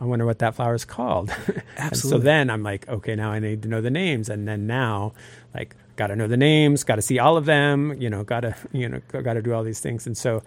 I 0.01 0.05
wonder 0.05 0.25
what 0.27 0.39
that 0.41 0.55
flower 0.55 0.75
is 0.75 0.85
called. 0.85 1.31
and 1.77 1.97
so 1.97 2.19
then 2.19 2.51
I'm 2.51 2.63
like, 2.63 2.89
okay, 2.89 3.15
now 3.15 3.31
I 3.31 3.39
need 3.39 3.63
to 3.63 3.69
know 3.69 3.81
the 3.81 3.91
names. 3.91 4.29
And 4.29 4.49
then 4.49 4.67
now, 4.67 5.13
like, 5.55 5.77
got 5.97 6.09
to 6.09 6.17
know 6.17 6.27
the 6.27 6.37
names, 6.37 6.83
got 6.83 6.97
to 6.97 7.03
see 7.03 7.19
all 7.21 7.37
of 7.37 7.45
them, 7.45 7.95
you 8.01 8.11
know, 8.11 8.25
got 8.25 8.41
to, 8.41 8.57
you 8.73 8.89
know, 8.89 9.01
got 9.13 9.35
to 9.35 9.43
do 9.43 9.53
all 9.53 9.63
these 9.63 9.79
things. 9.81 10.07
And 10.07 10.17
so 10.17 10.43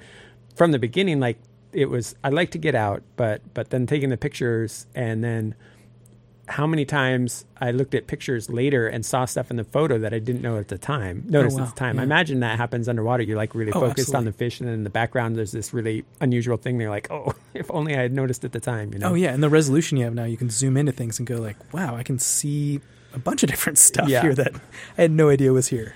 from 0.55 0.71
the 0.73 0.79
beginning, 0.79 1.19
like, 1.21 1.37
it 1.73 1.89
was, 1.89 2.15
I 2.23 2.29
like 2.29 2.51
to 2.51 2.57
get 2.57 2.75
out, 2.75 3.03
but, 3.15 3.41
but 3.53 3.69
then 3.69 3.85
taking 3.85 4.09
the 4.09 4.17
pictures 4.17 4.85
and 4.95 5.23
then 5.23 5.55
how 6.47 6.67
many 6.67 6.85
times 6.85 7.43
I 7.59 7.71
looked 7.71 7.95
at 7.95 8.05
pictures 8.05 8.51
later 8.51 8.87
and 8.87 9.03
saw 9.03 9.25
stuff 9.25 9.49
in 9.49 9.57
the 9.57 9.63
photo 9.63 9.97
that 9.97 10.13
I 10.13 10.19
didn't 10.19 10.43
know 10.43 10.57
at 10.59 10.67
the 10.67 10.77
time, 10.77 11.23
oh, 11.27 11.31
notice 11.31 11.55
wow. 11.55 11.63
at 11.63 11.69
the 11.69 11.75
time. 11.75 11.97
I 11.97 12.03
imagine 12.03 12.41
that 12.41 12.57
happens 12.57 12.87
underwater. 12.87 13.23
You're 13.23 13.35
like 13.35 13.55
really 13.55 13.71
Oh, 13.71 13.79
focused 13.79 14.13
on 14.13 14.25
the 14.25 14.31
fish, 14.31 14.59
and 14.59 14.67
then 14.69 14.75
in 14.75 14.83
the 14.83 14.91
background, 14.91 15.35
there's 15.37 15.51
this 15.51 15.73
really 15.73 16.05
unusual 16.21 16.57
thing. 16.57 16.77
They're 16.77 16.91
like, 16.91 17.09
oh, 17.09 17.33
if 17.55 17.71
only 17.71 17.95
I 17.97 18.01
had 18.03 18.13
noticed 18.13 18.45
at 18.45 18.51
the 18.51 18.59
time, 18.59 18.93
you 18.93 18.99
know? 18.99 19.09
oh 19.09 19.13
yeah 19.15 19.33
and 19.33 19.41
the 19.41 19.49
resolution 19.49 19.97
you 19.97 20.03
have 20.03 20.13
now 20.13 20.25
you 20.25 20.37
can 20.37 20.51
zoom 20.51 20.77
into 20.77 20.91
things 20.91 21.17
and 21.17 21.27
go 21.27 21.37
like 21.37 21.57
wow 21.73 21.95
i 21.95 22.03
can 22.03 22.19
see 22.19 22.79
a 23.13 23.19
bunch 23.19 23.41
of 23.43 23.49
different 23.49 23.77
stuff 23.79 24.07
Yeah. 24.07 24.21
here 24.21 24.35
that 24.35 24.53
i 24.97 25.01
had 25.01 25.11
no 25.11 25.29
idea 25.29 25.51
was 25.51 25.67
here 25.69 25.95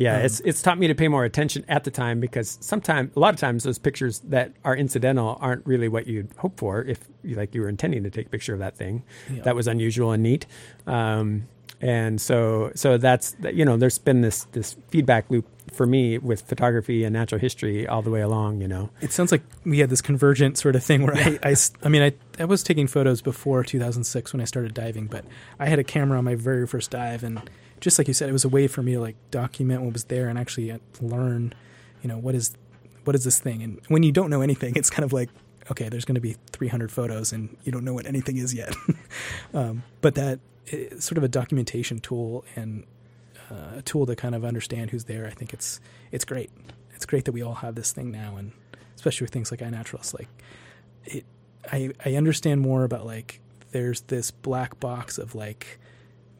Yeah, 0.00 0.16
Um, 0.16 0.24
it's 0.24 0.40
it's 0.40 0.62
taught 0.62 0.78
me 0.78 0.86
to 0.88 0.94
pay 0.94 1.08
more 1.08 1.24
attention 1.24 1.62
at 1.68 1.84
the 1.84 1.90
time 1.90 2.20
because 2.20 2.56
sometimes, 2.62 3.10
a 3.14 3.20
lot 3.20 3.34
of 3.34 3.40
times, 3.40 3.64
those 3.64 3.78
pictures 3.78 4.20
that 4.30 4.52
are 4.64 4.74
incidental 4.74 5.36
aren't 5.40 5.66
really 5.66 5.88
what 5.88 6.06
you'd 6.06 6.30
hope 6.38 6.58
for 6.58 6.82
if 6.82 6.98
you, 7.22 7.36
like 7.36 7.54
you 7.54 7.60
were 7.60 7.68
intending 7.68 8.02
to 8.04 8.10
take 8.10 8.26
a 8.26 8.30
picture 8.30 8.54
of 8.54 8.60
that 8.60 8.76
thing 8.76 9.02
Yeah. 9.30 9.42
that 9.42 9.54
was 9.54 9.66
unusual 9.68 10.10
and 10.12 10.22
neat. 10.22 10.46
Um, 10.86 11.48
and 11.82 12.20
so 12.20 12.72
so 12.74 12.98
that's 12.98 13.36
you 13.54 13.64
know 13.64 13.76
there's 13.76 13.98
been 13.98 14.20
this 14.20 14.44
this 14.52 14.76
feedback 14.88 15.30
loop 15.30 15.46
for 15.72 15.86
me 15.86 16.18
with 16.18 16.42
photography 16.42 17.04
and 17.04 17.12
natural 17.14 17.40
history 17.40 17.86
all 17.86 18.02
the 18.02 18.10
way 18.10 18.20
along. 18.22 18.60
You 18.60 18.68
know, 18.68 18.90
It 19.00 19.12
sounds 19.12 19.30
like 19.32 19.42
we 19.64 19.78
had 19.78 19.88
this 19.90 20.02
convergent 20.02 20.58
sort 20.58 20.76
of 20.76 20.82
thing 20.84 21.02
where 21.02 21.16
I 21.42 21.54
I 21.82 21.88
mean, 21.88 22.02
I, 22.02 22.12
I 22.38 22.44
was 22.44 22.62
taking 22.62 22.86
photos 22.86 23.22
before 23.22 23.64
2006 23.64 24.32
when 24.32 24.40
I 24.40 24.44
started 24.44 24.74
diving, 24.74 25.06
but 25.06 25.24
I 25.58 25.66
had 25.66 25.78
a 25.78 25.84
camera 25.84 26.18
on 26.18 26.24
my 26.24 26.34
very 26.34 26.66
first 26.66 26.90
dive. 26.90 27.22
And 27.24 27.40
just 27.80 27.98
like 27.98 28.08
you 28.08 28.14
said, 28.14 28.28
it 28.28 28.32
was 28.32 28.44
a 28.44 28.48
way 28.48 28.66
for 28.66 28.82
me 28.82 28.92
to 28.92 29.00
like 29.00 29.16
document 29.30 29.82
what 29.82 29.92
was 29.92 30.04
there 30.04 30.28
and 30.28 30.38
actually 30.38 30.70
uh, 30.70 30.78
learn, 31.00 31.54
you 32.02 32.08
know, 32.08 32.18
what 32.18 32.34
is, 32.34 32.54
what 33.04 33.16
is 33.16 33.24
this 33.24 33.38
thing? 33.38 33.62
And 33.62 33.80
when 33.88 34.02
you 34.02 34.12
don't 34.12 34.30
know 34.30 34.42
anything, 34.42 34.74
it's 34.76 34.90
kind 34.90 35.04
of 35.04 35.12
like, 35.12 35.30
okay, 35.70 35.88
there's 35.88 36.04
going 36.04 36.16
to 36.16 36.20
be 36.20 36.36
300 36.52 36.90
photos 36.92 37.32
and 37.32 37.56
you 37.64 37.72
don't 37.72 37.84
know 37.84 37.94
what 37.94 38.06
anything 38.06 38.36
is 38.36 38.54
yet. 38.54 38.74
um, 39.54 39.82
but 40.00 40.14
that 40.14 40.40
is 40.66 41.04
sort 41.04 41.18
of 41.18 41.24
a 41.24 41.28
documentation 41.28 42.00
tool 42.00 42.44
and 42.56 42.84
uh, 43.50 43.78
a 43.78 43.82
tool 43.82 44.06
to 44.06 44.16
kind 44.16 44.34
of 44.34 44.44
understand 44.44 44.90
who's 44.90 45.04
there. 45.04 45.26
I 45.26 45.30
think 45.30 45.52
it's 45.52 45.80
it's 46.12 46.24
great. 46.24 46.50
It's 46.94 47.06
great 47.06 47.24
that 47.24 47.32
we 47.32 47.42
all 47.42 47.54
have 47.54 47.74
this 47.74 47.92
thing 47.92 48.10
now, 48.10 48.36
and 48.36 48.52
especially 48.94 49.24
with 49.24 49.32
things 49.32 49.50
like 49.50 49.60
iNaturalist. 49.60 50.18
Like 50.18 50.28
it, 51.04 51.24
I 51.70 51.90
I 52.04 52.14
understand 52.14 52.60
more 52.60 52.84
about 52.84 53.06
like 53.06 53.40
there's 53.72 54.02
this 54.02 54.30
black 54.30 54.78
box 54.80 55.18
of 55.18 55.34
like 55.34 55.80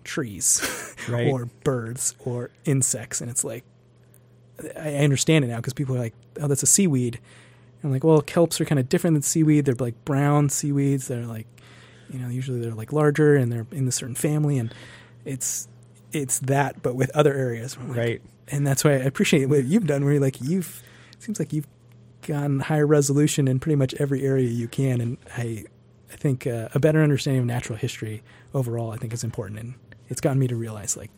trees 0.05 0.95
Right. 1.09 1.29
or 1.29 1.47
birds 1.65 2.15
or 2.25 2.51
insects, 2.65 3.21
and 3.21 3.31
it's 3.31 3.45
like 3.45 3.65
I 4.79 4.97
understand 4.97 5.45
it 5.45 5.49
now 5.49 5.57
because 5.57 5.73
people 5.73 5.97
are 5.97 6.01
like, 6.01 6.15
oh, 6.41 6.47
that's 6.47 6.63
a 6.63 6.67
seaweed. 6.67 7.17
And 7.17 7.85
I'm 7.89 7.93
like, 7.93 8.05
well, 8.05 8.21
kelps 8.21 8.61
are 8.61 8.67
kind 8.67 8.79
of 8.79 8.89
different 8.91 9.15
than 9.15 9.23
seaweed. 9.23 9.65
They're 9.65 9.75
like 9.79 10.05
brown 10.05 10.51
seaweeds. 10.51 11.09
They're 11.09 11.25
like, 11.27 11.47
you 12.11 12.19
know, 12.19 12.29
usually 12.29 12.61
they're 12.61 12.75
like 12.75 12.93
larger 12.93 13.37
and 13.37 13.51
they're 13.51 13.67
in 13.73 13.89
a 13.89 13.93
certain 13.93 14.15
family, 14.15 14.59
and 14.59 14.75
it's 15.25 15.67
it's 16.13 16.41
that, 16.41 16.83
but 16.83 16.95
with 16.95 17.11
other 17.17 17.33
areas. 17.35 17.79
Like, 17.79 17.97
right? 17.97 18.23
and 18.49 18.67
that's 18.67 18.83
why 18.85 18.91
I 18.93 18.97
appreciate 18.97 19.47
what 19.47 19.65
you've 19.65 19.87
done. 19.87 20.05
Where 20.05 20.15
you're 20.15 20.23
like 20.23 20.41
you've 20.43 20.83
it 21.13 21.23
seems 21.23 21.39
like 21.39 21.53
you've 21.53 21.69
gotten 22.27 22.61
higher 22.61 22.87
resolution 22.87 23.49
in 23.49 23.61
pretty 23.61 23.77
much 23.77 23.95
every 23.95 24.23
area 24.27 24.49
you 24.49 24.69
can, 24.69 25.01
and 25.01 25.17
I 25.39 25.65
I 26.13 26.17
think 26.17 26.47
uh, 26.47 26.69
a 26.75 26.79
better 26.81 27.03
understanding 27.03 27.41
of 27.41 27.47
natural 27.47 27.79
history 27.79 28.23
overall 28.53 28.91
I 28.91 28.97
think 28.99 29.15
is 29.15 29.25
important, 29.25 29.59
and 29.61 29.75
it's 30.11 30.21
gotten 30.21 30.39
me 30.39 30.49
to 30.49 30.57
realize 30.57 30.97
like. 30.97 31.11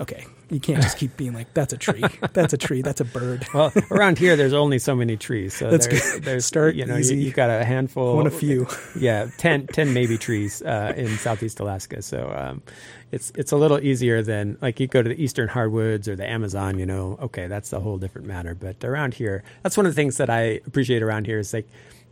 Okay, 0.00 0.24
you 0.50 0.60
can't 0.60 0.80
just 0.80 0.96
keep 0.98 1.16
being 1.16 1.34
like, 1.34 1.52
"That's 1.52 1.72
a 1.72 1.76
tree. 1.76 2.02
That's 2.32 2.52
a 2.54 2.56
tree. 2.56 2.80
That's 2.80 3.00
a 3.00 3.04
bird." 3.04 3.44
Well, 3.52 3.72
around 3.90 4.18
here, 4.18 4.36
there's 4.36 4.52
only 4.52 4.78
so 4.78 4.94
many 4.94 5.16
trees, 5.16 5.52
so 5.52 5.68
That's 5.68 5.88
there's, 5.88 6.12
good. 6.12 6.22
there's 6.22 6.46
Start 6.46 6.76
you 6.76 6.86
know 6.86 6.96
easy. 6.96 7.16
You, 7.16 7.22
you've 7.22 7.34
got 7.34 7.50
a 7.50 7.64
handful, 7.64 8.14
want 8.14 8.28
a 8.28 8.30
few. 8.30 8.68
yeah, 8.98 9.28
10, 9.36 9.66
10 9.66 9.92
maybe 9.92 10.16
trees 10.16 10.62
uh, 10.62 10.94
in 10.96 11.08
southeast 11.18 11.58
Alaska. 11.60 12.02
So 12.02 12.32
um, 12.34 12.62
it's 13.10 13.32
it's 13.34 13.52
a 13.52 13.56
little 13.56 13.80
easier 13.80 14.22
than 14.22 14.56
like 14.62 14.78
you 14.80 14.86
go 14.86 15.02
to 15.02 15.08
the 15.08 15.22
eastern 15.22 15.48
hardwoods 15.48 16.08
or 16.08 16.16
the 16.16 16.26
Amazon. 16.26 16.78
You 16.78 16.86
know, 16.86 17.18
okay, 17.22 17.48
that's 17.48 17.72
a 17.72 17.80
whole 17.80 17.98
different 17.98 18.26
matter. 18.28 18.54
But 18.54 18.82
around 18.84 19.14
here, 19.14 19.42
that's 19.64 19.76
one 19.76 19.86
of 19.86 19.92
the 19.92 19.96
things 19.96 20.16
that 20.18 20.30
I 20.30 20.60
appreciate 20.66 21.02
around 21.02 21.26
here 21.26 21.40
is 21.40 21.52
like 21.52 21.68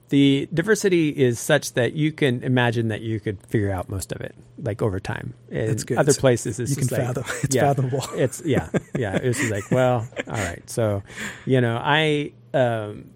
the 0.09 0.49
diversity 0.55 1.09
is 1.11 1.39
such 1.39 1.73
that 1.75 1.93
you 1.93 2.13
can 2.13 2.43
imagine 2.43 2.89
that 2.89 3.01
you 3.03 3.21
could 3.21 3.41
figure 3.47 3.71
out 3.71 3.89
most 3.89 4.13
of 4.13 4.21
it 4.21 4.35
like 4.63 4.83
over 4.83 4.99
time. 5.01 5.35
In 5.51 5.67
That's 5.67 5.85
good. 5.85 5.99
Other 5.99 6.11
It's- 6.11 6.21
places, 6.21 6.59
it's 6.61 6.71
you 6.71 6.77
can 6.77 6.89
like, 6.89 7.07
fathom. 7.07 7.25
It's 7.43 7.55
yeah, 7.55 7.63
fathomable. 7.63 8.03
It's 8.15 8.43
yeah, 8.45 8.69
yeah. 8.97 9.17
It's 9.17 9.51
like 9.51 9.71
well, 9.71 10.07
all 10.27 10.35
right. 10.35 10.63
So 10.69 11.03
you 11.47 11.61
know, 11.61 11.81
I. 11.83 12.33
Um, 12.55 13.11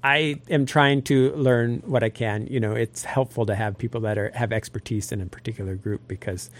I 0.00 0.40
am 0.48 0.64
trying 0.64 1.02
to 1.02 1.32
learn 1.34 1.82
what 1.84 2.04
I 2.04 2.08
can. 2.08 2.46
You 2.46 2.60
know, 2.60 2.72
it's 2.72 3.02
helpful 3.02 3.46
to 3.46 3.54
have 3.56 3.76
people 3.76 4.02
that 4.02 4.16
are 4.16 4.30
have 4.32 4.52
expertise 4.52 5.10
in 5.10 5.20
a 5.20 5.26
particular 5.26 5.74
group 5.74 6.06
because, 6.06 6.50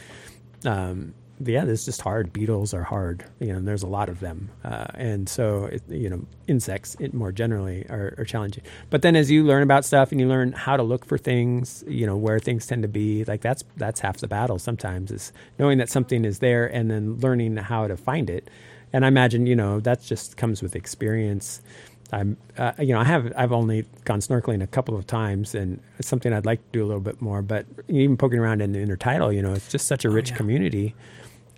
um, 0.64 1.14
yeah, 1.44 1.64
it's 1.64 1.84
just 1.84 2.00
hard. 2.02 2.32
Beetles 2.32 2.74
are 2.74 2.82
hard, 2.82 3.24
you 3.38 3.48
know, 3.48 3.58
and 3.58 3.68
there's 3.68 3.82
a 3.82 3.86
lot 3.86 4.08
of 4.08 4.20
them. 4.20 4.50
Uh, 4.64 4.86
and 4.94 5.28
so, 5.28 5.66
it, 5.66 5.82
you 5.88 6.08
know, 6.08 6.24
insects 6.46 6.96
it 6.98 7.14
more 7.14 7.30
generally 7.30 7.86
are, 7.88 8.14
are, 8.18 8.24
challenging. 8.24 8.64
But 8.90 9.02
then 9.02 9.14
as 9.14 9.30
you 9.30 9.44
learn 9.44 9.62
about 9.62 9.84
stuff 9.84 10.10
and 10.10 10.20
you 10.20 10.26
learn 10.26 10.52
how 10.52 10.76
to 10.76 10.82
look 10.82 11.04
for 11.04 11.16
things, 11.16 11.84
you 11.86 12.06
know, 12.06 12.16
where 12.16 12.38
things 12.38 12.66
tend 12.66 12.82
to 12.82 12.88
be, 12.88 13.24
like 13.24 13.40
that's, 13.40 13.62
that's 13.76 14.00
half 14.00 14.18
the 14.18 14.28
battle 14.28 14.58
sometimes 14.58 15.10
is 15.10 15.32
knowing 15.58 15.78
that 15.78 15.88
something 15.88 16.24
is 16.24 16.40
there 16.40 16.66
and 16.66 16.90
then 16.90 17.16
learning 17.20 17.56
how 17.56 17.86
to 17.86 17.96
find 17.96 18.30
it. 18.30 18.48
And 18.92 19.04
I 19.04 19.08
imagine, 19.08 19.46
you 19.46 19.54
know, 19.54 19.80
that 19.80 20.02
just 20.02 20.36
comes 20.36 20.62
with 20.62 20.74
experience. 20.74 21.60
I'm, 22.10 22.38
uh, 22.56 22.72
you 22.78 22.94
know, 22.94 23.00
I 23.00 23.04
have, 23.04 23.32
I've 23.36 23.52
only 23.52 23.84
gone 24.04 24.20
snorkeling 24.20 24.62
a 24.62 24.66
couple 24.66 24.96
of 24.96 25.06
times, 25.06 25.54
and 25.54 25.80
it's 25.98 26.08
something 26.08 26.32
I'd 26.32 26.46
like 26.46 26.60
to 26.60 26.78
do 26.78 26.84
a 26.84 26.86
little 26.86 27.02
bit 27.02 27.20
more. 27.20 27.42
But 27.42 27.66
even 27.88 28.16
poking 28.16 28.38
around 28.38 28.62
in 28.62 28.72
the 28.72 28.78
intertidal, 28.78 29.34
you 29.34 29.42
know, 29.42 29.52
it's 29.52 29.68
just 29.68 29.86
such 29.86 30.06
a 30.06 30.08
oh, 30.08 30.12
rich 30.12 30.30
oh, 30.30 30.32
yeah. 30.32 30.36
community, 30.38 30.94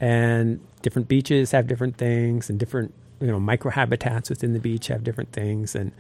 and 0.00 0.60
different 0.82 1.08
beaches 1.08 1.52
have 1.52 1.66
different 1.66 1.96
things, 1.96 2.50
and 2.50 2.58
different, 2.58 2.94
you 3.20 3.26
know, 3.26 3.38
microhabitats 3.38 4.30
within 4.30 4.52
the 4.52 4.58
beach 4.58 4.88
have 4.88 5.04
different 5.04 5.32
things, 5.32 5.74
and 5.74 5.92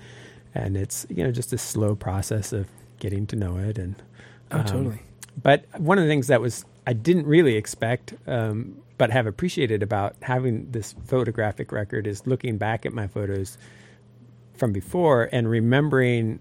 and 0.54 0.76
it's 0.76 1.06
you 1.08 1.22
know 1.22 1.30
just 1.30 1.52
a 1.52 1.58
slow 1.58 1.94
process 1.94 2.52
of 2.52 2.66
getting 2.98 3.26
to 3.28 3.36
know 3.36 3.56
it, 3.58 3.78
and 3.78 4.02
oh, 4.50 4.58
um, 4.58 4.64
totally. 4.64 5.02
But 5.40 5.64
one 5.78 5.98
of 5.98 6.04
the 6.04 6.10
things 6.10 6.26
that 6.26 6.40
was 6.40 6.64
I 6.86 6.92
didn't 6.92 7.26
really 7.26 7.56
expect, 7.56 8.14
um, 8.26 8.76
but 8.98 9.10
have 9.10 9.26
appreciated 9.26 9.82
about 9.82 10.16
having 10.22 10.70
this 10.70 10.94
photographic 11.04 11.72
record 11.72 12.06
is 12.06 12.26
looking 12.26 12.58
back 12.58 12.84
at 12.84 12.92
my 12.92 13.06
photos 13.06 13.58
from 14.54 14.72
before 14.72 15.28
and 15.32 15.48
remembering 15.48 16.40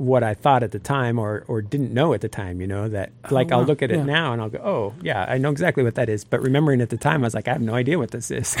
what 0.00 0.22
I 0.22 0.32
thought 0.32 0.62
at 0.62 0.70
the 0.70 0.78
time 0.78 1.18
or 1.18 1.44
or 1.46 1.60
didn't 1.60 1.92
know 1.92 2.14
at 2.14 2.22
the 2.22 2.28
time, 2.28 2.62
you 2.62 2.66
know, 2.66 2.88
that 2.88 3.12
oh, 3.26 3.34
like 3.34 3.50
wow. 3.50 3.58
I'll 3.58 3.66
look 3.66 3.82
at 3.82 3.90
it 3.90 3.98
yeah. 3.98 4.04
now 4.04 4.32
and 4.32 4.40
I'll 4.40 4.48
go, 4.48 4.58
"Oh, 4.58 4.94
yeah, 5.02 5.26
I 5.28 5.36
know 5.36 5.50
exactly 5.50 5.82
what 5.82 5.94
that 5.96 6.08
is." 6.08 6.24
But 6.24 6.40
remembering 6.40 6.80
at 6.80 6.88
the 6.88 6.96
time 6.96 7.22
I 7.22 7.26
was 7.26 7.34
like, 7.34 7.48
"I 7.48 7.52
have 7.52 7.60
no 7.60 7.74
idea 7.74 7.98
what 7.98 8.10
this 8.10 8.30
is." 8.30 8.56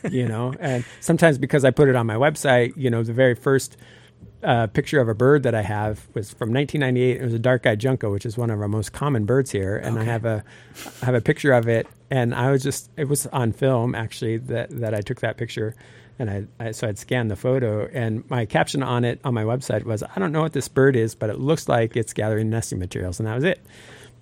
you 0.10 0.26
know, 0.26 0.54
and 0.60 0.82
sometimes 1.00 1.36
because 1.36 1.66
I 1.66 1.72
put 1.72 1.90
it 1.90 1.94
on 1.94 2.06
my 2.06 2.14
website, 2.14 2.72
you 2.74 2.88
know, 2.88 3.02
the 3.02 3.12
very 3.12 3.34
first 3.34 3.76
uh, 4.42 4.66
picture 4.68 4.98
of 4.98 5.10
a 5.10 5.14
bird 5.14 5.42
that 5.42 5.54
I 5.54 5.60
have 5.60 6.08
was 6.14 6.32
from 6.32 6.54
1998. 6.54 7.20
It 7.20 7.22
was 7.22 7.34
a 7.34 7.38
dark-eyed 7.38 7.78
junco, 7.78 8.10
which 8.10 8.24
is 8.24 8.38
one 8.38 8.48
of 8.48 8.58
our 8.58 8.68
most 8.68 8.94
common 8.94 9.26
birds 9.26 9.50
here, 9.50 9.76
and 9.76 9.98
okay. 9.98 10.08
I 10.08 10.10
have 10.10 10.24
a 10.24 10.42
I 11.02 11.04
have 11.04 11.14
a 11.14 11.20
picture 11.20 11.52
of 11.52 11.68
it, 11.68 11.86
and 12.10 12.34
I 12.34 12.50
was 12.50 12.62
just 12.62 12.88
it 12.96 13.08
was 13.10 13.26
on 13.26 13.52
film 13.52 13.94
actually 13.94 14.38
that 14.38 14.70
that 14.80 14.94
I 14.94 15.02
took 15.02 15.20
that 15.20 15.36
picture, 15.36 15.74
and 16.22 16.30
I, 16.60 16.66
I, 16.66 16.70
so 16.70 16.86
I'd 16.86 16.98
scan 16.98 17.26
the 17.26 17.36
photo, 17.36 17.88
and 17.92 18.28
my 18.30 18.46
caption 18.46 18.82
on 18.82 19.04
it 19.04 19.20
on 19.24 19.34
my 19.34 19.42
website 19.42 19.84
was, 19.84 20.04
"I 20.04 20.20
don't 20.20 20.30
know 20.30 20.42
what 20.42 20.52
this 20.52 20.68
bird 20.68 20.94
is, 20.94 21.16
but 21.16 21.30
it 21.30 21.40
looks 21.40 21.68
like 21.68 21.96
it's 21.96 22.12
gathering 22.12 22.48
nesting 22.48 22.78
materials," 22.78 23.18
and 23.18 23.26
that 23.26 23.34
was 23.34 23.44
it. 23.44 23.60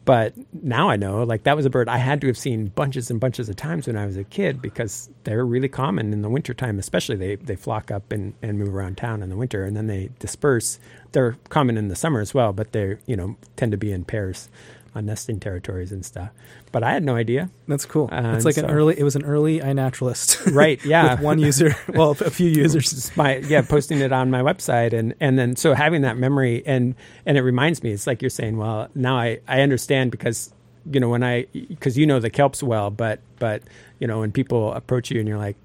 But 0.07 0.33
now 0.51 0.89
I 0.89 0.97
know, 0.97 1.23
like 1.25 1.43
that 1.43 1.57
was 1.57 1.67
a 1.67 1.71
bird 1.71 1.87
I 1.87 1.99
had 1.99 2.23
to 2.23 2.27
have 2.29 2.39
seen 2.39 2.69
bunches 2.69 3.11
and 3.11 3.21
bunches 3.21 3.51
of 3.51 3.57
times 3.57 3.87
when 3.87 3.99
I 3.99 4.07
was 4.07 4.17
a 4.17 4.25
kid 4.25 4.63
because 4.63 5.11
they're 5.25 5.45
really 5.45 5.69
common 5.69 6.15
in 6.15 6.23
the 6.23 6.31
wintertime, 6.31 6.79
especially 6.79 7.17
they, 7.17 7.37
they 7.37 7.55
flock 7.55 7.91
up 7.91 8.11
and, 8.11 8.33
and 8.41 8.59
move 8.59 8.75
around 8.75 8.97
town 8.97 9.23
in 9.23 9.29
the 9.29 9.37
winter 9.37 9.63
and 9.63 9.77
then 9.77 9.89
they 9.89 10.09
disperse. 10.19 10.79
They're 11.13 11.37
common 11.51 11.77
in 11.77 11.89
the 11.89 11.97
summer 11.97 12.21
as 12.21 12.33
well, 12.33 12.55
but 12.55 12.73
they 12.73 12.97
you 13.05 13.15
know 13.15 13.37
tend 13.57 13.73
to 13.73 13.79
be 13.79 13.93
in 13.93 14.05
pairs 14.05 14.49
on 14.95 15.07
nesting 15.07 15.39
territories 15.39 15.93
and 15.93 16.05
stuff. 16.05 16.31
But 16.73 16.83
I 16.83 16.93
had 16.93 17.05
no 17.05 17.17
idea. 17.17 17.51
That's 17.69 17.85
cool. 17.85 18.09
Uh, 18.11 18.35
it's 18.35 18.45
like 18.45 18.57
so, 18.57 18.65
an 18.65 18.71
early. 18.71 18.99
It 18.99 19.05
was 19.05 19.17
an 19.17 19.25
early 19.25 19.61
iNaturalist, 19.61 20.55
right? 20.55 20.81
Yeah, 20.91 21.15
with 21.15 21.23
one 21.23 21.39
user. 21.39 21.77
Well, 21.89 22.13
a 22.13 22.31
few 22.31 22.49
users. 22.49 23.15
my 23.17 23.37
yeah, 23.39 23.63
posting 23.63 24.01
it 24.01 24.13
on 24.13 24.31
my 24.31 24.41
website, 24.41 24.93
and 24.93 25.15
and 25.21 25.39
then 25.39 25.57
so 25.57 25.75
having 25.75 26.03
that 26.03 26.17
memory, 26.17 26.63
and 26.67 26.95
and 27.27 27.37
it 27.37 27.43
reminds 27.43 27.83
me. 27.83 27.93
It's 27.93 28.07
like 28.07 28.23
you're 28.23 28.31
saying. 28.31 28.57
Well, 28.57 28.89
now 28.95 29.17
I 29.17 29.41
I 29.47 29.61
understand 29.61 30.11
because 30.11 30.53
you 30.91 30.99
know 30.99 31.09
when 31.09 31.23
I 31.23 31.47
because 31.53 31.97
you 31.97 32.07
know 32.07 32.19
the 32.19 32.31
kelps 32.31 32.63
well, 32.63 32.91
but 32.91 33.21
but 33.39 33.63
you 33.99 34.07
know 34.07 34.21
when 34.21 34.33
people 34.33 34.73
approach 34.73 35.11
you 35.11 35.21
and 35.21 35.29
you're 35.29 35.39
like, 35.39 35.57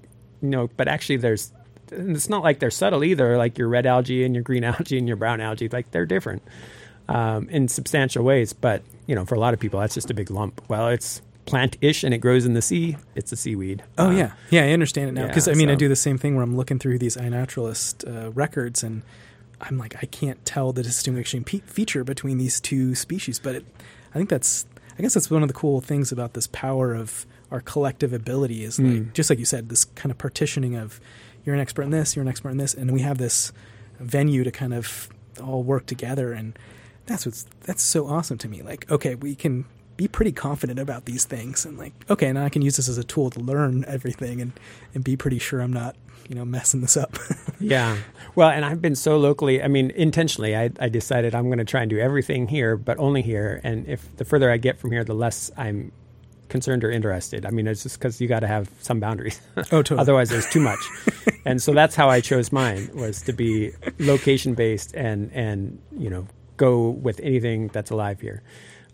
you 0.42 0.48
know, 0.48 0.68
but 0.76 0.88
actually 0.88 1.16
there's. 1.16 1.52
It's 1.92 2.28
not 2.28 2.42
like 2.42 2.58
they're 2.58 2.72
subtle 2.72 3.04
either. 3.04 3.38
Like 3.38 3.58
your 3.58 3.68
red 3.68 3.86
algae 3.86 4.24
and 4.24 4.34
your 4.34 4.42
green 4.42 4.64
algae 4.64 4.98
and 4.98 5.06
your 5.06 5.16
brown 5.16 5.40
algae, 5.40 5.68
like 5.68 5.92
they're 5.92 6.04
different 6.04 6.42
um, 7.08 7.48
in 7.48 7.68
substantial 7.68 8.24
ways. 8.24 8.52
But 8.52 8.82
you 9.06 9.14
know, 9.14 9.24
for 9.24 9.34
a 9.34 9.40
lot 9.40 9.54
of 9.54 9.60
people, 9.60 9.80
that's 9.80 9.94
just 9.94 10.10
a 10.10 10.14
big 10.14 10.30
lump. 10.30 10.62
Well, 10.68 10.88
it's 10.88 11.22
plant-ish 11.46 12.02
and 12.02 12.12
it 12.12 12.18
grows 12.18 12.44
in 12.44 12.54
the 12.54 12.62
sea. 12.62 12.96
It's 13.14 13.30
a 13.32 13.36
seaweed. 13.36 13.84
Oh 13.98 14.08
uh, 14.08 14.10
yeah, 14.10 14.32
yeah, 14.50 14.64
I 14.64 14.70
understand 14.72 15.08
it 15.10 15.12
now 15.12 15.28
because 15.28 15.46
yeah, 15.46 15.52
I 15.52 15.56
mean, 15.56 15.68
so. 15.68 15.72
I 15.72 15.76
do 15.76 15.88
the 15.88 15.96
same 15.96 16.18
thing 16.18 16.34
where 16.34 16.42
I'm 16.42 16.56
looking 16.56 16.78
through 16.78 16.98
these 16.98 17.16
iNaturalist 17.16 18.06
uh, 18.06 18.32
records 18.32 18.82
and 18.82 19.02
I'm 19.60 19.78
like, 19.78 19.96
I 20.02 20.06
can't 20.06 20.44
tell 20.44 20.72
the 20.72 20.82
distinguishing 20.82 21.44
pe- 21.44 21.60
feature 21.60 22.04
between 22.04 22.38
these 22.38 22.60
two 22.60 22.94
species. 22.94 23.38
But 23.38 23.56
it, 23.56 23.66
I 24.14 24.18
think 24.18 24.28
that's, 24.28 24.66
I 24.98 25.02
guess 25.02 25.14
that's 25.14 25.30
one 25.30 25.42
of 25.42 25.48
the 25.48 25.54
cool 25.54 25.80
things 25.80 26.12
about 26.12 26.34
this 26.34 26.46
power 26.48 26.94
of 26.94 27.26
our 27.50 27.60
collective 27.60 28.12
ability 28.12 28.64
is 28.64 28.78
like, 28.78 28.92
mm. 28.92 29.12
just 29.12 29.30
like 29.30 29.38
you 29.38 29.44
said, 29.44 29.68
this 29.68 29.84
kind 29.84 30.10
of 30.10 30.18
partitioning 30.18 30.74
of 30.74 31.00
you're 31.44 31.54
an 31.54 31.60
expert 31.60 31.82
in 31.82 31.90
this, 31.90 32.16
you're 32.16 32.22
an 32.22 32.28
expert 32.28 32.50
in 32.50 32.56
this, 32.56 32.74
and 32.74 32.90
we 32.90 33.00
have 33.00 33.18
this 33.18 33.52
venue 34.00 34.42
to 34.44 34.50
kind 34.50 34.74
of 34.74 35.08
all 35.42 35.62
work 35.62 35.86
together 35.86 36.32
and 36.32 36.58
that's 37.06 37.26
what's 37.26 37.44
that's 37.62 37.82
so 37.82 38.06
awesome 38.06 38.38
to 38.38 38.48
me. 38.48 38.62
Like, 38.62 38.90
okay, 38.90 39.14
we 39.14 39.34
can 39.34 39.64
be 39.96 40.08
pretty 40.08 40.32
confident 40.32 40.78
about 40.78 41.06
these 41.06 41.24
things 41.24 41.64
and 41.64 41.78
like, 41.78 41.94
okay, 42.10 42.30
now 42.32 42.44
I 42.44 42.50
can 42.50 42.60
use 42.60 42.76
this 42.76 42.88
as 42.88 42.98
a 42.98 43.04
tool 43.04 43.30
to 43.30 43.40
learn 43.40 43.84
everything 43.86 44.40
and 44.40 44.52
and 44.94 45.02
be 45.02 45.16
pretty 45.16 45.38
sure 45.38 45.60
I'm 45.60 45.72
not 45.72 45.96
you 46.28 46.34
know 46.34 46.44
messing 46.44 46.80
this 46.80 46.96
up. 46.96 47.18
yeah. 47.60 47.96
Well, 48.34 48.50
and 48.50 48.64
I've 48.64 48.82
been 48.82 48.96
so 48.96 49.16
locally. 49.18 49.62
I 49.62 49.68
mean, 49.68 49.90
intentionally, 49.92 50.56
I, 50.56 50.70
I 50.78 50.88
decided 50.88 51.34
I'm 51.34 51.46
going 51.46 51.58
to 51.58 51.64
try 51.64 51.80
and 51.80 51.90
do 51.90 51.98
everything 51.98 52.48
here, 52.48 52.76
but 52.76 52.98
only 52.98 53.22
here. 53.22 53.60
And 53.64 53.86
if 53.88 54.14
the 54.16 54.24
further 54.24 54.50
I 54.50 54.56
get 54.56 54.78
from 54.78 54.92
here, 54.92 55.04
the 55.04 55.14
less 55.14 55.50
I'm 55.56 55.92
concerned 56.48 56.84
or 56.84 56.90
interested. 56.90 57.44
I 57.44 57.50
mean, 57.50 57.66
it's 57.66 57.82
just 57.82 57.98
because 57.98 58.20
you 58.20 58.28
got 58.28 58.40
to 58.40 58.46
have 58.46 58.70
some 58.80 59.00
boundaries. 59.00 59.40
Oh, 59.56 59.82
totally. 59.82 60.00
Otherwise, 60.00 60.30
there's 60.30 60.48
too 60.48 60.60
much. 60.60 60.78
and 61.44 61.60
so 61.60 61.72
that's 61.72 61.94
how 61.94 62.08
I 62.08 62.20
chose 62.20 62.52
mine 62.52 62.90
was 62.94 63.22
to 63.22 63.32
be 63.32 63.72
location 63.98 64.54
based 64.54 64.94
and 64.94 65.30
and 65.32 65.80
you 65.96 66.10
know 66.10 66.26
go 66.56 66.90
with 66.90 67.20
anything 67.20 67.68
that's 67.68 67.90
alive 67.90 68.20
here. 68.20 68.42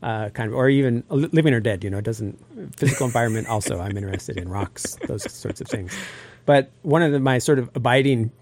Uh, 0.03 0.31
kind 0.31 0.51
of, 0.51 0.57
or 0.57 0.69
even 0.69 1.05
living 1.11 1.55
or 1.55 1.61
dead. 1.61 1.85
You 1.85 1.91
know, 1.91 1.99
it 1.99 2.05
doesn't 2.05 2.37
physical 2.77 3.07
environment. 3.07 3.47
Also, 3.49 3.79
I'm 3.79 3.97
interested 3.97 4.37
in 4.37 4.49
rocks, 4.49 4.97
those 5.07 5.31
sorts 5.33 5.61
of 5.61 5.69
things. 5.69 5.97
But 6.45 6.71
one 6.83 7.03
of 7.03 7.13
the, 7.13 7.21
my 7.21 7.39
sort 7.39 7.61
of 7.61 7.71
abiding 7.77 8.33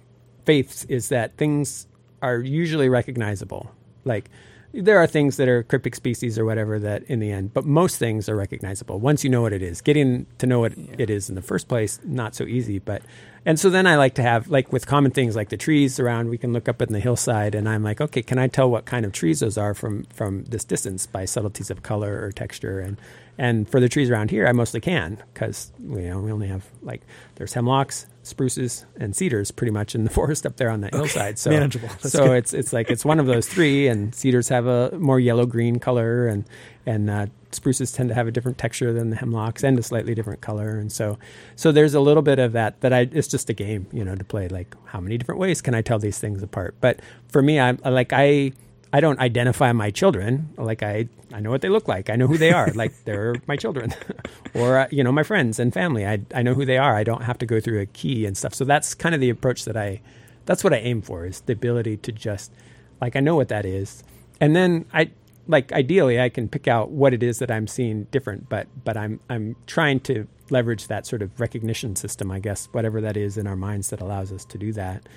faiths 0.47 0.85
is 0.85 1.11
that 1.11 1.37
things 1.37 1.87
are 2.23 2.39
usually 2.39 2.89
recognizable. 2.89 3.71
Like 4.07 4.31
there 4.73 4.99
are 4.99 5.07
things 5.07 5.37
that 5.37 5.49
are 5.49 5.62
cryptic 5.62 5.95
species 5.95 6.39
or 6.39 6.45
whatever 6.45 6.79
that 6.79 7.03
in 7.05 7.18
the 7.18 7.33
end, 7.33 7.53
but 7.53 7.64
most 7.64 7.99
things 7.99 8.29
are 8.29 8.37
recognizable 8.37 9.01
once 9.01 9.25
you 9.25 9.31
know 9.31 9.43
what 9.43 9.53
it 9.53 9.62
is. 9.62 9.81
Getting 9.81 10.27
to 10.39 10.47
know 10.47 10.61
what 10.61 10.77
yeah. 10.77 10.95
it 10.99 11.11
is 11.11 11.29
in 11.29 11.35
the 11.35 11.43
first 11.43 11.68
place, 11.68 11.99
not 12.05 12.35
so 12.35 12.45
easy, 12.45 12.79
but 12.79 13.03
and 13.45 13.59
so 13.59 13.71
then 13.71 13.87
I 13.87 13.97
like 13.97 14.14
to 14.16 14.23
have, 14.23 14.49
like 14.49 14.73
with 14.73 14.87
common 14.87 15.12
things 15.12 15.35
like 15.35 15.49
the 15.49 15.57
trees 15.57 15.99
around, 15.99 16.29
we 16.29 16.37
can 16.37 16.53
look 16.53 16.68
up 16.68 16.83
in 16.83 16.93
the 16.93 17.01
hillside 17.01 17.55
and 17.55 17.68
I'm 17.68 17.83
like, 17.83 18.01
okay, 18.01 18.23
can 18.23 18.39
I 18.39 18.49
tell 18.49 18.71
what 18.71 18.85
kind 18.85 19.07
of 19.07 19.12
trees 19.12 19.41
those 19.41 19.57
are 19.57 19.73
from, 19.73 20.05
from 20.12 20.45
this 20.45 20.62
distance 20.62 21.07
by 21.07 21.25
subtleties 21.25 21.71
of 21.71 21.83
color 21.83 22.23
or 22.23 22.33
texture? 22.33 22.81
And, 22.81 22.99
and 23.41 23.66
for 23.66 23.80
the 23.80 23.88
trees 23.88 24.11
around 24.11 24.30
here, 24.30 24.47
I 24.47 24.53
mostly 24.53 24.82
can 24.82 25.16
because 25.32 25.72
you 25.78 26.03
know, 26.03 26.20
we 26.20 26.30
only 26.30 26.49
have 26.49 26.66
like, 26.82 27.01
there's 27.36 27.55
hemlocks, 27.55 28.05
spruces, 28.22 28.84
and 28.99 29.16
cedars 29.16 29.51
pretty 29.51 29.70
much 29.70 29.95
in 29.95 30.05
the 30.05 30.11
forest 30.18 30.45
up 30.45 30.59
there 30.59 30.68
on 30.68 30.82
that 30.82 30.88
okay. 30.88 30.99
hillside. 30.99 31.38
So, 31.38 31.49
Manageable. 31.49 31.88
That's 31.88 32.11
so 32.11 32.26
good. 32.26 32.36
it's, 32.36 32.53
it's 32.53 32.74
like, 32.74 32.91
it's 32.91 33.03
one 33.03 33.18
of 33.18 33.24
those 33.24 33.49
three 33.49 33.88
and 33.88 34.14
cedars 34.14 34.51
have 34.51 34.66
a 34.66 34.91
more 34.99 35.18
yellow 35.18 35.47
green 35.47 35.78
color 35.78 36.28
and, 36.28 36.45
and 36.84 37.09
uh, 37.09 37.26
spruces 37.51 37.93
tend 37.93 38.11
to 38.11 38.14
have 38.14 38.28
a 38.28 38.30
different 38.30 38.59
texture 38.59 38.93
than 38.93 39.09
the 39.09 39.16
hemlocks 39.16 39.64
and 39.64 39.78
a 39.78 39.82
slightly 39.82 40.14
different 40.14 40.41
color 40.41 40.78
and 40.78 40.93
so 40.93 41.18
so 41.57 41.72
there's 41.72 41.95
a 41.95 42.01
little 42.01 42.22
bit 42.22 42.38
of 42.38 42.53
that 42.53 42.80
that 42.80 42.93
I 42.93 43.09
it's 43.11 43.26
just 43.26 43.51
a 43.51 43.53
game 43.53 43.88
you 43.91 44.05
know 44.05 44.14
to 44.14 44.22
play 44.22 44.47
like 44.47 44.76
how 44.84 45.01
many 45.01 45.18
different 45.18 45.41
ways 45.41 45.61
can 45.61 45.74
I 45.74 45.82
tell 45.82 45.99
these 45.99 46.16
things 46.16 46.45
apart 46.45 46.76
but 46.80 47.01
for 47.26 47.43
me 47.43 47.59
I'm 47.59 47.80
like 47.84 48.12
I 48.12 48.53
I 48.93 49.01
don't 49.01 49.18
identify 49.20 49.72
my 49.72 49.91
children. 49.91 50.51
Like 50.57 50.82
I 50.82 51.09
I 51.32 51.41
know 51.41 51.51
what 51.51 51.61
they 51.61 51.68
look 51.68 51.86
like. 51.88 52.11
I 52.11 52.16
know 52.16 52.26
who 52.26 52.38
they 52.38 52.53
are. 52.53 52.70
Like 52.72 52.93
they're 53.05 53.34
my 53.47 53.57
children. 53.57 53.95
Or 54.53 54.78
uh, 54.78 54.88
you 54.91 55.05
know 55.05 55.12
my 55.12 55.22
friends 55.22 55.61
and 55.61 55.72
family. 55.72 56.05
I 56.05 56.22
I 56.34 56.43
know 56.43 56.55
who 56.55 56.64
they 56.64 56.76
are. 56.76 56.97
I 56.97 57.05
don't 57.05 57.22
have 57.22 57.38
to 57.38 57.47
go 57.47 57.61
through 57.61 57.80
a 57.80 57.86
key 57.86 58.26
and 58.26 58.36
stuff. 58.36 58.53
So 58.53 58.64
that's 58.64 58.95
kind 58.95 59.14
of 59.14 59.20
the 59.20 59.30
approach 59.30 59.64
that 59.64 59.76
I 59.76 60.01
that's 60.45 60.64
what 60.64 60.72
I 60.72 60.78
aim 60.78 61.03
for 61.03 61.24
is 61.24 61.43
the 61.43 61.53
ability 61.53 61.99
to 61.99 62.11
just 62.11 62.53
like 63.01 63.14
I 63.14 63.20
know 63.20 63.36
what 63.36 63.49
that 63.49 63.64
is. 63.64 64.03
And 64.41 64.57
then 64.57 64.86
I 64.93 65.12
like 65.47 65.72
ideally 65.72 66.20
I 66.20 66.30
can 66.30 66.49
pick 66.49 66.66
out 66.66 66.91
what 66.91 67.14
it 67.14 67.22
is 67.22 67.38
that 67.38 67.51
I'm 67.51 67.68
seeing 67.68 68.05
different, 68.11 68.49
but 68.49 68.66
but 68.84 68.97
I'm 68.97 69.20
I'm 69.30 69.55
trying 69.66 70.01
to 70.01 70.26
leverage 70.51 70.88
that 70.88 71.07
sort 71.07 71.22
of 71.22 71.38
recognition 71.41 71.95
system, 71.95 72.30
I 72.30 72.41
guess, 72.41 72.66
whatever 72.72 73.01
that 73.03 73.16
is 73.16 73.36
in 73.36 73.47
our 73.47 73.57
minds 73.57 73.91
that 73.91 74.01
allows 74.01 74.32
us 74.32 74.45
to 74.47 74.59
do 74.59 74.72
that. 74.72 75.09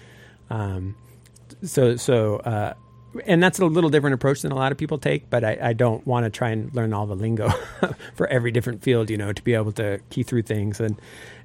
Um, 0.52 0.96
so 1.64 1.96
so 1.96 2.38
uh, 2.38 2.74
and 3.26 3.42
that's 3.44 3.60
a 3.60 3.66
little 3.66 3.90
different 3.90 4.14
approach 4.16 4.42
than 4.42 4.52
a 4.52 4.56
lot 4.56 4.72
of 4.72 4.78
people 4.78 4.98
take, 4.98 5.30
but 5.30 5.44
I, 5.44 5.58
I 5.62 5.74
don't 5.74 6.06
want 6.08 6.26
to 6.26 6.30
try 6.30 6.50
and 6.50 6.74
learn 6.74 6.94
all 6.94 7.06
the 7.06 7.16
lingo 7.16 7.50
for 8.16 8.28
every 8.28 8.52
different 8.52 8.82
field, 8.84 9.10
you 9.10 9.18
know, 9.18 9.32
to 9.34 9.44
be 9.44 9.54
able 9.54 9.72
to 9.74 10.00
key 10.10 10.24
through 10.24 10.44
things 10.44 10.80
and 10.80 11.00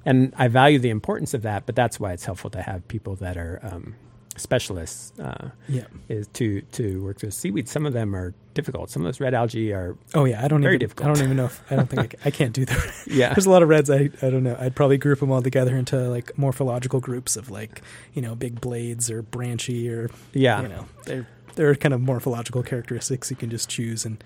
and 0.05 0.33
I 0.37 0.47
value 0.47 0.79
the 0.79 0.89
importance 0.89 1.33
of 1.33 1.41
that, 1.43 1.65
but 1.65 1.75
that's 1.75 1.99
why 1.99 2.13
it's 2.13 2.25
helpful 2.25 2.49
to 2.51 2.61
have 2.61 2.87
people 2.87 3.15
that 3.17 3.37
are 3.37 3.59
um, 3.63 3.95
specialists 4.37 5.11
uh, 5.19 5.49
Yeah. 5.67 5.83
is 6.07 6.27
to 6.33 6.61
to 6.61 7.03
work 7.03 7.21
with 7.21 7.33
seaweed. 7.33 7.67
Some 7.67 7.85
of 7.85 7.93
them 7.93 8.15
are 8.15 8.33
difficult. 8.53 8.89
Some 8.89 9.01
of 9.03 9.07
those 9.07 9.19
red 9.19 9.33
algae 9.33 9.73
are 9.73 9.97
Oh 10.13 10.25
yeah. 10.25 10.43
I 10.43 10.47
don't 10.47 10.61
Very 10.61 10.75
even. 10.75 10.79
difficult. 10.87 11.09
I 11.09 11.13
don't 11.13 11.23
even 11.25 11.37
know 11.37 11.45
if 11.45 11.61
I 11.71 11.75
don't 11.75 11.89
think 11.89 11.99
I, 12.01 12.07
c- 12.17 12.17
I 12.25 12.31
can't 12.31 12.53
do 12.53 12.65
that. 12.65 12.93
yeah 13.07 13.33
There's 13.33 13.45
a 13.45 13.49
lot 13.51 13.61
of 13.63 13.69
reds. 13.69 13.89
I 13.89 14.09
I 14.21 14.29
don't 14.29 14.43
know. 14.43 14.55
I'd 14.59 14.75
probably 14.75 14.97
group 14.97 15.19
them 15.19 15.31
all 15.31 15.41
together 15.41 15.75
into 15.75 15.97
like 16.09 16.37
morphological 16.37 16.99
groups 17.01 17.35
of 17.35 17.49
like 17.51 17.81
you 18.13 18.21
know 18.21 18.35
big 18.35 18.61
blades 18.61 19.09
or 19.11 19.21
branchy 19.21 19.89
or 19.89 20.09
yeah 20.33 20.61
you 20.61 20.67
know 20.69 20.85
they're 21.05 21.27
they're 21.59 21.75
kind 21.75 21.93
of 21.93 21.99
morphological 21.99 22.63
characteristics 22.63 23.29
you 23.29 23.35
can 23.35 23.49
just 23.49 23.67
choose 23.69 24.05
and 24.05 24.23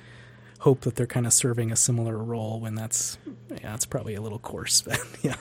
hope 0.60 0.82
that 0.82 0.96
they're 0.96 1.08
kind 1.08 1.26
of 1.26 1.34
serving 1.34 1.72
a 1.72 1.76
similar 1.76 2.16
role 2.16 2.60
when 2.60 2.76
that's 2.76 3.18
yeah 3.50 3.72
that's 3.72 3.88
probably 3.88 4.14
a 4.14 4.22
little 4.22 4.38
coarse 4.38 4.82
but 4.88 5.00
yeah 5.24 5.36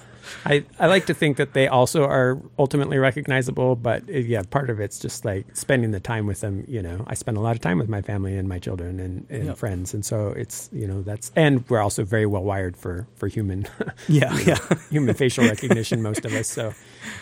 I, 0.47 0.64
I 0.78 0.86
like 0.86 1.07
to 1.07 1.14
think 1.14 1.36
that 1.36 1.53
they 1.53 1.66
also 1.66 2.05
are 2.05 2.38
ultimately 2.57 2.97
recognizable, 2.97 3.74
but 3.74 4.05
uh, 4.09 4.12
yeah, 4.18 4.43
part 4.49 4.70
of 4.70 4.78
it's 4.78 5.01
just 5.01 5.24
like 5.24 5.45
spending 5.57 5.90
the 5.90 5.99
time 5.99 6.28
with 6.28 6.40
them. 6.43 6.64
You 6.68 6.80
know, 6.80 7.05
I 7.09 7.14
spend 7.14 7.36
a 7.36 7.40
lot 7.40 7.57
of 7.57 7.61
time 7.61 7.76
with 7.76 7.88
my 7.88 8.03
family 8.03 8.36
and 8.36 8.49
my 8.49 8.61
children 8.61 9.01
and, 9.01 9.26
and 9.30 9.47
Yep. 9.47 9.57
friends, 9.57 9.95
and 9.95 10.05
so 10.05 10.28
it's 10.28 10.70
you 10.72 10.86
know 10.86 11.03
that's 11.03 11.32
and 11.34 11.68
we're 11.68 11.80
also 11.80 12.05
very 12.05 12.24
well 12.26 12.45
wired 12.45 12.76
for 12.76 13.09
for 13.16 13.26
human 13.26 13.66
yeah 14.09 14.38
yeah 14.47 14.59
human 14.90 15.12
facial 15.16 15.45
recognition, 15.55 16.01
most 16.03 16.24
of 16.24 16.32
us. 16.34 16.47
So 16.47 16.72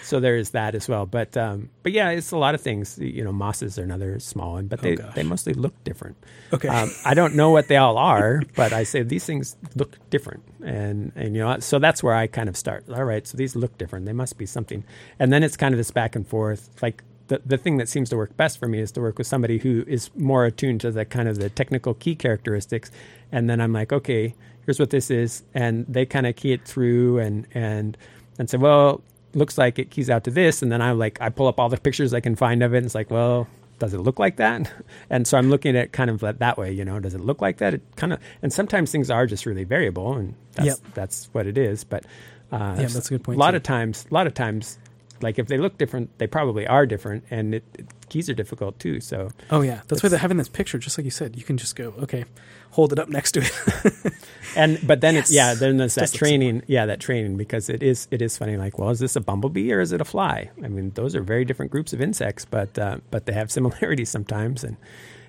so 0.02 0.20
there 0.20 0.36
is 0.36 0.50
that 0.50 0.74
as 0.74 0.88
well. 0.88 1.06
But 1.06 1.36
um, 1.36 1.70
but 1.82 1.92
yeah, 1.92 2.10
it's 2.10 2.30
a 2.32 2.36
lot 2.36 2.54
of 2.54 2.60
things. 2.60 2.98
You 2.98 3.24
know, 3.24 3.32
mosses 3.32 3.78
are 3.78 3.82
another 3.82 4.18
small 4.20 4.52
one, 4.52 4.66
but 4.66 4.80
Oh, 4.80 4.82
they 4.82 4.96
gosh. 4.96 5.14
they 5.14 5.22
mostly 5.22 5.54
look 5.54 5.74
different. 5.84 6.16
okay 6.52 6.68
Um, 6.68 6.90
I 7.04 7.14
don't 7.14 7.34
know 7.34 7.50
what 7.50 7.68
they 7.68 7.76
all 7.76 7.98
are, 7.98 8.42
but 8.56 8.72
I 8.72 8.84
say 8.84 9.02
these 9.02 9.24
things 9.24 9.56
look 9.76 9.96
different, 10.10 10.42
and 10.64 11.12
and 11.16 11.34
you 11.36 11.42
know, 11.42 11.58
so 11.60 11.78
that's 11.78 12.02
where 12.02 12.14
I 12.14 12.26
kind 12.26 12.48
of 12.48 12.56
start. 12.56 12.84
All 12.90 13.04
right, 13.04 13.26
so 13.26 13.36
these 13.36 13.54
look 13.56 13.76
different. 13.78 14.06
They 14.06 14.12
must 14.12 14.38
be 14.38 14.46
something, 14.46 14.84
and 15.18 15.32
then 15.32 15.42
it's 15.42 15.56
kind 15.56 15.74
of 15.74 15.78
this 15.78 15.90
back 15.90 16.16
and 16.16 16.26
forth. 16.26 16.70
Like 16.82 17.02
the 17.28 17.40
the 17.46 17.56
thing 17.56 17.76
that 17.78 17.88
seems 17.88 18.08
to 18.10 18.16
work 18.16 18.36
best 18.36 18.58
for 18.58 18.66
me 18.68 18.80
is 18.80 18.90
to 18.92 19.00
work 19.00 19.16
with 19.18 19.26
somebody 19.26 19.58
who 19.58 19.84
is 19.86 20.10
more 20.16 20.44
attuned 20.46 20.80
to 20.82 20.90
the 20.90 21.04
kind 21.04 21.28
of 21.28 21.38
the 21.38 21.48
technical 21.50 21.94
key 21.94 22.14
characteristics, 22.16 22.90
and 23.32 23.48
then 23.48 23.60
I'm 23.60 23.72
like, 23.72 23.92
okay, 23.92 24.34
here's 24.66 24.80
what 24.80 24.90
this 24.90 25.10
is, 25.10 25.44
and 25.54 25.86
they 25.88 26.04
kind 26.06 26.26
of 26.26 26.34
key 26.36 26.52
it 26.52 26.64
through 26.66 27.18
and 27.20 27.46
and 27.54 27.96
and 28.38 28.50
say, 28.50 28.58
well, 28.58 29.02
looks 29.34 29.56
like 29.58 29.78
it 29.78 29.90
keys 29.90 30.10
out 30.10 30.24
to 30.24 30.30
this, 30.30 30.62
and 30.62 30.70
then 30.72 30.82
I 30.82 30.92
like 30.92 31.20
I 31.20 31.28
pull 31.28 31.46
up 31.46 31.58
all 31.60 31.68
the 31.68 31.76
pictures 31.78 32.12
I 32.14 32.20
can 32.20 32.36
find 32.36 32.62
of 32.62 32.74
it, 32.74 32.78
and 32.78 32.86
it's 32.86 32.94
like, 32.94 33.10
well, 33.10 33.46
does 33.78 33.94
it 33.94 33.98
look 33.98 34.18
like 34.18 34.36
that? 34.36 34.70
And 35.10 35.26
so 35.26 35.38
I'm 35.38 35.50
looking 35.50 35.76
at 35.76 35.84
it 35.86 35.92
kind 35.92 36.10
of 36.10 36.20
that- 36.20 36.56
way, 36.58 36.70
you 36.72 36.84
know, 36.84 37.00
does 37.00 37.14
it 37.14 37.20
look 37.20 37.40
like 37.40 37.58
that? 37.58 37.74
It 37.74 37.82
kind 37.96 38.12
of, 38.12 38.20
and 38.42 38.52
sometimes 38.52 38.92
things 38.92 39.10
are 39.10 39.26
just 39.26 39.46
really 39.46 39.64
variable, 39.64 40.16
and 40.16 40.34
that's 40.52 40.66
Yep. 40.66 40.78
that's 40.94 41.28
what 41.32 41.46
it 41.46 41.56
is. 41.58 41.84
But 41.84 42.04
uh, 42.52 42.76
Yeah, 42.78 42.86
that's 42.86 43.06
a 43.06 43.10
good 43.10 43.24
point, 43.24 43.36
A 43.36 43.40
lot 43.40 43.52
too. 43.52 43.56
of 43.58 43.62
times, 43.62 44.06
a 44.10 44.14
lot 44.14 44.26
of 44.26 44.34
times, 44.34 44.78
like 45.22 45.38
if 45.38 45.46
they 45.48 45.58
look 45.58 45.78
different, 45.78 46.18
they 46.18 46.26
probably 46.26 46.66
are 46.66 46.86
different, 46.86 47.24
and 47.30 47.54
it, 47.54 47.64
it, 47.78 47.86
keys 48.08 48.28
are 48.28 48.34
difficult 48.34 48.78
too. 48.78 49.00
So 49.00 49.30
oh 49.50 49.60
yeah. 49.60 49.80
That's 49.88 50.02
why 50.02 50.08
they're 50.08 50.18
having 50.18 50.36
this 50.36 50.48
picture 50.48 50.78
just 50.78 50.98
like 50.98 51.04
you 51.04 51.10
said. 51.10 51.36
You 51.36 51.44
can 51.44 51.56
just 51.56 51.76
go 51.76 51.94
okay 52.00 52.24
hold 52.72 52.92
it 52.92 52.98
up 52.98 53.08
next 53.08 53.32
to 53.32 53.40
it. 53.40 54.12
And 54.56 54.84
but 54.84 55.00
then 55.00 55.14
it's 55.14 55.30
yeah 55.30 55.54
then 55.54 55.76
there's 55.76 55.94
that 55.94 56.12
training 56.12 56.62
yeah 56.66 56.84
that 56.86 56.98
training 56.98 57.36
because 57.36 57.68
it 57.68 57.84
is 57.84 58.08
it 58.10 58.20
is 58.20 58.36
funny 58.36 58.56
like 58.56 58.80
well 58.80 58.90
is 58.90 58.98
this 58.98 59.14
a 59.14 59.20
bumblebee 59.20 59.72
or 59.72 59.80
is 59.80 59.92
it 59.92 60.00
a 60.00 60.04
fly? 60.04 60.50
I 60.64 60.66
mean 60.66 60.90
those 60.94 61.14
are 61.14 61.22
very 61.22 61.44
different 61.44 61.70
groups 61.70 61.92
of 61.92 62.00
insects 62.00 62.44
but 62.44 62.76
uh, 62.76 62.98
but 63.12 63.26
they 63.26 63.32
have 63.32 63.50
similarities 63.58 64.08
sometimes 64.08 64.64
and 64.64 64.76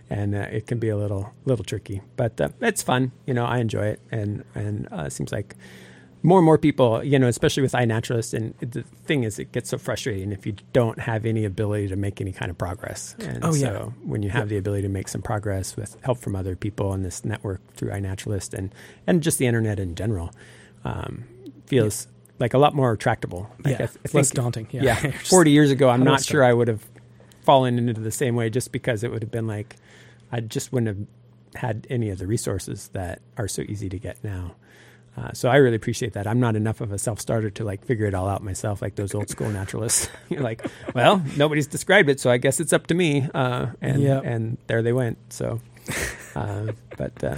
and 0.10 0.34
uh, 0.34 0.48
it 0.52 0.66
can 0.66 0.80
be 0.80 0.90
a 0.90 0.98
little 0.98 1.34
little 1.46 1.64
tricky. 1.64 2.02
But 2.16 2.42
uh, 2.42 2.50
it's 2.62 2.82
fun. 2.82 3.12
You 3.28 3.36
know 3.36 3.46
i 3.46 3.60
enjoy 3.60 3.86
it 3.86 4.00
and 4.10 4.44
and 4.56 4.88
uh, 4.92 5.04
it 5.04 5.12
seems 5.12 5.32
like 5.32 5.56
more 6.24 6.38
and 6.40 6.46
more 6.46 6.58
people, 6.58 7.04
you 7.04 7.18
know, 7.18 7.28
especially 7.28 7.64
with 7.64 7.72
iNaturalist, 7.74 8.34
and 8.34 8.54
the 8.60 8.84
thing 9.06 9.24
is, 9.24 9.40
it 9.40 9.52
gets 9.52 9.70
so 9.72 9.78
frustrating 9.78 10.32
if 10.32 10.46
you 10.46 10.54
don't 10.74 11.00
have 11.00 11.26
any 11.26 11.46
ability 11.46 11.88
to 11.88 11.96
make 11.96 12.22
any 12.22 12.32
kind 12.32 12.52
of 12.52 12.58
progress. 12.58 13.16
And 13.20 13.44
Oh, 13.44 13.54
yeah. 13.54 13.68
so 13.68 13.94
when 14.04 14.22
you 14.22 14.30
have 14.30 14.50
the 14.50 14.58
ability 14.58 14.84
to 14.84 14.90
make 14.90 15.08
some 15.08 15.22
progress 15.22 15.76
with 15.76 15.98
help 16.04 16.20
from 16.20 16.36
other 16.36 16.56
people 16.56 16.94
in 16.94 17.02
this 17.04 17.26
network 17.26 17.60
through 17.74 17.90
iNaturalist 17.90 18.54
and 18.54 18.74
and 19.08 19.24
just 19.24 19.38
the 19.40 19.48
internet 19.48 19.80
in 19.80 19.96
general, 19.96 20.32
um, 20.86 21.24
feels 21.66 22.08
like 22.40 22.54
a 22.54 22.58
lot 22.58 22.74
more 22.76 22.96
tractable. 22.98 23.50
Like 23.64 23.68
yeah 23.68 23.74
I, 23.74 23.88
th- 23.88 23.90
I 23.98 24.00
it's 24.06 24.14
less 24.14 24.32
daunting 24.32 24.68
yeah, 24.72 25.00
yeah, 25.04 25.12
40 25.26 25.52
years 25.52 25.72
ago, 25.72 25.90
I'm 25.90 26.00
how 26.00 26.06
do 26.06 26.10
I 26.10 26.14
not 26.14 26.24
sure? 26.24 26.44
I 26.44 26.54
would 26.54 26.68
have 26.68 26.86
fallen 27.44 27.78
into 27.80 28.00
the 28.00 28.12
same 28.12 28.36
way 28.36 28.50
just 28.50 28.72
because 28.72 29.04
it 29.04 29.12
would 29.12 29.24
have 29.24 29.32
been 29.32 29.48
like, 29.48 29.76
I 30.32 30.40
just 30.42 30.72
wouldn't 30.72 30.88
have 30.96 31.08
had 31.56 31.88
any 31.90 32.10
of 32.12 32.20
the 32.20 32.28
resources 32.28 32.90
that 32.94 33.22
are 33.38 33.48
so 33.48 33.64
easy 33.64 33.90
to 33.90 33.98
get 34.00 34.24
now. 34.24 34.56
Uh, 35.18 35.32
so 35.34 35.50
I 35.50 35.58
really 35.58 35.76
appreciate 35.76 36.14
that. 36.14 36.26
I'm 36.26 36.40
not 36.40 36.56
enough 36.56 36.80
of 36.82 36.92
a 36.94 36.98
self-starter 36.98 37.50
to 37.52 37.64
like 37.66 37.84
figure 37.86 38.06
it 38.06 38.14
all 38.14 38.30
out 38.30 38.44
myself, 38.44 38.82
like 38.82 38.96
those 38.96 39.14
old 39.14 39.30
school 39.30 39.50
naturalists. 39.50 40.10
You're 40.30 40.42
like, 40.42 40.66
well, 40.96 41.22
nobody's 41.38 41.68
described 41.68 42.10
it, 42.10 42.20
so 42.20 42.32
I 42.32 42.38
guess 42.38 42.60
it's 42.60 42.72
up 42.74 42.88
to 42.88 42.94
me. 42.94 43.28
Uh, 43.34 43.68
and 43.82 44.02
Yep. 44.02 44.24
and 44.26 44.58
there 44.68 44.82
they 44.82 44.94
went. 44.94 45.18
So, 45.30 45.60
uh, 46.36 46.72
but 46.98 47.24
uh, 47.24 47.36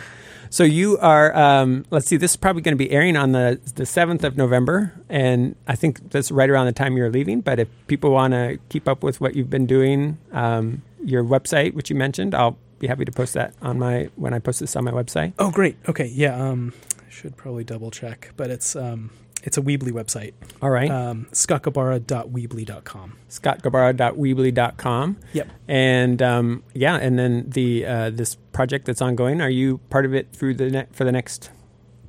so 0.49 0.63
you 0.63 0.97
are. 0.99 1.36
Um, 1.36 1.86
let's 1.89 2.05
see. 2.07 2.17
This 2.17 2.32
is 2.32 2.38
probably 2.38 2.61
going 2.61 2.78
to 2.78 2.84
be 2.84 2.91
airing 2.91 3.17
on 3.17 3.32
the 3.32 3.59
the 3.76 3.86
seventh 3.88 4.24
of 4.24 4.38
November, 4.38 4.93
and 5.09 5.55
I 5.67 5.76
think 5.76 6.11
that's 6.11 6.32
right 6.32 6.49
around 6.49 6.67
the 6.67 6.74
time 6.74 6.95
you're 6.95 7.09
leaving. 7.09 7.41
But 7.41 7.59
if 7.59 7.67
people 7.88 8.11
want 8.11 8.34
to 8.34 8.59
keep 8.69 8.88
up 8.88 9.01
with 9.03 9.19
what 9.19 9.36
you've 9.36 9.49
been 9.49 9.65
doing, 9.65 10.19
um, 10.32 10.84
your 11.03 11.24
website, 11.24 11.74
which 11.74 11.89
you 11.89 11.95
mentioned, 11.95 12.36
I'll 12.36 12.57
be 12.78 12.88
happy 12.88 13.05
to 13.05 13.11
post 13.11 13.34
that 13.34 13.55
on 13.63 13.80
my 13.80 14.09
when 14.15 14.34
I 14.34 14.39
post 14.39 14.59
this 14.59 14.76
on 14.76 14.84
my 14.84 14.91
website. 14.91 15.34
oh 15.39 15.49
great 15.49 15.78
okay 15.88 16.05
yeah 16.05 16.36
um 16.36 16.74
should 17.14 17.38
probably 17.38 17.64
double 17.64 17.91
check 17.91 18.32
but 18.36 18.49
it's 18.49 18.76
um 18.76 19.09
it's 19.45 19.57
a 19.57 19.61
Weebly 19.61 19.91
website 19.91 20.34
All 20.61 20.70
right, 20.70 20.89
um 20.89 21.28
scottgabara.weebly.com 21.32 23.18
scottgabara.weebly.com. 23.30 25.18
Yep. 25.34 25.49
And 25.68 26.22
um, 26.22 26.64
yeah, 26.74 26.95
and 26.95 27.18
then 27.20 27.49
the 27.49 27.86
uh, 27.86 28.09
this 28.09 28.36
project 28.53 28.86
that's 28.86 29.01
ongoing. 29.01 29.41
Are 29.41 29.49
you 29.49 29.80
part 29.89 30.05
of 30.05 30.14
it 30.14 30.32
through 30.34 30.55
the 30.55 30.70
ne- 30.70 30.86
for 30.91 31.03
the 31.03 31.11
next 31.11 31.49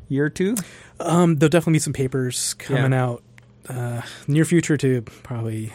year 0.09 0.27
or 0.27 0.31
two? 0.31 0.55
Um, 1.01 1.37
there'll 1.37 1.51
definitely 1.51 1.75
be 1.75 1.79
some 1.81 1.93
papers 1.93 2.55
coming 2.55 2.93
Yeah. 2.93 3.03
out 3.05 3.23
uh, 3.69 4.03
near 4.29 4.45
future 4.45 4.77
to 4.77 5.03
probably 5.03 5.73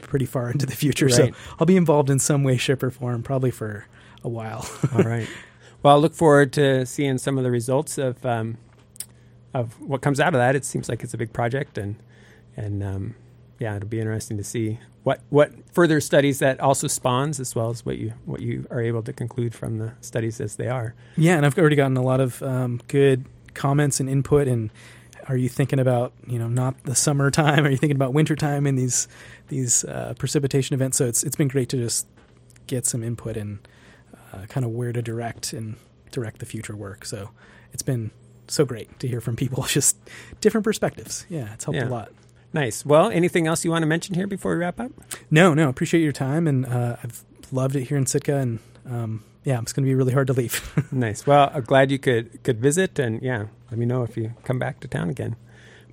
pretty 0.00 0.24
far 0.26 0.50
into 0.50 0.64
the 0.66 0.76
future. 0.76 1.06
Right. 1.06 1.14
So 1.14 1.30
I'll 1.58 1.66
be 1.66 1.76
involved 1.76 2.08
in 2.10 2.18
some 2.18 2.42
way, 2.44 2.56
shape, 2.56 2.82
or 2.82 2.90
form, 2.90 3.22
probably 3.22 3.50
for 3.50 3.86
a 4.24 4.28
while. 4.28 4.66
All 4.94 5.02
right. 5.02 5.28
Well, 5.84 5.96
I 5.96 5.98
look 5.98 6.14
forward 6.14 6.52
to 6.52 6.86
seeing 6.86 7.18
some 7.18 7.36
of 7.38 7.42
the 7.42 7.50
results 7.50 7.98
of 7.98 8.24
um, 8.24 8.56
of 9.54 9.80
what 9.80 10.00
comes 10.00 10.20
out 10.20 10.34
of 10.34 10.38
that. 10.38 10.56
It 10.56 10.64
seems 10.64 10.88
like 10.88 11.02
it's 11.02 11.14
a 11.14 11.18
big 11.18 11.32
project, 11.32 11.78
and 11.78 11.96
and 12.56 12.82
um, 12.82 13.14
yeah, 13.58 13.76
it'll 13.76 13.88
be 13.88 14.00
interesting 14.00 14.36
to 14.36 14.44
see 14.44 14.78
what 15.02 15.20
what 15.30 15.52
further 15.72 16.00
studies 16.00 16.38
that 16.38 16.60
also 16.60 16.86
spawns, 16.86 17.40
as 17.40 17.54
well 17.54 17.70
as 17.70 17.84
what 17.84 17.98
you 17.98 18.14
what 18.24 18.40
you 18.40 18.66
are 18.70 18.80
able 18.80 19.02
to 19.02 19.12
conclude 19.12 19.54
from 19.54 19.78
the 19.78 19.92
studies 20.00 20.40
as 20.40 20.56
they 20.56 20.68
are. 20.68 20.94
yeah, 21.16 21.36
and 21.36 21.46
I've 21.46 21.58
already 21.58 21.76
gotten 21.76 21.96
a 21.96 22.02
lot 22.02 22.20
of 22.20 22.42
um, 22.42 22.80
good 22.88 23.26
comments 23.54 24.00
and 24.00 24.08
input. 24.08 24.48
And 24.48 24.70
are 25.28 25.36
you 25.36 25.48
thinking 25.48 25.78
about 25.78 26.12
you 26.26 26.38
know 26.38 26.48
not 26.48 26.82
the 26.84 26.94
summertime? 26.94 27.64
Are 27.66 27.70
you 27.70 27.76
thinking 27.76 27.96
about 27.96 28.12
wintertime 28.12 28.66
and 28.66 28.78
these 28.78 29.08
these 29.48 29.84
uh, 29.84 30.14
precipitation 30.18 30.74
events? 30.74 30.98
So 30.98 31.06
it's 31.06 31.22
it's 31.22 31.36
been 31.36 31.48
great 31.48 31.68
to 31.70 31.76
just 31.76 32.06
get 32.66 32.86
some 32.86 33.02
input 33.02 33.36
and 33.36 33.58
uh, 34.32 34.46
kind 34.46 34.64
of 34.64 34.72
where 34.72 34.92
to 34.92 35.02
direct 35.02 35.52
and 35.52 35.76
direct 36.10 36.38
the 36.38 36.46
future 36.46 36.76
work. 36.76 37.04
So 37.04 37.30
it's 37.72 37.82
been 37.82 38.10
so 38.52 38.64
great 38.64 38.98
to 39.00 39.08
hear 39.08 39.20
from 39.20 39.36
people, 39.36 39.62
just 39.68 39.96
different 40.40 40.64
perspectives. 40.64 41.26
Yeah, 41.28 41.52
it's 41.54 41.64
helped 41.64 41.78
Yeah. 41.80 41.88
a 41.88 41.90
lot. 41.90 42.12
Nice. 42.52 42.84
Well, 42.84 43.08
anything 43.10 43.46
else 43.46 43.64
you 43.64 43.70
want 43.70 43.82
to 43.82 43.86
mention 43.86 44.14
here 44.14 44.26
before 44.26 44.52
we 44.52 44.58
wrap 44.58 44.78
up? 44.78 44.92
No, 45.30 45.54
no, 45.54 45.68
appreciate 45.70 46.02
your 46.02 46.12
time, 46.12 46.46
and 46.46 46.66
uh, 46.66 46.96
I've 47.02 47.24
loved 47.50 47.76
it 47.76 47.84
here 47.84 47.96
in 47.96 48.04
Sitka, 48.06 48.36
and 48.36 48.58
um, 48.88 49.24
yeah, 49.44 49.58
it's 49.60 49.72
going 49.72 49.84
to 49.84 49.88
be 49.88 49.94
really 49.94 50.12
hard 50.12 50.26
to 50.26 50.32
leave. 50.34 50.60
Nice. 50.92 51.26
Well, 51.26 51.50
I'm 51.54 51.62
glad 51.64 51.90
you 51.90 51.98
could 51.98 52.42
could 52.44 52.60
visit, 52.60 52.98
and 52.98 53.22
yeah, 53.22 53.46
let 53.70 53.78
me 53.78 53.86
know 53.86 54.02
if 54.02 54.16
you 54.18 54.34
come 54.44 54.58
back 54.58 54.80
to 54.80 54.88
town 54.88 55.08
again. 55.08 55.36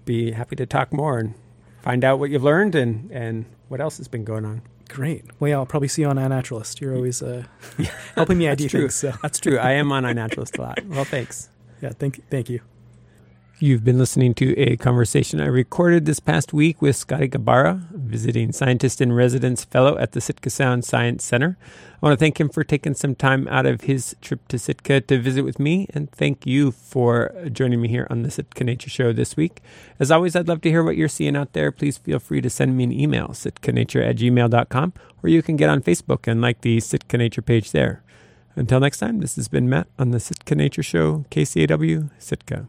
Be 0.04 0.32
happy 0.32 0.56
to 0.58 0.66
talk 0.66 0.92
more 0.92 1.18
and 1.18 1.34
find 1.82 2.04
out 2.04 2.20
what 2.20 2.30
you've 2.30 2.44
learned 2.44 2.76
and 2.76 3.10
and 3.12 3.46
what 3.70 3.80
else 3.80 3.98
has 3.98 4.10
been 4.10 4.26
going 4.26 4.44
on. 4.44 4.62
Great. 4.90 5.24
Well, 5.40 5.50
yeah, 5.50 5.56
I'll 5.58 5.66
probably 5.66 5.88
see 5.88 6.02
you 6.02 6.10
on 6.10 6.18
iNaturalist. 6.18 6.82
You're 6.82 6.96
always 6.96 7.22
uh, 7.22 7.44
helping 8.16 8.38
me 8.38 8.50
ID 8.50 8.64
That's 8.64 8.72
true. 8.72 8.80
things. 8.82 8.96
So 8.96 9.14
That's 9.22 9.40
true. 9.40 9.58
I 9.60 9.74
am 9.74 9.92
on 9.94 10.04
iNaturalist 10.04 10.58
a 10.58 10.62
lot. 10.62 10.80
Well, 10.88 11.06
thanks. 11.06 11.48
Yeah, 11.82 11.92
thank 11.98 12.28
thank 12.30 12.50
you. 12.50 12.62
You've 13.62 13.84
been 13.84 13.98
listening 13.98 14.36
to 14.36 14.58
a 14.58 14.78
conversation 14.78 15.42
I 15.42 15.48
recorded 15.48 16.06
this 16.06 16.22
past 16.22 16.54
week 16.54 16.82
with 16.82 16.96
Scotty 16.96 17.28
Gabara, 17.28 17.92
visiting 17.92 18.54
scientist 18.54 19.02
in 19.02 19.12
residence 19.12 19.66
fellow 19.66 19.98
at 19.98 20.14
the 20.14 20.22
Sitka 20.22 20.50
Sound 20.50 20.86
Science 20.86 21.26
Center. 21.26 21.58
I 22.02 22.06
want 22.06 22.18
to 22.18 22.24
thank 22.24 22.40
him 22.40 22.48
for 22.48 22.64
taking 22.64 22.94
some 22.94 23.16
time 23.16 23.50
out 23.50 23.66
of 23.66 23.82
his 23.82 24.16
trip 24.22 24.48
to 24.48 24.58
Sitka 24.58 25.02
to 25.02 25.20
visit 25.20 25.42
with 25.42 25.60
me, 25.60 25.88
and 25.94 26.10
thank 26.10 26.48
you 26.48 26.72
for 26.72 27.34
joining 27.52 27.82
me 27.82 27.90
here 27.90 28.08
on 28.10 28.24
the 28.24 28.32
Sitka 28.32 28.64
Nature 28.64 28.90
Show 28.90 29.12
this 29.12 29.36
week. 29.36 29.62
As 30.00 30.10
always, 30.10 30.38
I'd 30.38 30.48
love 30.48 30.62
to 30.62 30.70
hear 30.70 30.82
what 30.82 30.96
you're 30.96 31.10
seeing 31.10 31.36
out 31.36 31.52
there. 31.52 31.70
Please 31.70 31.98
feel 31.98 32.20
free 32.20 32.40
to 32.40 32.50
send 32.50 32.78
me 32.78 32.86
an 32.86 32.94
email, 32.94 33.28
sitkanature 33.30 34.08
at 34.08 34.16
gmail.com, 34.16 34.94
or 35.22 35.30
you 35.30 35.42
can 35.42 35.58
get 35.58 35.70
on 35.70 35.82
Facebook 35.82 36.32
and 36.32 36.40
like 36.40 36.62
the 36.62 36.80
Sitka 36.80 37.18
Nature 37.18 37.42
page 37.42 37.72
there. 37.72 38.04
Until 38.60 38.82
next 38.82 38.98
time, 38.98 39.22
this 39.22 39.38
has 39.38 39.48
been 39.48 39.70
Matt 39.70 39.88
on 39.98 40.12
the 40.12 40.20
Sitka 40.20 40.54
Nature 40.54 40.84
Show, 40.84 41.24
KCAW, 41.32 42.12
Sitka. 42.20 42.68